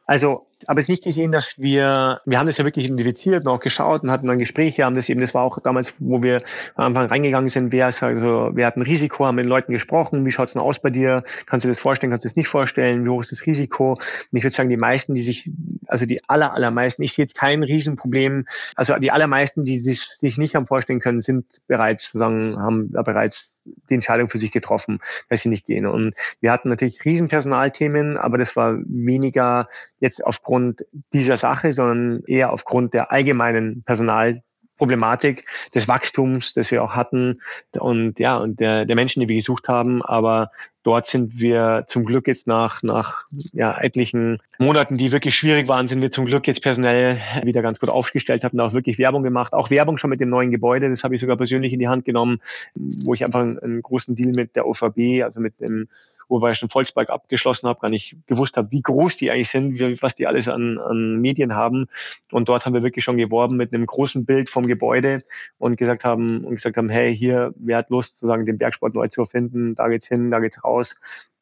Also 0.07 0.47
aber 0.67 0.81
es 0.81 0.89
nicht 0.89 1.05
gesehen, 1.05 1.33
dass 1.33 1.59
wir, 1.59 2.21
wir 2.25 2.39
haben 2.39 2.47
das 2.47 2.57
ja 2.57 2.65
wirklich 2.65 2.87
identifiziert 2.87 3.45
und 3.45 3.49
auch 3.49 3.61
geschaut 3.61 4.03
und 4.03 4.11
hatten 4.11 4.27
dann 4.27 4.39
Gespräche, 4.39 4.85
haben 4.85 4.95
das 4.95 5.09
eben, 5.09 5.21
das 5.21 5.35
war 5.35 5.43
auch 5.43 5.59
damals, 5.61 5.95
wo 5.99 6.23
wir 6.23 6.43
am 6.75 6.87
Anfang 6.87 7.07
reingegangen 7.07 7.51
sind, 7.51 7.73
wer 7.73 7.89
ist 7.89 8.03
also, 8.03 8.51
wer 8.55 8.67
hat 8.67 8.77
ein 8.77 8.83
Risiko, 8.83 9.27
haben 9.27 9.37
mit 9.37 9.47
Leuten 9.47 9.73
gesprochen, 9.73 10.25
wie 10.25 10.31
schaut's 10.31 10.55
denn 10.55 10.63
aus 10.63 10.79
bei 10.79 10.91
dir, 10.91 11.25
kannst 11.45 11.65
du 11.65 11.69
das 11.69 11.79
vorstellen, 11.79 12.11
kannst 12.11 12.25
du 12.25 12.29
das 12.29 12.37
nicht 12.37 12.49
vorstellen, 12.49 13.05
wie 13.05 13.11
hoch 13.11 13.21
ist 13.21 13.33
das 13.33 13.45
Risiko? 13.45 13.93
Und 13.93 14.01
ich 14.33 14.45
würde 14.45 14.55
sagen, 14.55 14.71
die 14.71 14.79
meisten, 14.79 15.15
die 15.15 15.23
sich, 15.23 15.51
also 15.87 16.07
die 16.07 16.27
aller, 16.27 16.55
allermeisten, 16.55 17.03
ich 17.03 17.13
sehe 17.13 17.25
jetzt 17.25 17.35
kein 17.35 17.63
Riesenproblem, 17.63 18.47
also 18.77 18.95
die 18.97 19.11
allermeisten, 19.11 19.63
die 19.63 19.79
sich, 19.79 20.09
sich 20.21 20.39
nicht 20.39 20.55
haben 20.55 20.67
vorstellen 20.67 21.01
können, 21.01 21.21
sind 21.21 21.45
bereits, 21.67 22.05
sozusagen, 22.05 22.59
haben 22.59 22.93
da 22.93 23.03
bereits 23.03 23.57
die 23.91 23.95
Entscheidung 23.95 24.29
für 24.29 24.39
sich 24.39 24.53
getroffen, 24.53 25.01
dass 25.29 25.43
sie 25.43 25.49
nicht 25.49 25.67
gehen. 25.67 25.87
Und 25.87 26.15
wir 26.41 26.53
hatten 26.53 26.69
natürlich 26.69 27.05
Riesenpersonalthemen, 27.05 28.17
aber 28.17 28.39
das 28.39 28.57
war 28.57 28.79
weniger 28.87 29.69
jetzt 30.01 30.25
aufgrund 30.47 30.87
dieser 31.13 31.37
Sache, 31.37 31.73
sondern 31.73 32.23
eher 32.29 32.53
aufgrund 32.53 32.95
der 32.95 33.11
allgemeinen 33.11 33.83
Personal 33.83 34.43
Problematik 34.77 35.45
des 35.75 35.89
Wachstums, 35.89 36.53
das 36.53 36.71
wir 36.71 36.85
auch 36.85 36.95
hatten 36.95 37.41
und 37.77 38.21
ja 38.21 38.37
und 38.37 38.61
der, 38.61 38.85
der 38.85 38.95
Menschen, 38.95 39.21
die 39.21 39.29
wir 39.29 39.35
gesucht 39.35 39.69
haben. 39.69 40.05
Aber 40.05 40.51
dort 40.85 41.07
sind 41.07 41.41
wir 41.41 41.85
zum 41.89 42.05
Glück 42.05 42.29
jetzt 42.29 42.47
nach 42.47 42.85
nach 42.85 43.25
ja, 43.55 43.77
etlichen 43.77 44.39
Monaten, 44.59 44.99
die 44.99 45.11
wirklich 45.11 45.35
schwierig 45.35 45.67
waren, 45.67 45.89
sind 45.89 46.01
wir 46.01 46.13
zum 46.13 46.27
Glück 46.27 46.47
jetzt 46.47 46.63
personell 46.63 47.17
wieder 47.43 47.63
ganz 47.63 47.81
gut 47.81 47.89
aufgestellt, 47.89 48.45
haben 48.45 48.61
auch 48.61 48.75
wirklich 48.75 48.99
Werbung 48.99 49.25
gemacht, 49.25 49.53
auch 49.53 49.71
Werbung 49.71 49.99
schon 49.99 50.11
mit 50.11 50.21
dem 50.21 50.29
neuen 50.29 50.53
Gebäude. 50.53 50.89
Das 50.91 51.03
habe 51.03 51.15
ich 51.15 51.21
sogar 51.21 51.39
persönlich 51.39 51.73
in 51.73 51.81
die 51.81 51.89
Hand 51.89 52.05
genommen, 52.05 52.39
wo 52.75 53.15
ich 53.15 53.25
einfach 53.25 53.41
einen, 53.41 53.59
einen 53.59 53.83
großen 53.83 54.15
Deal 54.15 54.33
mit 54.33 54.55
der 54.55 54.67
OVB, 54.69 55.25
also 55.25 55.41
mit 55.41 55.59
dem 55.59 55.89
wo 56.29 56.47
ich 56.49 56.61
den 56.61 56.69
Volkspark 56.69 57.11
abgeschlossen 57.11 57.69
habe, 57.69 57.81
gar 57.81 57.89
nicht 57.89 58.17
gewusst 58.27 58.57
habe, 58.57 58.71
wie 58.73 58.83
groß 58.83 59.17
die 59.17 59.31
eigentlich 59.31 59.49
sind, 59.49 59.79
wie, 59.79 60.01
was 60.03 60.15
die 60.15 60.27
alles 60.27 60.49
an, 60.49 60.79
an 60.79 61.21
Medien 61.21 61.55
haben. 61.55 61.87
Und 62.33 62.49
dort 62.49 62.67
haben 62.67 62.75
wir 62.75 62.83
wirklich 62.83 63.05
schon 63.05 63.17
geworben 63.17 63.57
mit 63.57 63.73
einem 63.73 63.87
großen 63.87 64.25
Bild 64.25 64.51
vom 64.51 64.67
Gebäude 64.67 65.19
und 65.59 65.77
gesagt 65.77 66.05
haben, 66.05 66.45
und 66.45 66.57
gesagt 66.57 66.77
haben, 66.77 66.89
hey, 66.89 67.15
hier, 67.15 67.55
wer 67.57 67.79
hat 67.79 67.91
Lust, 67.91 68.19
sozusagen 68.19 68.47
den 68.47 68.59
Bergsport 68.59 68.95
neu 68.95 69.07
zu 69.09 69.23
erfinden, 69.23 69.75
da 69.75 69.89
geht's 69.89 70.07
hin, 70.07 70.31
da 70.31 70.41
geht's 70.41 70.63
raus. 70.65 70.97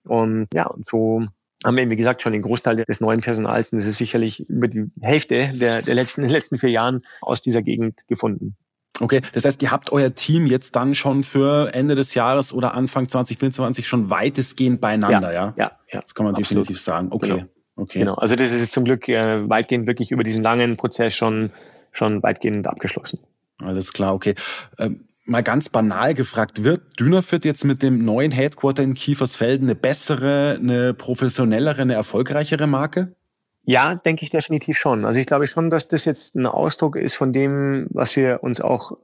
Und 0.07 0.49
ja, 0.53 0.67
und 0.67 0.85
so 0.85 1.25
haben 1.65 1.77
wir, 1.77 1.89
wie 1.89 1.97
gesagt, 1.97 2.23
schon 2.23 2.33
den 2.33 2.43
Großteil 2.43 2.77
des 2.77 3.01
neuen 3.01 3.21
Personals, 3.21 3.73
und 3.73 3.79
das 3.79 3.87
ist 3.87 3.99
sicherlich 3.99 4.49
über 4.49 4.69
die 4.69 4.91
Hälfte 5.01 5.51
der, 5.55 5.83
der 5.83 5.95
letzten, 5.95 6.23
letzten 6.29 6.59
vier 6.59 6.71
Jahren 6.71 7.03
aus 7.23 7.41
dieser 7.41 7.63
Gegend 7.63 8.07
gefunden. 8.07 8.57
Okay, 9.01 9.23
das 9.33 9.45
heißt, 9.45 9.61
ihr 9.63 9.73
habt 9.73 9.91
euer 9.91 10.15
Team 10.15 10.47
jetzt 10.47 10.77
dann 10.77 10.95
schon 10.95 11.25
für 11.25 11.75
Ende 11.75 11.97
des 11.97 12.15
Jahres 12.15 12.53
oder 12.53 12.75
Anfang 12.75 13.09
2024 13.09 13.89
schon 13.89 14.09
weitestgehend 14.09 14.81
beieinander, 14.81 15.33
ja? 15.33 15.55
Ja, 15.57 15.65
ja. 15.65 15.73
ja 15.93 16.01
das 16.01 16.15
kann 16.15 16.27
man 16.27 16.35
absolut. 16.37 16.65
definitiv 16.65 16.81
sagen. 16.81 17.09
Okay. 17.11 17.29
Genau. 17.29 17.45
okay. 17.77 17.99
Genau. 17.99 18.15
Also 18.15 18.37
das 18.37 18.53
ist 18.53 18.61
jetzt 18.61 18.73
zum 18.73 18.85
Glück 18.85 19.09
äh, 19.09 19.49
weitgehend 19.49 19.89
wirklich 19.89 20.13
über 20.13 20.23
diesen 20.23 20.45
langen 20.45 20.77
Prozess 20.77 21.15
schon, 21.15 21.51
schon 21.91 22.23
weitgehend 22.23 22.69
abgeschlossen. 22.69 23.19
Alles 23.59 23.93
klar, 23.93 24.15
okay. 24.15 24.35
Ähm, 24.79 25.09
mal 25.25 25.43
ganz 25.43 25.69
banal 25.71 26.15
gefragt, 26.15 26.63
wird 26.63 26.83
Dynafit 27.01 27.45
jetzt 27.45 27.65
mit 27.65 27.83
dem 27.83 28.05
neuen 28.05 28.31
Headquarter 28.31 28.83
in 28.83 28.95
Kiefersfelden 28.95 29.67
eine 29.67 29.75
bessere, 29.75 30.59
eine 30.61 30.95
professionellere, 30.95 31.83
eine 31.83 31.95
erfolgreichere 31.95 32.69
Marke? 32.69 33.17
Ja, 33.67 33.95
denke 33.95 34.25
ich 34.25 34.31
definitiv 34.31 34.77
schon. 34.77 35.05
Also 35.05 35.19
ich 35.21 35.27
glaube 35.27 35.47
schon, 35.47 35.71
dass 35.71 35.89
das 35.89 36.05
jetzt 36.05 36.35
ein 36.35 36.47
Ausdruck 36.47 36.97
ist 36.97 37.15
von 37.15 37.33
dem, 37.33 37.87
was 37.91 38.15
wir 38.17 38.43
uns 38.43 38.61
auch 38.61 38.99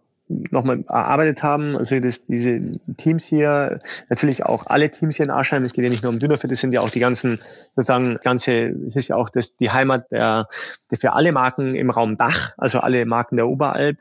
nochmal 0.50 0.84
erarbeitet 0.88 1.42
haben. 1.42 1.76
Also 1.76 1.98
das, 1.98 2.24
diese 2.26 2.60
Teams 2.96 3.24
hier, 3.24 3.80
natürlich 4.08 4.44
auch 4.44 4.66
alle 4.66 4.90
Teams 4.90 5.16
hier 5.16 5.26
in 5.26 5.30
Aschheim, 5.30 5.64
es 5.64 5.72
geht 5.72 5.84
ja 5.84 5.90
nicht 5.90 6.02
nur 6.02 6.12
um 6.12 6.18
Dünnerfett, 6.18 6.52
es 6.52 6.60
sind 6.60 6.72
ja 6.72 6.80
auch 6.80 6.90
die 6.90 7.00
ganzen, 7.00 7.40
sozusagen, 7.74 8.16
ganze, 8.22 8.52
es 8.52 8.96
ist 8.96 9.08
ja 9.08 9.16
auch 9.16 9.28
das, 9.28 9.56
die 9.56 9.70
Heimat 9.70 10.10
der, 10.12 10.48
der 10.90 10.98
für 10.98 11.12
alle 11.12 11.32
Marken 11.32 11.74
im 11.74 11.90
Raum 11.90 12.16
Dach, 12.16 12.52
also 12.56 12.78
alle 12.78 13.04
Marken 13.06 13.36
der 13.36 13.48
Oberalp, 13.48 13.98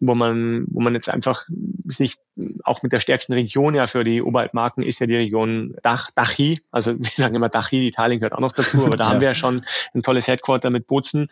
wo 0.00 0.14
man, 0.14 0.66
wo 0.70 0.80
man 0.80 0.94
jetzt 0.94 1.08
einfach 1.08 1.44
sich 1.86 2.16
auch 2.64 2.82
mit 2.82 2.92
der 2.92 3.00
stärksten 3.00 3.34
Region 3.34 3.74
ja 3.74 3.86
für 3.86 4.04
die 4.04 4.22
Oberalp-Marken 4.22 4.82
ist 4.82 4.98
ja 5.00 5.06
die 5.06 5.16
Region 5.16 5.74
Dach, 5.82 6.10
Dachi, 6.14 6.60
also 6.70 6.94
wir 6.98 7.10
sagen 7.14 7.34
immer 7.34 7.50
Dachi, 7.50 7.86
Italien 7.86 8.20
gehört 8.20 8.32
auch 8.32 8.40
noch 8.40 8.52
dazu, 8.52 8.86
aber 8.86 8.96
da 8.96 9.04
ja. 9.08 9.10
haben 9.10 9.20
wir 9.20 9.28
ja 9.28 9.34
schon 9.34 9.64
ein 9.94 10.02
tolles 10.02 10.26
Headquarter 10.26 10.70
mit 10.70 10.86
Bozen. 10.86 11.28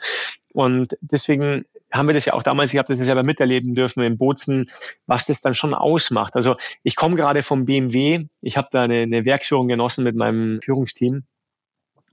Und 0.53 0.97
deswegen 1.01 1.65
haben 1.95 2.09
wir 2.09 2.15
das 2.15 2.25
ja 2.25 2.35
auch 2.35 2.43
damals, 2.43 2.73
ich 2.73 2.79
habe 2.79 2.89
das 2.89 2.99
ja 2.99 3.05
selber 3.05 3.23
miterleben 3.23 3.75
dürfen 3.75 4.03
in 4.03 4.19
Bozen, 4.19 4.71
was 5.07 5.27
das 5.27 5.41
dann 5.41 5.55
schon 5.55 5.75
ausmacht. 5.75 6.35
Also 6.37 6.57
ich 6.83 6.97
komme 6.97 7.17
gerade 7.17 7.43
vom 7.43 7.65
BMW, 7.65 8.27
ich 8.41 8.57
habe 8.57 8.69
da 8.71 8.83
eine, 8.83 9.03
eine 9.03 9.25
Werksführung 9.25 9.69
genossen 9.69 10.05
mit 10.05 10.17
meinem 10.17 10.61
Führungsteam 10.61 11.25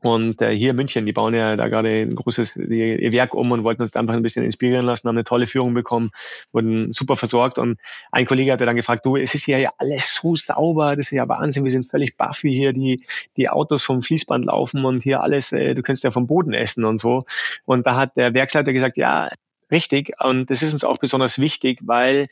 und 0.03 0.41
äh, 0.41 0.55
hier 0.55 0.71
in 0.71 0.75
München, 0.75 1.05
die 1.05 1.13
bauen 1.13 1.36
ja 1.36 1.55
da 1.55 1.67
gerade 1.67 1.89
ein 1.89 2.15
großes 2.15 2.55
ihr 2.55 3.13
Werk 3.13 3.36
um 3.36 3.51
und 3.51 3.63
wollten 3.63 3.84
uns 3.84 3.91
da 3.91 3.99
einfach 3.99 4.15
ein 4.15 4.23
bisschen 4.23 4.43
inspirieren 4.43 4.86
lassen, 4.86 5.07
haben 5.07 5.15
eine 5.15 5.23
tolle 5.23 5.45
Führung 5.45 5.75
bekommen, 5.75 6.09
wurden 6.51 6.91
super 6.91 7.15
versorgt. 7.15 7.59
Und 7.59 7.79
ein 8.11 8.25
Kollege 8.25 8.51
hatte 8.51 8.65
dann 8.65 8.75
gefragt, 8.75 9.05
du, 9.05 9.15
es 9.15 9.36
ist 9.36 9.45
hier 9.45 9.59
ja 9.59 9.71
alles 9.77 10.15
so 10.15 10.36
sauber, 10.36 10.95
das 10.95 11.07
ist 11.07 11.11
ja 11.11 11.29
Wahnsinn, 11.29 11.63
wir 11.63 11.71
sind 11.71 11.86
völlig 11.86 12.17
baff, 12.17 12.41
wie 12.41 12.53
hier 12.53 12.73
die, 12.73 13.05
die 13.38 13.49
Autos 13.49 13.84
vom 13.84 14.01
Fließband 14.01 14.45
laufen 14.45 14.86
und 14.86 15.03
hier 15.03 15.21
alles, 15.21 15.51
äh, 15.51 15.75
du 15.75 15.84
kannst 15.84 16.03
ja 16.03 16.09
vom 16.09 16.25
Boden 16.25 16.53
essen 16.53 16.84
und 16.84 16.97
so. 16.97 17.25
Und 17.65 17.86
da 17.86 17.95
hat 17.95 18.17
der 18.17 18.34
Werksleiter 18.34 18.73
gesagt, 18.73 18.97
ja, 18.97 19.29
richtig. 19.72 20.13
Und 20.19 20.49
das 20.49 20.61
ist 20.61 20.74
uns 20.74 20.84
auch 20.84 20.97
besonders 20.97 21.39
wichtig, 21.39 21.80
weil 21.82 22.28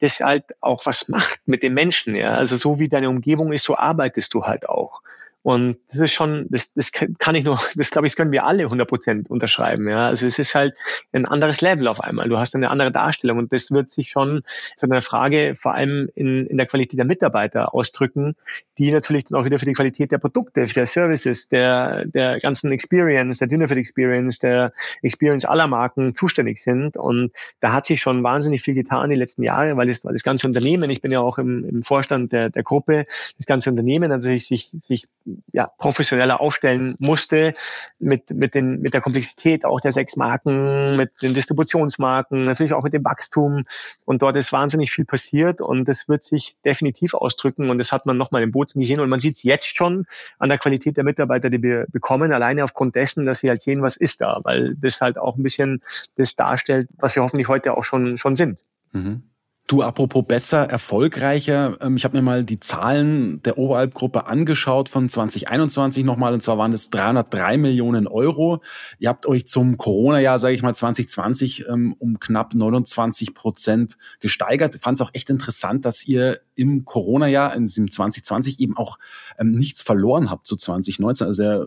das 0.00 0.20
halt 0.20 0.44
auch 0.60 0.86
was 0.86 1.08
macht 1.08 1.40
mit 1.46 1.62
den 1.62 1.74
Menschen. 1.74 2.14
Ja? 2.14 2.34
Also 2.34 2.56
so 2.56 2.78
wie 2.78 2.88
deine 2.88 3.08
Umgebung 3.08 3.52
ist, 3.52 3.64
so 3.64 3.76
arbeitest 3.76 4.34
du 4.34 4.44
halt 4.44 4.68
auch. 4.68 5.02
Und 5.42 5.78
das 5.88 6.00
ist 6.00 6.12
schon, 6.12 6.46
das, 6.50 6.72
das 6.74 6.92
kann 6.92 7.34
ich 7.34 7.44
nur, 7.44 7.58
das 7.74 7.90
glaube 7.90 8.06
ich, 8.06 8.12
das 8.12 8.16
können 8.16 8.32
wir 8.32 8.44
alle 8.44 8.64
100 8.64 8.86
Prozent 8.86 9.30
unterschreiben. 9.30 9.88
Ja, 9.88 10.06
also 10.06 10.26
es 10.26 10.38
ist 10.38 10.54
halt 10.54 10.74
ein 11.12 11.24
anderes 11.24 11.60
Level 11.62 11.88
auf 11.88 12.00
einmal. 12.00 12.28
Du 12.28 12.36
hast 12.36 12.54
eine 12.54 12.70
andere 12.70 12.92
Darstellung 12.92 13.38
und 13.38 13.52
das 13.52 13.70
wird 13.70 13.90
sich 13.90 14.10
schon 14.10 14.42
so 14.76 14.86
eine 14.86 15.00
Frage 15.00 15.54
vor 15.54 15.74
allem 15.74 16.10
in, 16.14 16.46
in 16.46 16.56
der 16.58 16.66
Qualität 16.66 16.98
der 16.98 17.06
Mitarbeiter 17.06 17.74
ausdrücken, 17.74 18.34
die 18.76 18.92
natürlich 18.92 19.24
dann 19.24 19.40
auch 19.40 19.44
wieder 19.44 19.58
für 19.58 19.64
die 19.64 19.72
Qualität 19.72 20.12
der 20.12 20.18
Produkte, 20.18 20.64
der 20.64 20.86
Services, 20.86 21.48
der, 21.48 22.04
der 22.06 22.38
ganzen 22.38 22.70
Experience, 22.72 23.38
der 23.38 23.48
Dinnerfit 23.48 23.78
Experience, 23.78 24.40
der 24.40 24.72
Experience 25.02 25.46
aller 25.46 25.68
Marken 25.68 26.14
zuständig 26.14 26.62
sind. 26.62 26.98
Und 26.98 27.32
da 27.60 27.72
hat 27.72 27.86
sich 27.86 28.02
schon 28.02 28.22
wahnsinnig 28.22 28.60
viel 28.60 28.74
getan 28.74 29.08
die 29.08 29.16
letzten 29.16 29.42
Jahre, 29.42 29.76
weil 29.76 29.86
das, 29.86 30.04
weil 30.04 30.12
das 30.12 30.22
ganze 30.22 30.46
Unternehmen, 30.46 30.90
ich 30.90 31.00
bin 31.00 31.12
ja 31.12 31.20
auch 31.20 31.38
im, 31.38 31.64
im 31.64 31.82
Vorstand 31.82 32.32
der, 32.32 32.50
der 32.50 32.62
Gruppe, 32.62 33.06
das 33.38 33.46
ganze 33.46 33.70
Unternehmen 33.70 34.10
natürlich 34.10 34.46
sich, 34.46 34.70
sich 34.82 35.08
ja, 35.52 35.70
professioneller 35.78 36.40
aufstellen 36.40 36.94
musste 36.98 37.54
mit, 37.98 38.30
mit, 38.30 38.54
den, 38.54 38.80
mit 38.80 38.94
der 38.94 39.00
Komplexität 39.00 39.64
auch 39.64 39.80
der 39.80 39.92
sechs 39.92 40.16
Marken, 40.16 40.96
mit 40.96 41.22
den 41.22 41.34
Distributionsmarken, 41.34 42.44
natürlich 42.44 42.72
auch 42.72 42.82
mit 42.82 42.92
dem 42.92 43.04
Wachstum. 43.04 43.64
Und 44.04 44.22
dort 44.22 44.36
ist 44.36 44.52
wahnsinnig 44.52 44.92
viel 44.92 45.04
passiert 45.04 45.60
und 45.60 45.88
das 45.88 46.08
wird 46.08 46.24
sich 46.24 46.56
definitiv 46.64 47.14
ausdrücken. 47.14 47.70
Und 47.70 47.78
das 47.78 47.92
hat 47.92 48.06
man 48.06 48.16
nochmal 48.16 48.42
im 48.42 48.52
Bozen 48.52 48.80
gesehen. 48.80 49.00
Und 49.00 49.08
man 49.08 49.20
sieht 49.20 49.36
es 49.36 49.42
jetzt 49.42 49.76
schon 49.76 50.06
an 50.38 50.48
der 50.48 50.58
Qualität 50.58 50.96
der 50.96 51.04
Mitarbeiter, 51.04 51.50
die 51.50 51.62
wir 51.62 51.86
bekommen, 51.90 52.32
alleine 52.32 52.64
aufgrund 52.64 52.94
dessen, 52.96 53.26
dass 53.26 53.40
sie 53.40 53.48
halt 53.48 53.60
sehen, 53.60 53.82
was 53.82 53.96
ist 53.96 54.20
da, 54.20 54.40
weil 54.42 54.74
das 54.76 55.00
halt 55.00 55.18
auch 55.18 55.36
ein 55.36 55.42
bisschen 55.42 55.82
das 56.16 56.36
darstellt, 56.36 56.88
was 56.98 57.16
wir 57.16 57.22
hoffentlich 57.22 57.48
heute 57.48 57.76
auch 57.76 57.84
schon, 57.84 58.16
schon 58.16 58.36
sind. 58.36 58.58
Mhm. 58.92 59.22
Du, 59.70 59.82
apropos 59.82 60.24
besser, 60.26 60.68
erfolgreicher. 60.68 61.78
Ähm, 61.80 61.94
ich 61.94 62.02
habe 62.02 62.16
mir 62.16 62.24
mal 62.24 62.42
die 62.42 62.58
Zahlen 62.58 63.40
der 63.44 63.56
Oberalp-Gruppe 63.56 64.26
angeschaut 64.26 64.88
von 64.88 65.08
2021 65.08 66.02
nochmal. 66.02 66.34
Und 66.34 66.42
zwar 66.42 66.58
waren 66.58 66.72
es 66.72 66.90
303 66.90 67.56
Millionen 67.56 68.08
Euro. 68.08 68.62
Ihr 68.98 69.08
habt 69.08 69.26
euch 69.26 69.46
zum 69.46 69.78
Corona-Jahr, 69.78 70.40
sage 70.40 70.56
ich 70.56 70.62
mal, 70.62 70.74
2020 70.74 71.68
ähm, 71.68 71.94
um 72.00 72.18
knapp 72.18 72.52
29 72.52 73.32
Prozent 73.32 73.96
gesteigert. 74.18 74.74
Fand 74.82 74.98
es 74.98 75.06
auch 75.06 75.10
echt 75.12 75.30
interessant, 75.30 75.84
dass 75.84 76.04
ihr 76.04 76.40
im 76.56 76.84
Corona-Jahr, 76.84 77.54
in 77.54 77.66
diesem 77.66 77.92
2020 77.92 78.58
eben 78.58 78.76
auch 78.76 78.98
ähm, 79.38 79.52
nichts 79.52 79.82
verloren 79.82 80.32
habt 80.32 80.48
zu 80.48 80.56
2019. 80.56 81.28
Also 81.28 81.42
der 81.44 81.66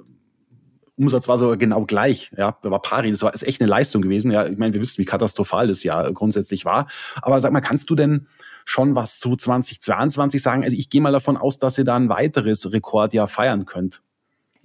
Umsatz 0.95 1.27
war 1.27 1.37
sogar 1.37 1.57
genau 1.57 1.85
gleich. 1.85 2.31
Ja, 2.37 2.57
war 2.61 2.81
pari. 2.81 3.11
Das 3.11 3.23
war 3.23 3.33
ist 3.33 3.43
echt 3.43 3.61
eine 3.61 3.69
Leistung 3.69 4.01
gewesen. 4.01 4.31
Ja, 4.31 4.45
ich 4.47 4.57
meine, 4.57 4.73
wir 4.73 4.81
wissen, 4.81 4.99
wie 4.99 5.05
katastrophal 5.05 5.67
das 5.67 5.83
Jahr 5.83 6.11
grundsätzlich 6.13 6.65
war. 6.65 6.87
Aber 7.21 7.41
sag 7.41 7.51
mal, 7.51 7.61
kannst 7.61 7.89
du 7.89 7.95
denn 7.95 8.27
schon 8.65 8.95
was 8.95 9.19
zu 9.19 9.35
2022 9.35 10.41
sagen? 10.41 10.63
Also 10.63 10.77
ich 10.77 10.89
gehe 10.89 11.01
mal 11.01 11.11
davon 11.11 11.37
aus, 11.37 11.57
dass 11.57 11.77
ihr 11.77 11.83
da 11.83 11.95
ein 11.95 12.09
weiteres 12.09 12.71
Rekordjahr 12.71 13.27
feiern 13.27 13.65
könnt. 13.65 14.01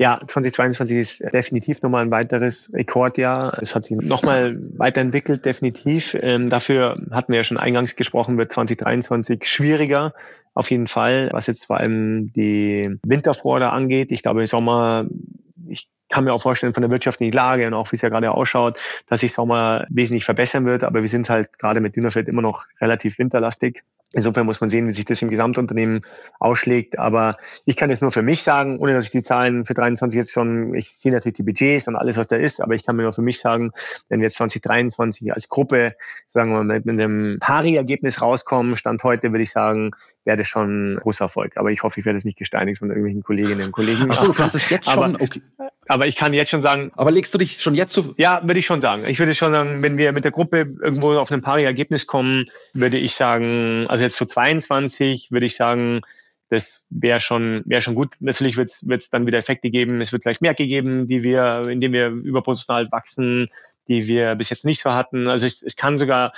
Ja, 0.00 0.20
2022 0.24 0.96
ist 0.96 1.20
definitiv 1.32 1.82
nochmal 1.82 2.02
ein 2.04 2.12
weiteres 2.12 2.72
Rekordjahr. 2.72 3.60
Es 3.60 3.74
hat 3.74 3.86
sich 3.86 3.96
nochmal 3.96 4.56
weiterentwickelt, 4.76 5.44
definitiv. 5.44 6.16
Ähm, 6.20 6.50
dafür 6.50 7.02
hatten 7.10 7.32
wir 7.32 7.38
ja 7.38 7.44
schon 7.44 7.56
eingangs 7.56 7.96
gesprochen, 7.96 8.38
wird 8.38 8.52
2023 8.52 9.44
schwieriger. 9.44 10.14
Auf 10.54 10.70
jeden 10.70 10.86
Fall, 10.86 11.30
was 11.32 11.48
jetzt 11.48 11.64
vor 11.64 11.78
allem 11.78 12.32
die 12.32 12.96
Winterfreude 13.02 13.70
angeht. 13.70 14.12
Ich 14.12 14.22
glaube, 14.22 14.46
Sommer, 14.46 15.06
ich 15.68 15.88
kann 16.08 16.24
mir 16.24 16.32
auch 16.32 16.42
vorstellen 16.42 16.74
von 16.74 16.80
der 16.80 16.90
wirtschaftlichen 16.90 17.32
Lage 17.32 17.66
und 17.66 17.74
auch 17.74 17.90
wie 17.92 17.96
es 17.96 18.02
ja 18.02 18.08
gerade 18.08 18.30
ausschaut, 18.30 18.80
dass 19.08 19.20
sich 19.20 19.32
Sommer 19.32 19.86
wesentlich 19.88 20.24
verbessern 20.24 20.64
wird. 20.66 20.84
Aber 20.84 21.02
wir 21.02 21.08
sind 21.08 21.28
halt 21.28 21.58
gerade 21.58 21.80
mit 21.80 21.96
Dünnerfeld 21.96 22.28
immer 22.28 22.42
noch 22.42 22.64
relativ 22.80 23.18
winterlastig. 23.18 23.84
Insofern 24.12 24.46
muss 24.46 24.60
man 24.60 24.70
sehen, 24.70 24.88
wie 24.88 24.92
sich 24.92 25.04
das 25.04 25.20
im 25.20 25.28
Gesamtunternehmen 25.28 26.00
ausschlägt. 26.38 26.98
Aber 26.98 27.36
ich 27.66 27.76
kann 27.76 27.90
jetzt 27.90 28.00
nur 28.00 28.10
für 28.10 28.22
mich 28.22 28.42
sagen, 28.42 28.78
ohne 28.78 28.94
dass 28.94 29.06
ich 29.06 29.10
die 29.10 29.22
Zahlen 29.22 29.66
für 29.66 29.74
23 29.74 30.16
jetzt 30.16 30.32
schon, 30.32 30.74
ich 30.74 30.96
sehe 30.96 31.12
natürlich 31.12 31.36
die 31.36 31.42
Budgets 31.42 31.88
und 31.88 31.96
alles, 31.96 32.16
was 32.16 32.26
da 32.26 32.36
ist, 32.36 32.62
aber 32.62 32.74
ich 32.74 32.86
kann 32.86 32.96
mir 32.96 33.02
nur 33.02 33.12
für 33.12 33.22
mich 33.22 33.38
sagen, 33.38 33.72
wenn 34.08 34.20
wir 34.20 34.26
jetzt 34.26 34.36
2023 34.36 35.32
als 35.34 35.48
Gruppe, 35.48 35.94
sagen 36.28 36.50
wir 36.50 36.64
mal, 36.64 36.80
mit, 36.80 36.88
einem 36.88 37.38
Pari-Ergebnis 37.38 38.22
rauskommen, 38.22 38.76
Stand 38.76 39.04
heute 39.04 39.30
würde 39.30 39.42
ich 39.42 39.50
sagen, 39.50 39.90
wäre 40.24 40.36
das 40.36 40.46
schon 40.46 40.94
ein 40.94 40.96
großer 40.96 41.24
Erfolg. 41.24 41.56
Aber 41.56 41.70
ich 41.70 41.82
hoffe, 41.82 42.00
ich 42.00 42.06
werde 42.06 42.18
es 42.18 42.24
nicht 42.24 42.38
gesteinigt 42.38 42.78
von 42.78 42.88
irgendwelchen 42.88 43.22
Kolleginnen 43.22 43.66
und 43.66 43.72
Kollegen. 43.72 44.06
Ach 44.10 44.16
so, 44.16 44.26
du 44.26 44.34
kannst 44.34 44.54
es 44.54 44.68
jetzt 44.70 44.90
schon, 44.90 45.02
aber, 45.02 45.22
okay. 45.22 45.42
Aber 45.88 46.06
ich 46.06 46.16
kann 46.16 46.34
jetzt 46.34 46.50
schon 46.50 46.60
sagen. 46.60 46.92
Aber 46.96 47.10
legst 47.10 47.32
du 47.32 47.38
dich 47.38 47.56
schon 47.62 47.74
jetzt 47.74 47.94
zu? 47.94 48.14
Ja, 48.18 48.42
würde 48.44 48.60
ich 48.60 48.66
schon 48.66 48.82
sagen. 48.82 49.04
Ich 49.06 49.18
würde 49.18 49.34
schon 49.34 49.52
sagen, 49.52 49.82
wenn 49.82 49.96
wir 49.96 50.12
mit 50.12 50.24
der 50.24 50.30
Gruppe 50.30 50.58
irgendwo 50.82 51.14
auf 51.14 51.32
ein 51.32 51.40
Pari-Ergebnis 51.40 52.06
kommen, 52.06 52.44
würde 52.74 52.98
ich 52.98 53.14
sagen, 53.14 53.86
also 53.88 53.97
jetzt 54.00 54.16
zu 54.16 54.26
22, 54.26 55.30
würde 55.30 55.46
ich 55.46 55.56
sagen, 55.56 56.02
das 56.50 56.84
wäre 56.88 57.20
schon, 57.20 57.62
wäre 57.66 57.82
schon 57.82 57.94
gut. 57.94 58.14
Natürlich 58.20 58.56
wird 58.56 58.70
es 58.70 59.10
dann 59.10 59.26
wieder 59.26 59.38
Effekte 59.38 59.70
geben. 59.70 60.00
Es 60.00 60.12
wird 60.12 60.22
gleich 60.22 60.40
Märkte 60.40 60.66
geben, 60.66 61.06
die 61.06 61.22
wir, 61.22 61.68
indem 61.68 61.92
wir 61.92 62.08
überproportional 62.08 62.90
wachsen, 62.90 63.48
die 63.86 64.08
wir 64.08 64.34
bis 64.34 64.50
jetzt 64.50 64.64
nicht 64.64 64.82
so 64.82 64.92
hatten. 64.92 65.28
Also 65.28 65.46
es, 65.46 65.62
es 65.62 65.76
kann 65.76 65.98
sogar 65.98 66.32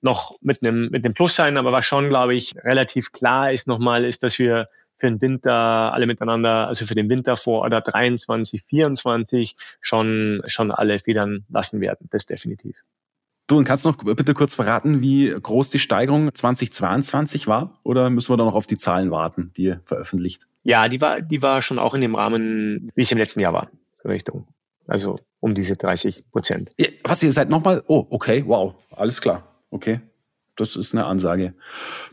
noch 0.00 0.36
mit 0.40 0.64
einem, 0.64 0.90
mit 0.90 1.12
Plus 1.14 1.34
sein, 1.34 1.56
aber 1.56 1.72
was 1.72 1.84
schon, 1.84 2.08
glaube 2.08 2.34
ich, 2.34 2.54
relativ 2.62 3.12
klar 3.12 3.50
ist 3.50 3.66
nochmal, 3.66 4.04
ist, 4.04 4.22
dass 4.22 4.38
wir 4.38 4.68
für 4.98 5.08
den 5.08 5.20
Winter 5.20 5.52
alle 5.52 6.06
miteinander, 6.06 6.68
also 6.68 6.86
für 6.86 6.94
den 6.94 7.08
Winter 7.08 7.36
vor 7.36 7.64
oder 7.64 7.80
23, 7.80 8.62
24 8.62 9.56
schon, 9.80 10.42
schon 10.46 10.70
alle 10.70 10.98
Federn 10.98 11.44
lassen 11.48 11.80
werden. 11.80 12.08
Das 12.10 12.26
definitiv. 12.26 12.76
Du, 13.46 13.56
und 13.56 13.64
kannst 13.64 13.84
du 13.84 13.90
noch 13.90 13.96
bitte 13.96 14.34
kurz 14.34 14.56
verraten, 14.56 15.00
wie 15.00 15.28
groß 15.30 15.70
die 15.70 15.78
Steigerung 15.78 16.34
2022 16.34 17.46
war? 17.46 17.78
Oder 17.84 18.10
müssen 18.10 18.32
wir 18.32 18.36
da 18.36 18.44
noch 18.44 18.54
auf 18.54 18.66
die 18.66 18.76
Zahlen 18.76 19.10
warten, 19.10 19.52
die 19.56 19.64
ihr 19.64 19.80
veröffentlicht? 19.84 20.46
Ja, 20.64 20.88
die 20.88 21.00
war, 21.00 21.20
die 21.20 21.42
war 21.42 21.62
schon 21.62 21.78
auch 21.78 21.94
in 21.94 22.00
dem 22.00 22.16
Rahmen, 22.16 22.90
wie 22.94 23.02
es 23.02 23.12
im 23.12 23.18
letzten 23.18 23.40
Jahr 23.40 23.52
war, 23.52 23.70
Richtung. 24.04 24.48
Also 24.88 25.20
um 25.40 25.54
diese 25.54 25.76
30 25.76 26.24
Prozent. 26.32 26.72
Was, 27.04 27.22
ihr 27.22 27.32
seid 27.32 27.48
nochmal? 27.48 27.84
Oh, 27.86 28.06
okay, 28.10 28.42
wow, 28.46 28.74
alles 28.90 29.20
klar. 29.20 29.44
Okay 29.70 30.00
das 30.56 30.74
ist 30.74 30.94
eine 30.94 31.04
Ansage. 31.04 31.54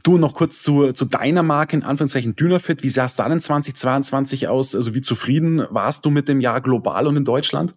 Du 0.04 0.18
noch 0.18 0.36
kurz 0.36 0.62
zu, 0.62 0.92
zu 0.92 1.06
deiner 1.06 1.44
Marke, 1.44 1.76
in 1.76 1.84
Anführungszeichen 1.84 2.36
Dynafit. 2.36 2.84
Wie 2.84 2.90
sah 2.90 3.06
es 3.06 3.16
da 3.16 3.28
denn 3.28 3.42
2022 3.42 4.48
aus? 4.48 4.76
Also 4.76 4.94
wie 4.94 5.02
zufrieden 5.02 5.66
warst 5.70 6.06
du 6.06 6.10
mit 6.10 6.28
dem 6.28 6.42
Jahr 6.42 6.62
global 6.62 7.08
und 7.08 7.18
in 7.18 7.26
Deutschland? 7.26 7.76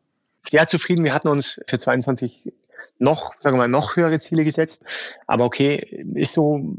Ja, 0.51 0.67
zufrieden. 0.67 1.05
Wir 1.05 1.15
hatten 1.15 1.29
uns 1.29 1.61
für 1.67 1.79
22 1.79 2.53
noch, 2.99 3.35
sagen 3.41 3.57
wir 3.57 3.63
mal, 3.63 3.69
noch 3.69 3.97
höhere 3.97 4.19
Ziele 4.21 4.45
gesetzt. 4.45 4.85
Aber 5.27 5.45
okay, 5.45 6.05
ist 6.15 6.35
so 6.35 6.77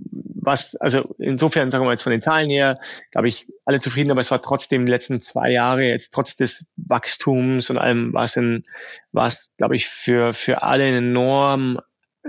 was, 0.47 0.75
also 0.77 1.13
insofern, 1.17 1.71
sagen 1.71 1.83
wir 1.83 1.87
mal 1.87 1.93
jetzt 1.93 2.03
von 2.03 2.11
den 2.11 2.21
Zahlen 2.21 2.49
her, 2.49 2.79
glaube 3.11 3.27
ich, 3.27 3.47
alle 3.65 3.79
zufrieden, 3.79 4.11
aber 4.11 4.21
es 4.21 4.31
war 4.31 4.41
trotzdem 4.41 4.85
die 4.85 4.91
letzten 4.91 5.21
zwei 5.21 5.51
Jahre, 5.51 5.83
jetzt 5.83 6.13
trotz 6.13 6.37
des 6.37 6.65
Wachstums 6.77 7.69
und 7.69 7.77
allem, 7.77 8.13
war 8.13 8.23
es, 8.23 8.35
in, 8.37 8.65
war 9.11 9.27
es, 9.27 9.51
glaube 9.57 9.75
ich, 9.75 9.87
für, 9.87 10.33
für 10.33 10.63
alle 10.63 10.87
enorm 10.87 11.79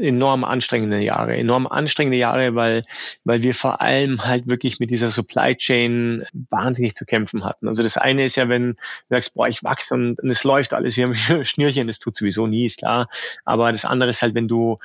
enorm 0.01 0.44
anstrengende 0.44 0.99
Jahre, 1.01 1.36
enorm 1.36 1.66
anstrengende 1.66 2.18
Jahre, 2.18 2.55
weil, 2.55 2.84
weil 3.24 3.42
wir 3.42 3.55
vor 3.55 3.80
allem 3.80 4.24
halt 4.24 4.49
wirklich 4.49 4.80
mit 4.80 4.90
dieser 4.90 5.11
Supply 5.11 5.55
Chain 5.57 6.24
wahnsinnig 6.51 6.94
zu 6.94 7.05
kämpfen 7.05 7.44
hatten. 7.44 7.68
Also 7.68 7.82
das 7.82 7.96
eine 7.96 8.24
ist 8.24 8.36
ja, 8.36 8.49
wenn 8.49 8.72
du 8.72 8.76
sagst, 9.11 9.34
boah, 9.34 9.49
ich 9.49 9.62
wachse 9.64 9.94
und, 9.94 10.20
und 10.20 10.30
es 10.30 10.44
läuft 10.44 10.74
alles, 10.74 10.96
wir 10.96 11.07
haben 11.07 11.44
Schnürchen, 11.44 11.86
das 11.86 11.99
tut 11.99 12.16
sowieso 12.16 12.46
nie, 12.46 12.66
ist 12.66 12.78
klar. 12.78 13.09
Aber 13.44 13.72
das 13.72 13.84
andere 13.84 14.11
ist 14.11 14.22
halt, 14.22 14.34
wenn 14.34 14.49
du 14.49 14.78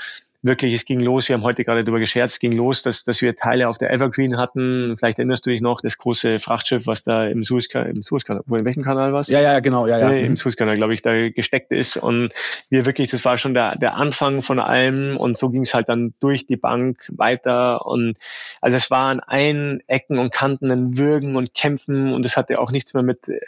wirklich, 0.44 0.74
es 0.74 0.86
ging 0.86 1.00
los, 1.00 1.30
wir 1.30 1.36
haben 1.36 1.44
heute 1.44 1.64
gerade 1.64 1.84
darüber 1.84 2.00
gescherzt, 2.00 2.36
es 2.36 2.40
ging 2.40 2.52
los, 2.52 2.84
dass, 2.84 3.06
dass 3.06 3.22
wir 3.22 3.36
Teile 3.36 3.70
auf 3.70 3.78
der 3.78 3.92
Evergreen 3.92 4.38
hatten. 4.38 4.96
Vielleicht 4.98 5.18
erinnerst 5.18 5.46
du 5.46 5.50
dich 5.50 5.62
noch, 5.62 5.82
das 5.82 5.98
große 5.98 6.40
Frachtschiff, 6.40 6.86
was 6.86 7.04
da 7.04 7.26
im 7.26 7.44
Suezkanal, 7.44 7.90
im 7.90 8.04
Suezkanal, 8.04 8.44
in 8.48 8.66
welchem 8.66 8.84
Kanal 8.84 9.14
war 9.14 9.22
Ja, 9.24 9.40
ja, 9.40 9.60
genau, 9.62 9.88
ja, 9.88 9.98
ja. 10.00 10.12
Äh, 10.12 10.26
Im 10.26 10.36
Suezkanal, 10.36 10.76
glaube 10.76 10.94
ich, 10.94 11.02
da 11.02 11.30
gesteckt 11.30 11.72
ist. 11.72 11.96
Und 11.98 12.32
wir 12.70 12.86
wirklich, 12.86 13.10
das 13.10 13.24
war 13.24 13.38
schon 13.38 13.54
der, 13.54 13.78
der 13.78 13.96
Anfang 13.96 14.44
von 14.44 14.60
allem. 14.60 15.16
Und 15.18 15.38
so 15.38 15.50
ging 15.50 15.62
es 15.62 15.74
halt 15.74 15.88
dann 15.88 16.14
durch 16.20 16.46
die 16.46 16.58
Bank 16.58 17.10
weiter. 17.10 17.86
Und 17.86 18.18
also 18.60 18.76
es 18.76 18.92
war 18.92 19.10
an 19.10 19.22
allen 19.22 19.82
Ecken 19.88 20.20
und 20.20 20.34
Kanten 20.34 20.70
ein 20.72 20.98
Würgen 20.98 21.38
und 21.38 21.54
Kämpfen. 21.54 22.14
Und 22.14 22.26
es 22.26 22.36
hatte 22.36 22.60
auch 22.60 22.72
nichts 22.72 22.94
mehr 22.94 23.04
mit, 23.04 23.30
äh, 23.30 23.40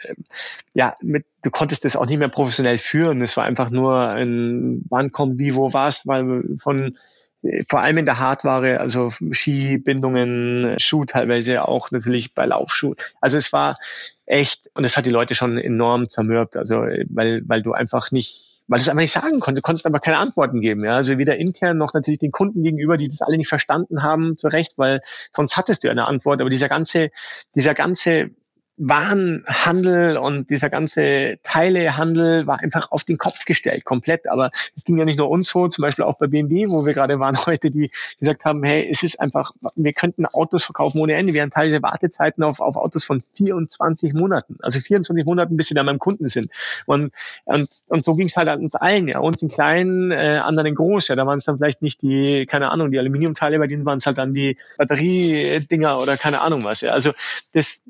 ja, 0.72 0.96
mit 1.02 1.26
du 1.46 1.52
konntest 1.52 1.84
das 1.84 1.94
auch 1.94 2.06
nicht 2.06 2.18
mehr 2.18 2.28
professionell 2.28 2.76
führen. 2.76 3.22
Es 3.22 3.36
war 3.36 3.44
einfach 3.44 3.70
nur 3.70 4.08
ein, 4.08 4.84
wann 4.90 5.12
kommt 5.12 5.38
wie, 5.38 5.54
wo 5.54 5.72
was, 5.72 6.04
weil 6.04 6.42
von 6.58 6.98
vor 7.68 7.80
allem 7.80 7.98
in 7.98 8.04
der 8.04 8.18
Hardware, 8.18 8.80
also 8.80 9.10
Skibindungen, 9.30 10.74
Schuh 10.80 11.04
teilweise 11.04 11.68
auch 11.68 11.92
natürlich 11.92 12.34
bei 12.34 12.46
Laufschuhen. 12.46 12.96
Also 13.20 13.38
es 13.38 13.52
war 13.52 13.78
echt, 14.24 14.68
und 14.74 14.82
das 14.82 14.96
hat 14.96 15.06
die 15.06 15.10
Leute 15.10 15.36
schon 15.36 15.56
enorm 15.56 16.08
zermürbt, 16.08 16.56
also 16.56 16.78
weil, 17.10 17.42
weil 17.46 17.62
du 17.62 17.72
einfach 17.72 18.10
nicht, 18.10 18.64
weil 18.66 18.78
du 18.78 18.82
es 18.82 18.88
einfach 18.88 19.02
nicht 19.02 19.12
sagen 19.12 19.38
konntest, 19.38 19.58
du 19.58 19.62
konntest 19.62 19.86
einfach 19.86 20.00
keine 20.00 20.18
Antworten 20.18 20.60
geben. 20.60 20.84
Ja? 20.84 20.96
Also 20.96 21.16
weder 21.16 21.36
intern 21.36 21.78
noch 21.78 21.94
natürlich 21.94 22.18
den 22.18 22.32
Kunden 22.32 22.64
gegenüber, 22.64 22.96
die 22.96 23.06
das 23.06 23.22
alle 23.22 23.36
nicht 23.36 23.48
verstanden 23.48 24.02
haben, 24.02 24.36
zu 24.36 24.48
Recht, 24.48 24.78
weil 24.78 25.00
sonst 25.30 25.56
hattest 25.56 25.84
du 25.84 25.90
eine 25.90 26.06
Antwort. 26.06 26.40
Aber 26.40 26.50
dieser 26.50 26.66
ganze, 26.66 27.10
dieser 27.54 27.74
ganze 27.74 28.30
Warenhandel 28.78 30.18
und 30.18 30.50
dieser 30.50 30.68
ganze 30.68 31.38
Teilehandel 31.42 32.46
war 32.46 32.60
einfach 32.60 32.90
auf 32.90 33.04
den 33.04 33.16
Kopf 33.16 33.46
gestellt, 33.46 33.84
komplett. 33.84 34.28
Aber 34.28 34.50
es 34.76 34.84
ging 34.84 34.98
ja 34.98 35.04
nicht 35.04 35.18
nur 35.18 35.30
uns 35.30 35.48
so, 35.48 35.66
zum 35.68 35.82
Beispiel 35.82 36.04
auch 36.04 36.18
bei 36.18 36.26
BMW, 36.26 36.68
wo 36.68 36.84
wir 36.84 36.92
gerade 36.92 37.18
waren 37.18 37.36
heute, 37.46 37.70
die 37.70 37.90
gesagt 38.18 38.44
haben, 38.44 38.62
hey, 38.64 38.86
es 38.90 39.02
ist 39.02 39.18
einfach, 39.18 39.52
wir 39.76 39.92
könnten 39.94 40.26
Autos 40.26 40.64
verkaufen 40.64 41.00
ohne 41.00 41.14
Ende. 41.14 41.32
Wir 41.32 41.42
haben 41.42 41.50
teilweise 41.50 41.82
Wartezeiten 41.82 42.44
auf, 42.44 42.60
auf 42.60 42.76
Autos 42.76 43.04
von 43.04 43.22
24 43.34 44.12
Monaten. 44.12 44.58
Also 44.60 44.78
24 44.80 45.24
Monaten, 45.24 45.56
bis 45.56 45.68
sie 45.68 45.74
dann 45.74 45.86
beim 45.86 45.98
Kunden 45.98 46.28
sind. 46.28 46.50
Und, 46.84 47.12
und, 47.44 47.68
und 47.88 48.04
so 48.04 48.12
ging 48.12 48.28
es 48.28 48.36
halt 48.36 48.48
an 48.48 48.60
uns 48.60 48.74
allen, 48.74 49.08
ja. 49.08 49.20
Uns 49.20 49.40
in 49.40 49.48
kleinen, 49.48 50.10
äh, 50.10 50.40
anderen 50.44 50.66
in 50.66 50.74
groß. 50.74 51.08
Ja, 51.08 51.16
da 51.16 51.26
waren 51.26 51.38
es 51.38 51.44
dann 51.44 51.56
vielleicht 51.56 51.80
nicht 51.80 52.02
die, 52.02 52.44
keine 52.44 52.70
Ahnung, 52.70 52.90
die 52.90 52.98
Aluminiumteile, 52.98 53.58
bei 53.58 53.68
denen 53.68 53.86
waren 53.86 53.98
es 53.98 54.06
halt 54.06 54.18
dann 54.18 54.34
die 54.34 54.58
Batteriedinger 54.76 55.98
oder 55.98 56.18
keine 56.18 56.42
Ahnung 56.42 56.62
was. 56.64 56.82
Ja. 56.82 56.90
Also 56.90 57.12
das 57.52 57.80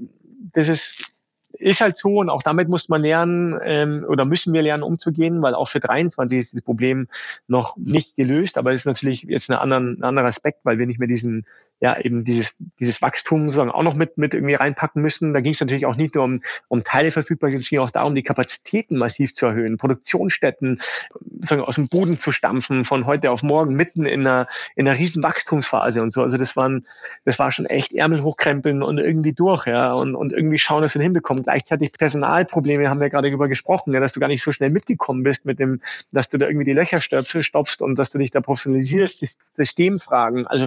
das 0.53 0.69
ist, 0.69 1.16
ist 1.59 1.81
halt 1.81 1.99
so 1.99 2.19
und 2.19 2.31
auch 2.31 2.43
damit 2.43 2.69
muss 2.69 2.89
man 2.89 3.03
lernen 3.03 3.59
ähm, 3.63 4.05
oder 4.09 4.25
müssen 4.25 4.53
wir 4.53 4.63
lernen 4.63 4.83
umzugehen, 4.83 5.43
weil 5.43 5.55
auch 5.55 5.69
für 5.69 5.81
23 5.81 6.39
ist 6.39 6.55
das 6.55 6.63
Problem 6.63 7.09
noch 7.49 7.77
nicht 7.77 8.17
gelöst, 8.17 8.59
aber 8.59 8.71
es 8.71 8.79
ist 8.79 8.87
natürlich 8.87 9.23
jetzt 9.23 9.51
ein, 9.51 9.57
anderen, 9.57 9.99
ein 9.99 10.05
anderer 10.05 10.27
Aspekt, 10.27 10.61
weil 10.65 10.79
wir 10.79 10.87
nicht 10.87 10.99
mehr 10.99 11.09
diesen 11.09 11.47
ja 11.81 11.99
eben 12.01 12.25
dieses, 12.25 12.55
dieses 12.81 13.03
Wachstum 13.03 13.47
sozusagen 13.47 13.71
auch 13.71 13.83
noch 13.83 13.95
mit, 13.95 14.17
mit 14.17 14.33
irgendwie 14.33 14.55
reinpacken 14.55 15.03
müssen. 15.03 15.35
Da 15.35 15.41
ging 15.41 15.53
es 15.53 15.61
natürlich 15.61 15.85
auch 15.85 15.97
nicht 15.97 16.15
nur 16.15 16.25
um, 16.25 16.41
um 16.69 16.83
Teileverfügbarkeit, 16.83 17.61
es 17.61 17.69
ging 17.69 17.81
auch 17.81 17.91
darum, 17.91 18.15
die 18.15 18.23
Kapazitäten 18.23 18.97
massiv 18.97 19.35
zu 19.35 19.47
erhöhen, 19.47 19.77
Produktionsstätten 19.77 20.81
sozusagen 21.21 21.63
aus 21.63 21.75
dem 21.75 21.89
Boden 21.89 22.19
zu 22.19 22.33
stampfen, 22.33 22.85
von 22.85 23.05
heute 23.05 23.31
auf 23.31 23.43
morgen, 23.43 23.77
mitten 23.77 24.07
in 24.07 24.27
einer, 24.27 24.47
in 24.75 24.89
einer 24.89 24.99
riesen 24.99 25.23
Wachstumsphase 25.23 26.01
und 26.01 26.13
so. 26.13 26.23
Also 26.23 26.39
das 26.39 26.57
waren, 26.57 26.87
das 27.25 27.39
war 27.39 27.53
schon 27.53 27.67
echt 27.67 27.93
Ärmel 27.93 28.23
hochkrempeln 28.23 28.83
und 28.83 28.99
irgendwie 28.99 29.35
durch, 29.35 29.67
ja, 29.67 29.93
und, 29.93 30.15
und 30.15 30.33
irgendwie 30.33 30.59
schauen, 30.59 30.81
dass 30.81 30.95
wir 30.95 31.03
hinbekommen. 31.03 31.46
Gleichzeitig 31.47 31.93
Personalprobleme 31.93 32.91
haben 32.91 32.99
wir 32.99 33.09
gerade 33.09 33.29
darüber 33.29 33.47
gesprochen, 33.47 33.95
ja, 33.95 34.01
dass 34.01 34.13
du 34.13 34.19
gar 34.19 34.27
nicht 34.27 34.43
so 34.43 34.51
schnell 34.51 34.71
mitgekommen 34.71 35.23
bist 35.23 35.45
mit 35.45 35.61
dem, 35.61 35.81
dass 36.11 36.29
du 36.29 36.39
da 36.39 36.47
irgendwie 36.49 36.65
die 36.65 36.73
Löcher 36.73 36.99
stopfst 37.01 37.83
und 37.83 37.97
dass 37.97 38.11
du 38.11 38.19
dich 38.19 38.33
da 38.33 38.41
professionalisierst, 38.41 39.55
Systemfragen. 39.55 40.49
Also 40.49 40.67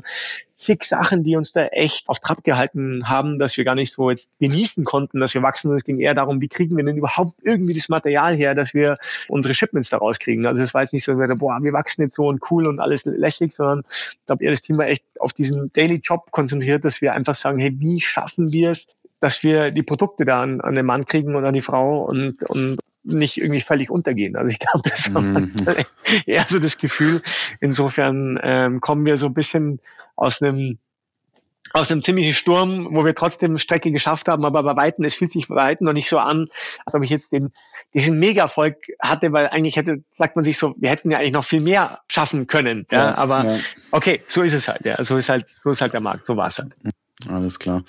zig 0.56 0.86
Sachen, 0.86 1.26
die 1.26 1.36
uns 1.36 1.52
da 1.52 1.66
echt 1.66 2.08
auf 2.08 2.20
Trab 2.20 2.46
gehalten 2.46 3.10
haben, 3.10 3.40
dass 3.40 3.58
wir 3.58 3.66
gar 3.66 3.76
nicht 3.76 3.94
so 3.94 4.10
jetzt 4.10 4.32
genießen 4.40 4.86
konnten, 4.86 5.20
dass 5.20 5.34
wir 5.34 5.42
wachsen. 5.42 5.74
Es 5.74 5.84
ging 5.84 6.00
eher 6.00 6.14
darum, 6.14 6.40
wie 6.40 6.48
kriegen 6.48 6.78
wir 6.78 6.86
denn 6.86 6.96
überhaupt 6.96 7.36
irgendwie 7.44 7.74
das 7.74 7.90
Material 7.90 8.36
her, 8.36 8.56
dass 8.56 8.74
wir 8.74 8.96
unsere 9.28 9.54
Shipments 9.54 9.90
daraus 9.90 10.18
kriegen. 10.18 10.46
Also 10.46 10.62
es 10.62 10.74
war 10.74 10.82
jetzt 10.82 10.94
nicht 10.94 11.04
so, 11.04 11.14
boah, 11.14 11.60
wir 11.62 11.74
wachsen 11.74 12.04
jetzt 12.04 12.16
so 12.16 12.28
und 12.28 12.40
cool 12.52 12.68
und 12.68 12.80
alles 12.80 13.04
lässig, 13.04 13.54
sondern 13.54 13.84
ich 13.90 14.26
glaube 14.26 14.46
eher 14.46 14.52
das 14.52 14.62
Thema 14.62 14.86
echt 14.86 15.04
auf 15.20 15.34
diesen 15.34 15.74
Daily 15.74 15.96
Job 16.02 16.32
konzentriert, 16.32 16.86
dass 16.86 17.02
wir 17.02 17.14
einfach 17.14 17.36
sagen, 17.36 17.60
hey, 17.60 17.74
wie 17.78 18.00
schaffen 18.00 18.54
wir 18.54 18.72
es, 18.72 18.88
dass 19.20 19.44
wir 19.44 19.72
die 19.72 19.84
Produkte 19.84 20.26
da 20.26 20.42
an, 20.42 20.62
an 20.62 20.76
den 20.76 20.86
Mann 20.86 21.06
kriegen 21.06 21.36
und 21.36 21.46
an 21.46 21.54
die 21.54 21.62
Frau 21.62 22.04
und, 22.04 22.44
und 22.50 22.80
nicht 23.04 23.38
irgendwie 23.38 23.62
völlig 23.62 23.90
untergehen. 23.90 24.36
Also 24.36 24.50
ich 24.50 24.60
glaube, 24.60 24.90
das 24.90 25.10
mhm. 25.10 25.52
eher 26.26 26.46
so 26.48 26.60
das 26.60 26.78
Gefühl. 26.78 27.22
Insofern 27.60 28.40
ähm, 28.42 28.82
kommen 28.82 29.06
wir 29.06 29.18
so 29.18 29.28
ein 29.28 29.34
bisschen 29.34 29.80
aus 30.16 30.42
einem 30.42 30.80
aus 31.72 31.92
einem 31.92 32.02
ziemlichen 32.02 32.34
Sturm, 32.34 32.88
wo 32.92 33.06
wir 33.06 33.14
trotzdem 33.14 33.58
Strecke 33.58 33.92
geschafft 33.92 34.28
haben, 34.28 34.44
aber 34.46 34.64
bei 34.64 34.76
Weitem, 34.76 35.06
es 35.06 35.16
fühlt 35.16 35.32
sich 35.32 35.48
bei 35.48 35.56
Weitem 35.56 35.86
noch 35.86 35.94
nicht 35.94 36.10
so 36.10 36.18
an, 36.18 36.48
als 36.86 36.96
ob 36.96 37.04
ich 37.04 37.10
jetzt 37.10 37.32
den, 37.32 37.52
diesen 37.94 38.20
Mega-Erfolg 38.20 38.78
hatte, 39.00 39.32
weil 39.34 39.50
eigentlich 39.50 39.76
hätte, 39.76 40.04
sagt 40.10 40.36
man 40.36 40.44
sich 40.44 40.58
so, 40.58 40.74
wir 40.78 40.90
hätten 40.90 41.12
ja 41.12 41.20
eigentlich 41.20 41.34
noch 41.34 41.46
viel 41.46 41.62
mehr 41.62 42.00
schaffen 42.08 42.48
können. 42.48 42.88
Ja, 42.92 43.10
ja 43.10 43.16
aber 43.16 43.46
ja. 43.46 43.60
okay, 43.92 44.22
so 44.28 44.42
ist 44.42 44.54
es 44.54 44.68
halt, 44.68 44.86
ja. 44.86 45.04
So 45.04 45.18
ist 45.18 45.30
halt, 45.30 45.46
so 45.62 45.70
ist 45.70 45.82
halt 45.82 45.94
der 45.94 46.02
Markt, 46.02 46.26
so 46.26 46.36
war 46.36 46.48
es 46.48 46.58
halt. 46.58 46.74
Alles 47.28 47.60
klar. 47.60 47.84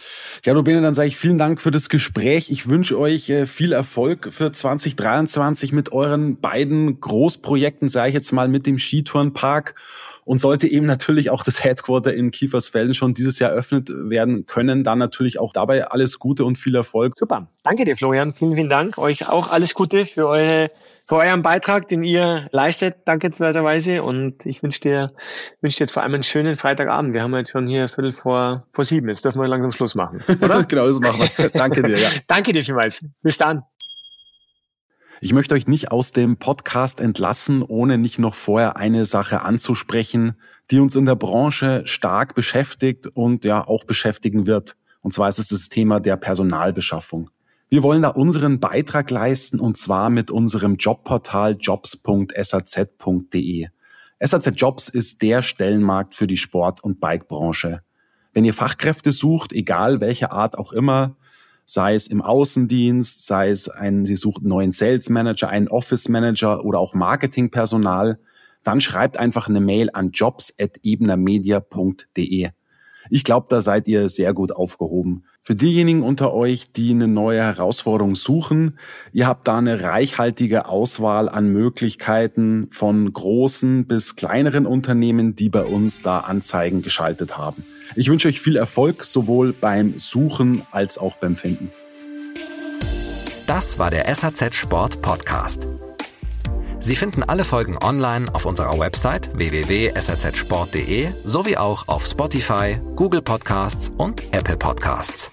Ja, 0.44 0.54
Rubene, 0.54 0.82
dann 0.82 0.94
sage 0.94 1.06
ich 1.06 1.16
vielen 1.16 1.38
Dank 1.38 1.60
für 1.60 1.70
das 1.70 1.88
Gespräch. 1.88 2.50
Ich 2.50 2.68
wünsche 2.68 2.98
euch 2.98 3.30
äh, 3.30 3.46
viel 3.46 3.72
Erfolg 3.72 4.32
für 4.32 4.50
2023 4.50 5.72
mit 5.72 5.92
euren 5.92 6.40
beiden 6.40 7.00
Großprojekten, 7.00 7.88
sage 7.88 8.08
ich 8.08 8.14
jetzt 8.14 8.32
mal, 8.32 8.48
mit 8.48 8.66
dem 8.66 8.78
Skitourenpark 8.78 9.76
und 10.24 10.38
sollte 10.38 10.66
eben 10.66 10.86
natürlich 10.86 11.30
auch 11.30 11.44
das 11.44 11.62
Headquarter 11.62 12.12
in 12.12 12.32
Kiefersfelden 12.32 12.94
schon 12.94 13.14
dieses 13.14 13.38
Jahr 13.38 13.50
eröffnet 13.50 13.90
werden 13.94 14.46
können, 14.46 14.82
dann 14.82 14.98
natürlich 14.98 15.38
auch 15.38 15.52
dabei 15.52 15.86
alles 15.86 16.18
Gute 16.18 16.44
und 16.44 16.56
viel 16.56 16.74
Erfolg. 16.74 17.14
Super. 17.16 17.46
Danke 17.62 17.84
dir, 17.84 17.96
Florian. 17.96 18.32
Vielen, 18.32 18.56
vielen 18.56 18.68
Dank. 18.68 18.98
Euch 18.98 19.28
auch 19.28 19.50
alles 19.50 19.74
Gute 19.74 20.06
für 20.06 20.26
eure 20.26 20.70
für 21.10 21.16
euren 21.16 21.42
Beitrag, 21.42 21.88
den 21.88 22.04
ihr 22.04 22.48
leistet, 22.52 22.98
dankenswerterweise. 23.04 24.04
Und 24.04 24.46
ich 24.46 24.62
wünsche 24.62 24.78
dir, 24.80 25.12
wünsche 25.60 25.78
dir 25.78 25.82
jetzt 25.82 25.92
vor 25.92 26.04
allem 26.04 26.14
einen 26.14 26.22
schönen 26.22 26.54
Freitagabend. 26.54 27.14
Wir 27.14 27.22
haben 27.22 27.34
jetzt 27.34 27.50
schon 27.50 27.66
hier 27.66 27.88
Viertel 27.88 28.12
vor, 28.12 28.68
vor 28.72 28.84
sieben. 28.84 29.08
Jetzt 29.08 29.24
dürfen 29.24 29.40
wir 29.40 29.48
langsam 29.48 29.72
Schluss 29.72 29.96
machen, 29.96 30.22
oder? 30.40 30.62
genau, 30.68 30.86
das 30.86 31.00
machen 31.00 31.28
wir. 31.36 31.48
Danke 31.52 31.82
dir, 31.82 31.98
ja. 31.98 32.10
Danke 32.28 32.52
dir 32.52 32.64
vielmals. 32.64 33.04
Bis 33.22 33.38
dann. 33.38 33.64
Ich 35.20 35.32
möchte 35.32 35.56
euch 35.56 35.66
nicht 35.66 35.90
aus 35.90 36.12
dem 36.12 36.36
Podcast 36.36 37.00
entlassen, 37.00 37.64
ohne 37.64 37.98
nicht 37.98 38.20
noch 38.20 38.36
vorher 38.36 38.76
eine 38.76 39.04
Sache 39.04 39.40
anzusprechen, 39.40 40.36
die 40.70 40.78
uns 40.78 40.94
in 40.94 41.06
der 41.06 41.16
Branche 41.16 41.82
stark 41.86 42.36
beschäftigt 42.36 43.08
und 43.08 43.44
ja 43.44 43.66
auch 43.66 43.82
beschäftigen 43.82 44.46
wird. 44.46 44.76
Und 45.00 45.12
zwar 45.12 45.28
ist 45.28 45.40
es 45.40 45.48
das 45.48 45.68
Thema 45.70 45.98
der 45.98 46.16
Personalbeschaffung. 46.16 47.30
Wir 47.72 47.84
wollen 47.84 48.02
da 48.02 48.08
unseren 48.08 48.58
Beitrag 48.58 49.12
leisten 49.12 49.60
und 49.60 49.78
zwar 49.78 50.10
mit 50.10 50.32
unserem 50.32 50.74
Jobportal 50.74 51.56
jobs.saz.de. 51.56 53.68
SAZ 54.18 54.52
Jobs 54.56 54.88
ist 54.88 55.22
der 55.22 55.42
Stellenmarkt 55.42 56.16
für 56.16 56.26
die 56.26 56.36
Sport- 56.36 56.82
und 56.82 56.98
Bikebranche. 56.98 57.82
Wenn 58.32 58.44
ihr 58.44 58.54
Fachkräfte 58.54 59.12
sucht, 59.12 59.52
egal 59.52 60.00
welche 60.00 60.32
Art 60.32 60.58
auch 60.58 60.72
immer, 60.72 61.14
sei 61.64 61.94
es 61.94 62.08
im 62.08 62.22
Außendienst, 62.22 63.24
sei 63.24 63.50
es 63.50 63.68
ein, 63.68 64.04
Sie 64.04 64.16
sucht 64.16 64.40
einen 64.40 64.48
neuen 64.48 64.72
Sales 64.72 65.08
Manager, 65.08 65.48
einen 65.48 65.68
Office 65.68 66.08
Manager 66.08 66.64
oder 66.64 66.80
auch 66.80 66.94
Marketingpersonal, 66.94 68.18
dann 68.64 68.80
schreibt 68.80 69.16
einfach 69.16 69.48
eine 69.48 69.60
Mail 69.60 69.90
an 69.92 70.10
jobs.ebenermedia.de. 70.10 72.50
Ich 73.10 73.24
glaube, 73.24 73.46
da 73.48 73.60
seid 73.60 73.86
ihr 73.86 74.08
sehr 74.08 74.34
gut 74.34 74.52
aufgehoben. 74.52 75.24
Für 75.50 75.56
diejenigen 75.56 76.04
unter 76.04 76.32
euch, 76.32 76.70
die 76.70 76.92
eine 76.92 77.08
neue 77.08 77.40
Herausforderung 77.40 78.14
suchen, 78.14 78.78
ihr 79.12 79.26
habt 79.26 79.48
da 79.48 79.58
eine 79.58 79.82
reichhaltige 79.82 80.66
Auswahl 80.66 81.28
an 81.28 81.52
Möglichkeiten 81.52 82.68
von 82.70 83.12
großen 83.12 83.84
bis 83.88 84.14
kleineren 84.14 84.64
Unternehmen, 84.64 85.34
die 85.34 85.48
bei 85.48 85.64
uns 85.64 86.02
da 86.02 86.20
Anzeigen 86.20 86.82
geschaltet 86.82 87.36
haben. 87.36 87.64
Ich 87.96 88.08
wünsche 88.08 88.28
euch 88.28 88.40
viel 88.40 88.54
Erfolg 88.54 89.04
sowohl 89.04 89.52
beim 89.52 89.98
Suchen 89.98 90.62
als 90.70 90.98
auch 90.98 91.16
beim 91.16 91.34
Finden. 91.34 91.72
Das 93.48 93.80
war 93.80 93.90
der 93.90 94.14
SAZ 94.14 94.54
Sport 94.54 95.02
Podcast. 95.02 95.66
Sie 96.78 96.94
finden 96.94 97.24
alle 97.24 97.42
Folgen 97.42 97.76
online 97.76 98.32
auf 98.32 98.46
unserer 98.46 98.78
Website 98.78 99.36
www.sazsport.de 99.36 101.08
sowie 101.24 101.56
auch 101.56 101.88
auf 101.88 102.06
Spotify, 102.06 102.78
Google 102.94 103.22
Podcasts 103.22 103.90
und 103.96 104.32
Apple 104.32 104.56
Podcasts. 104.56 105.32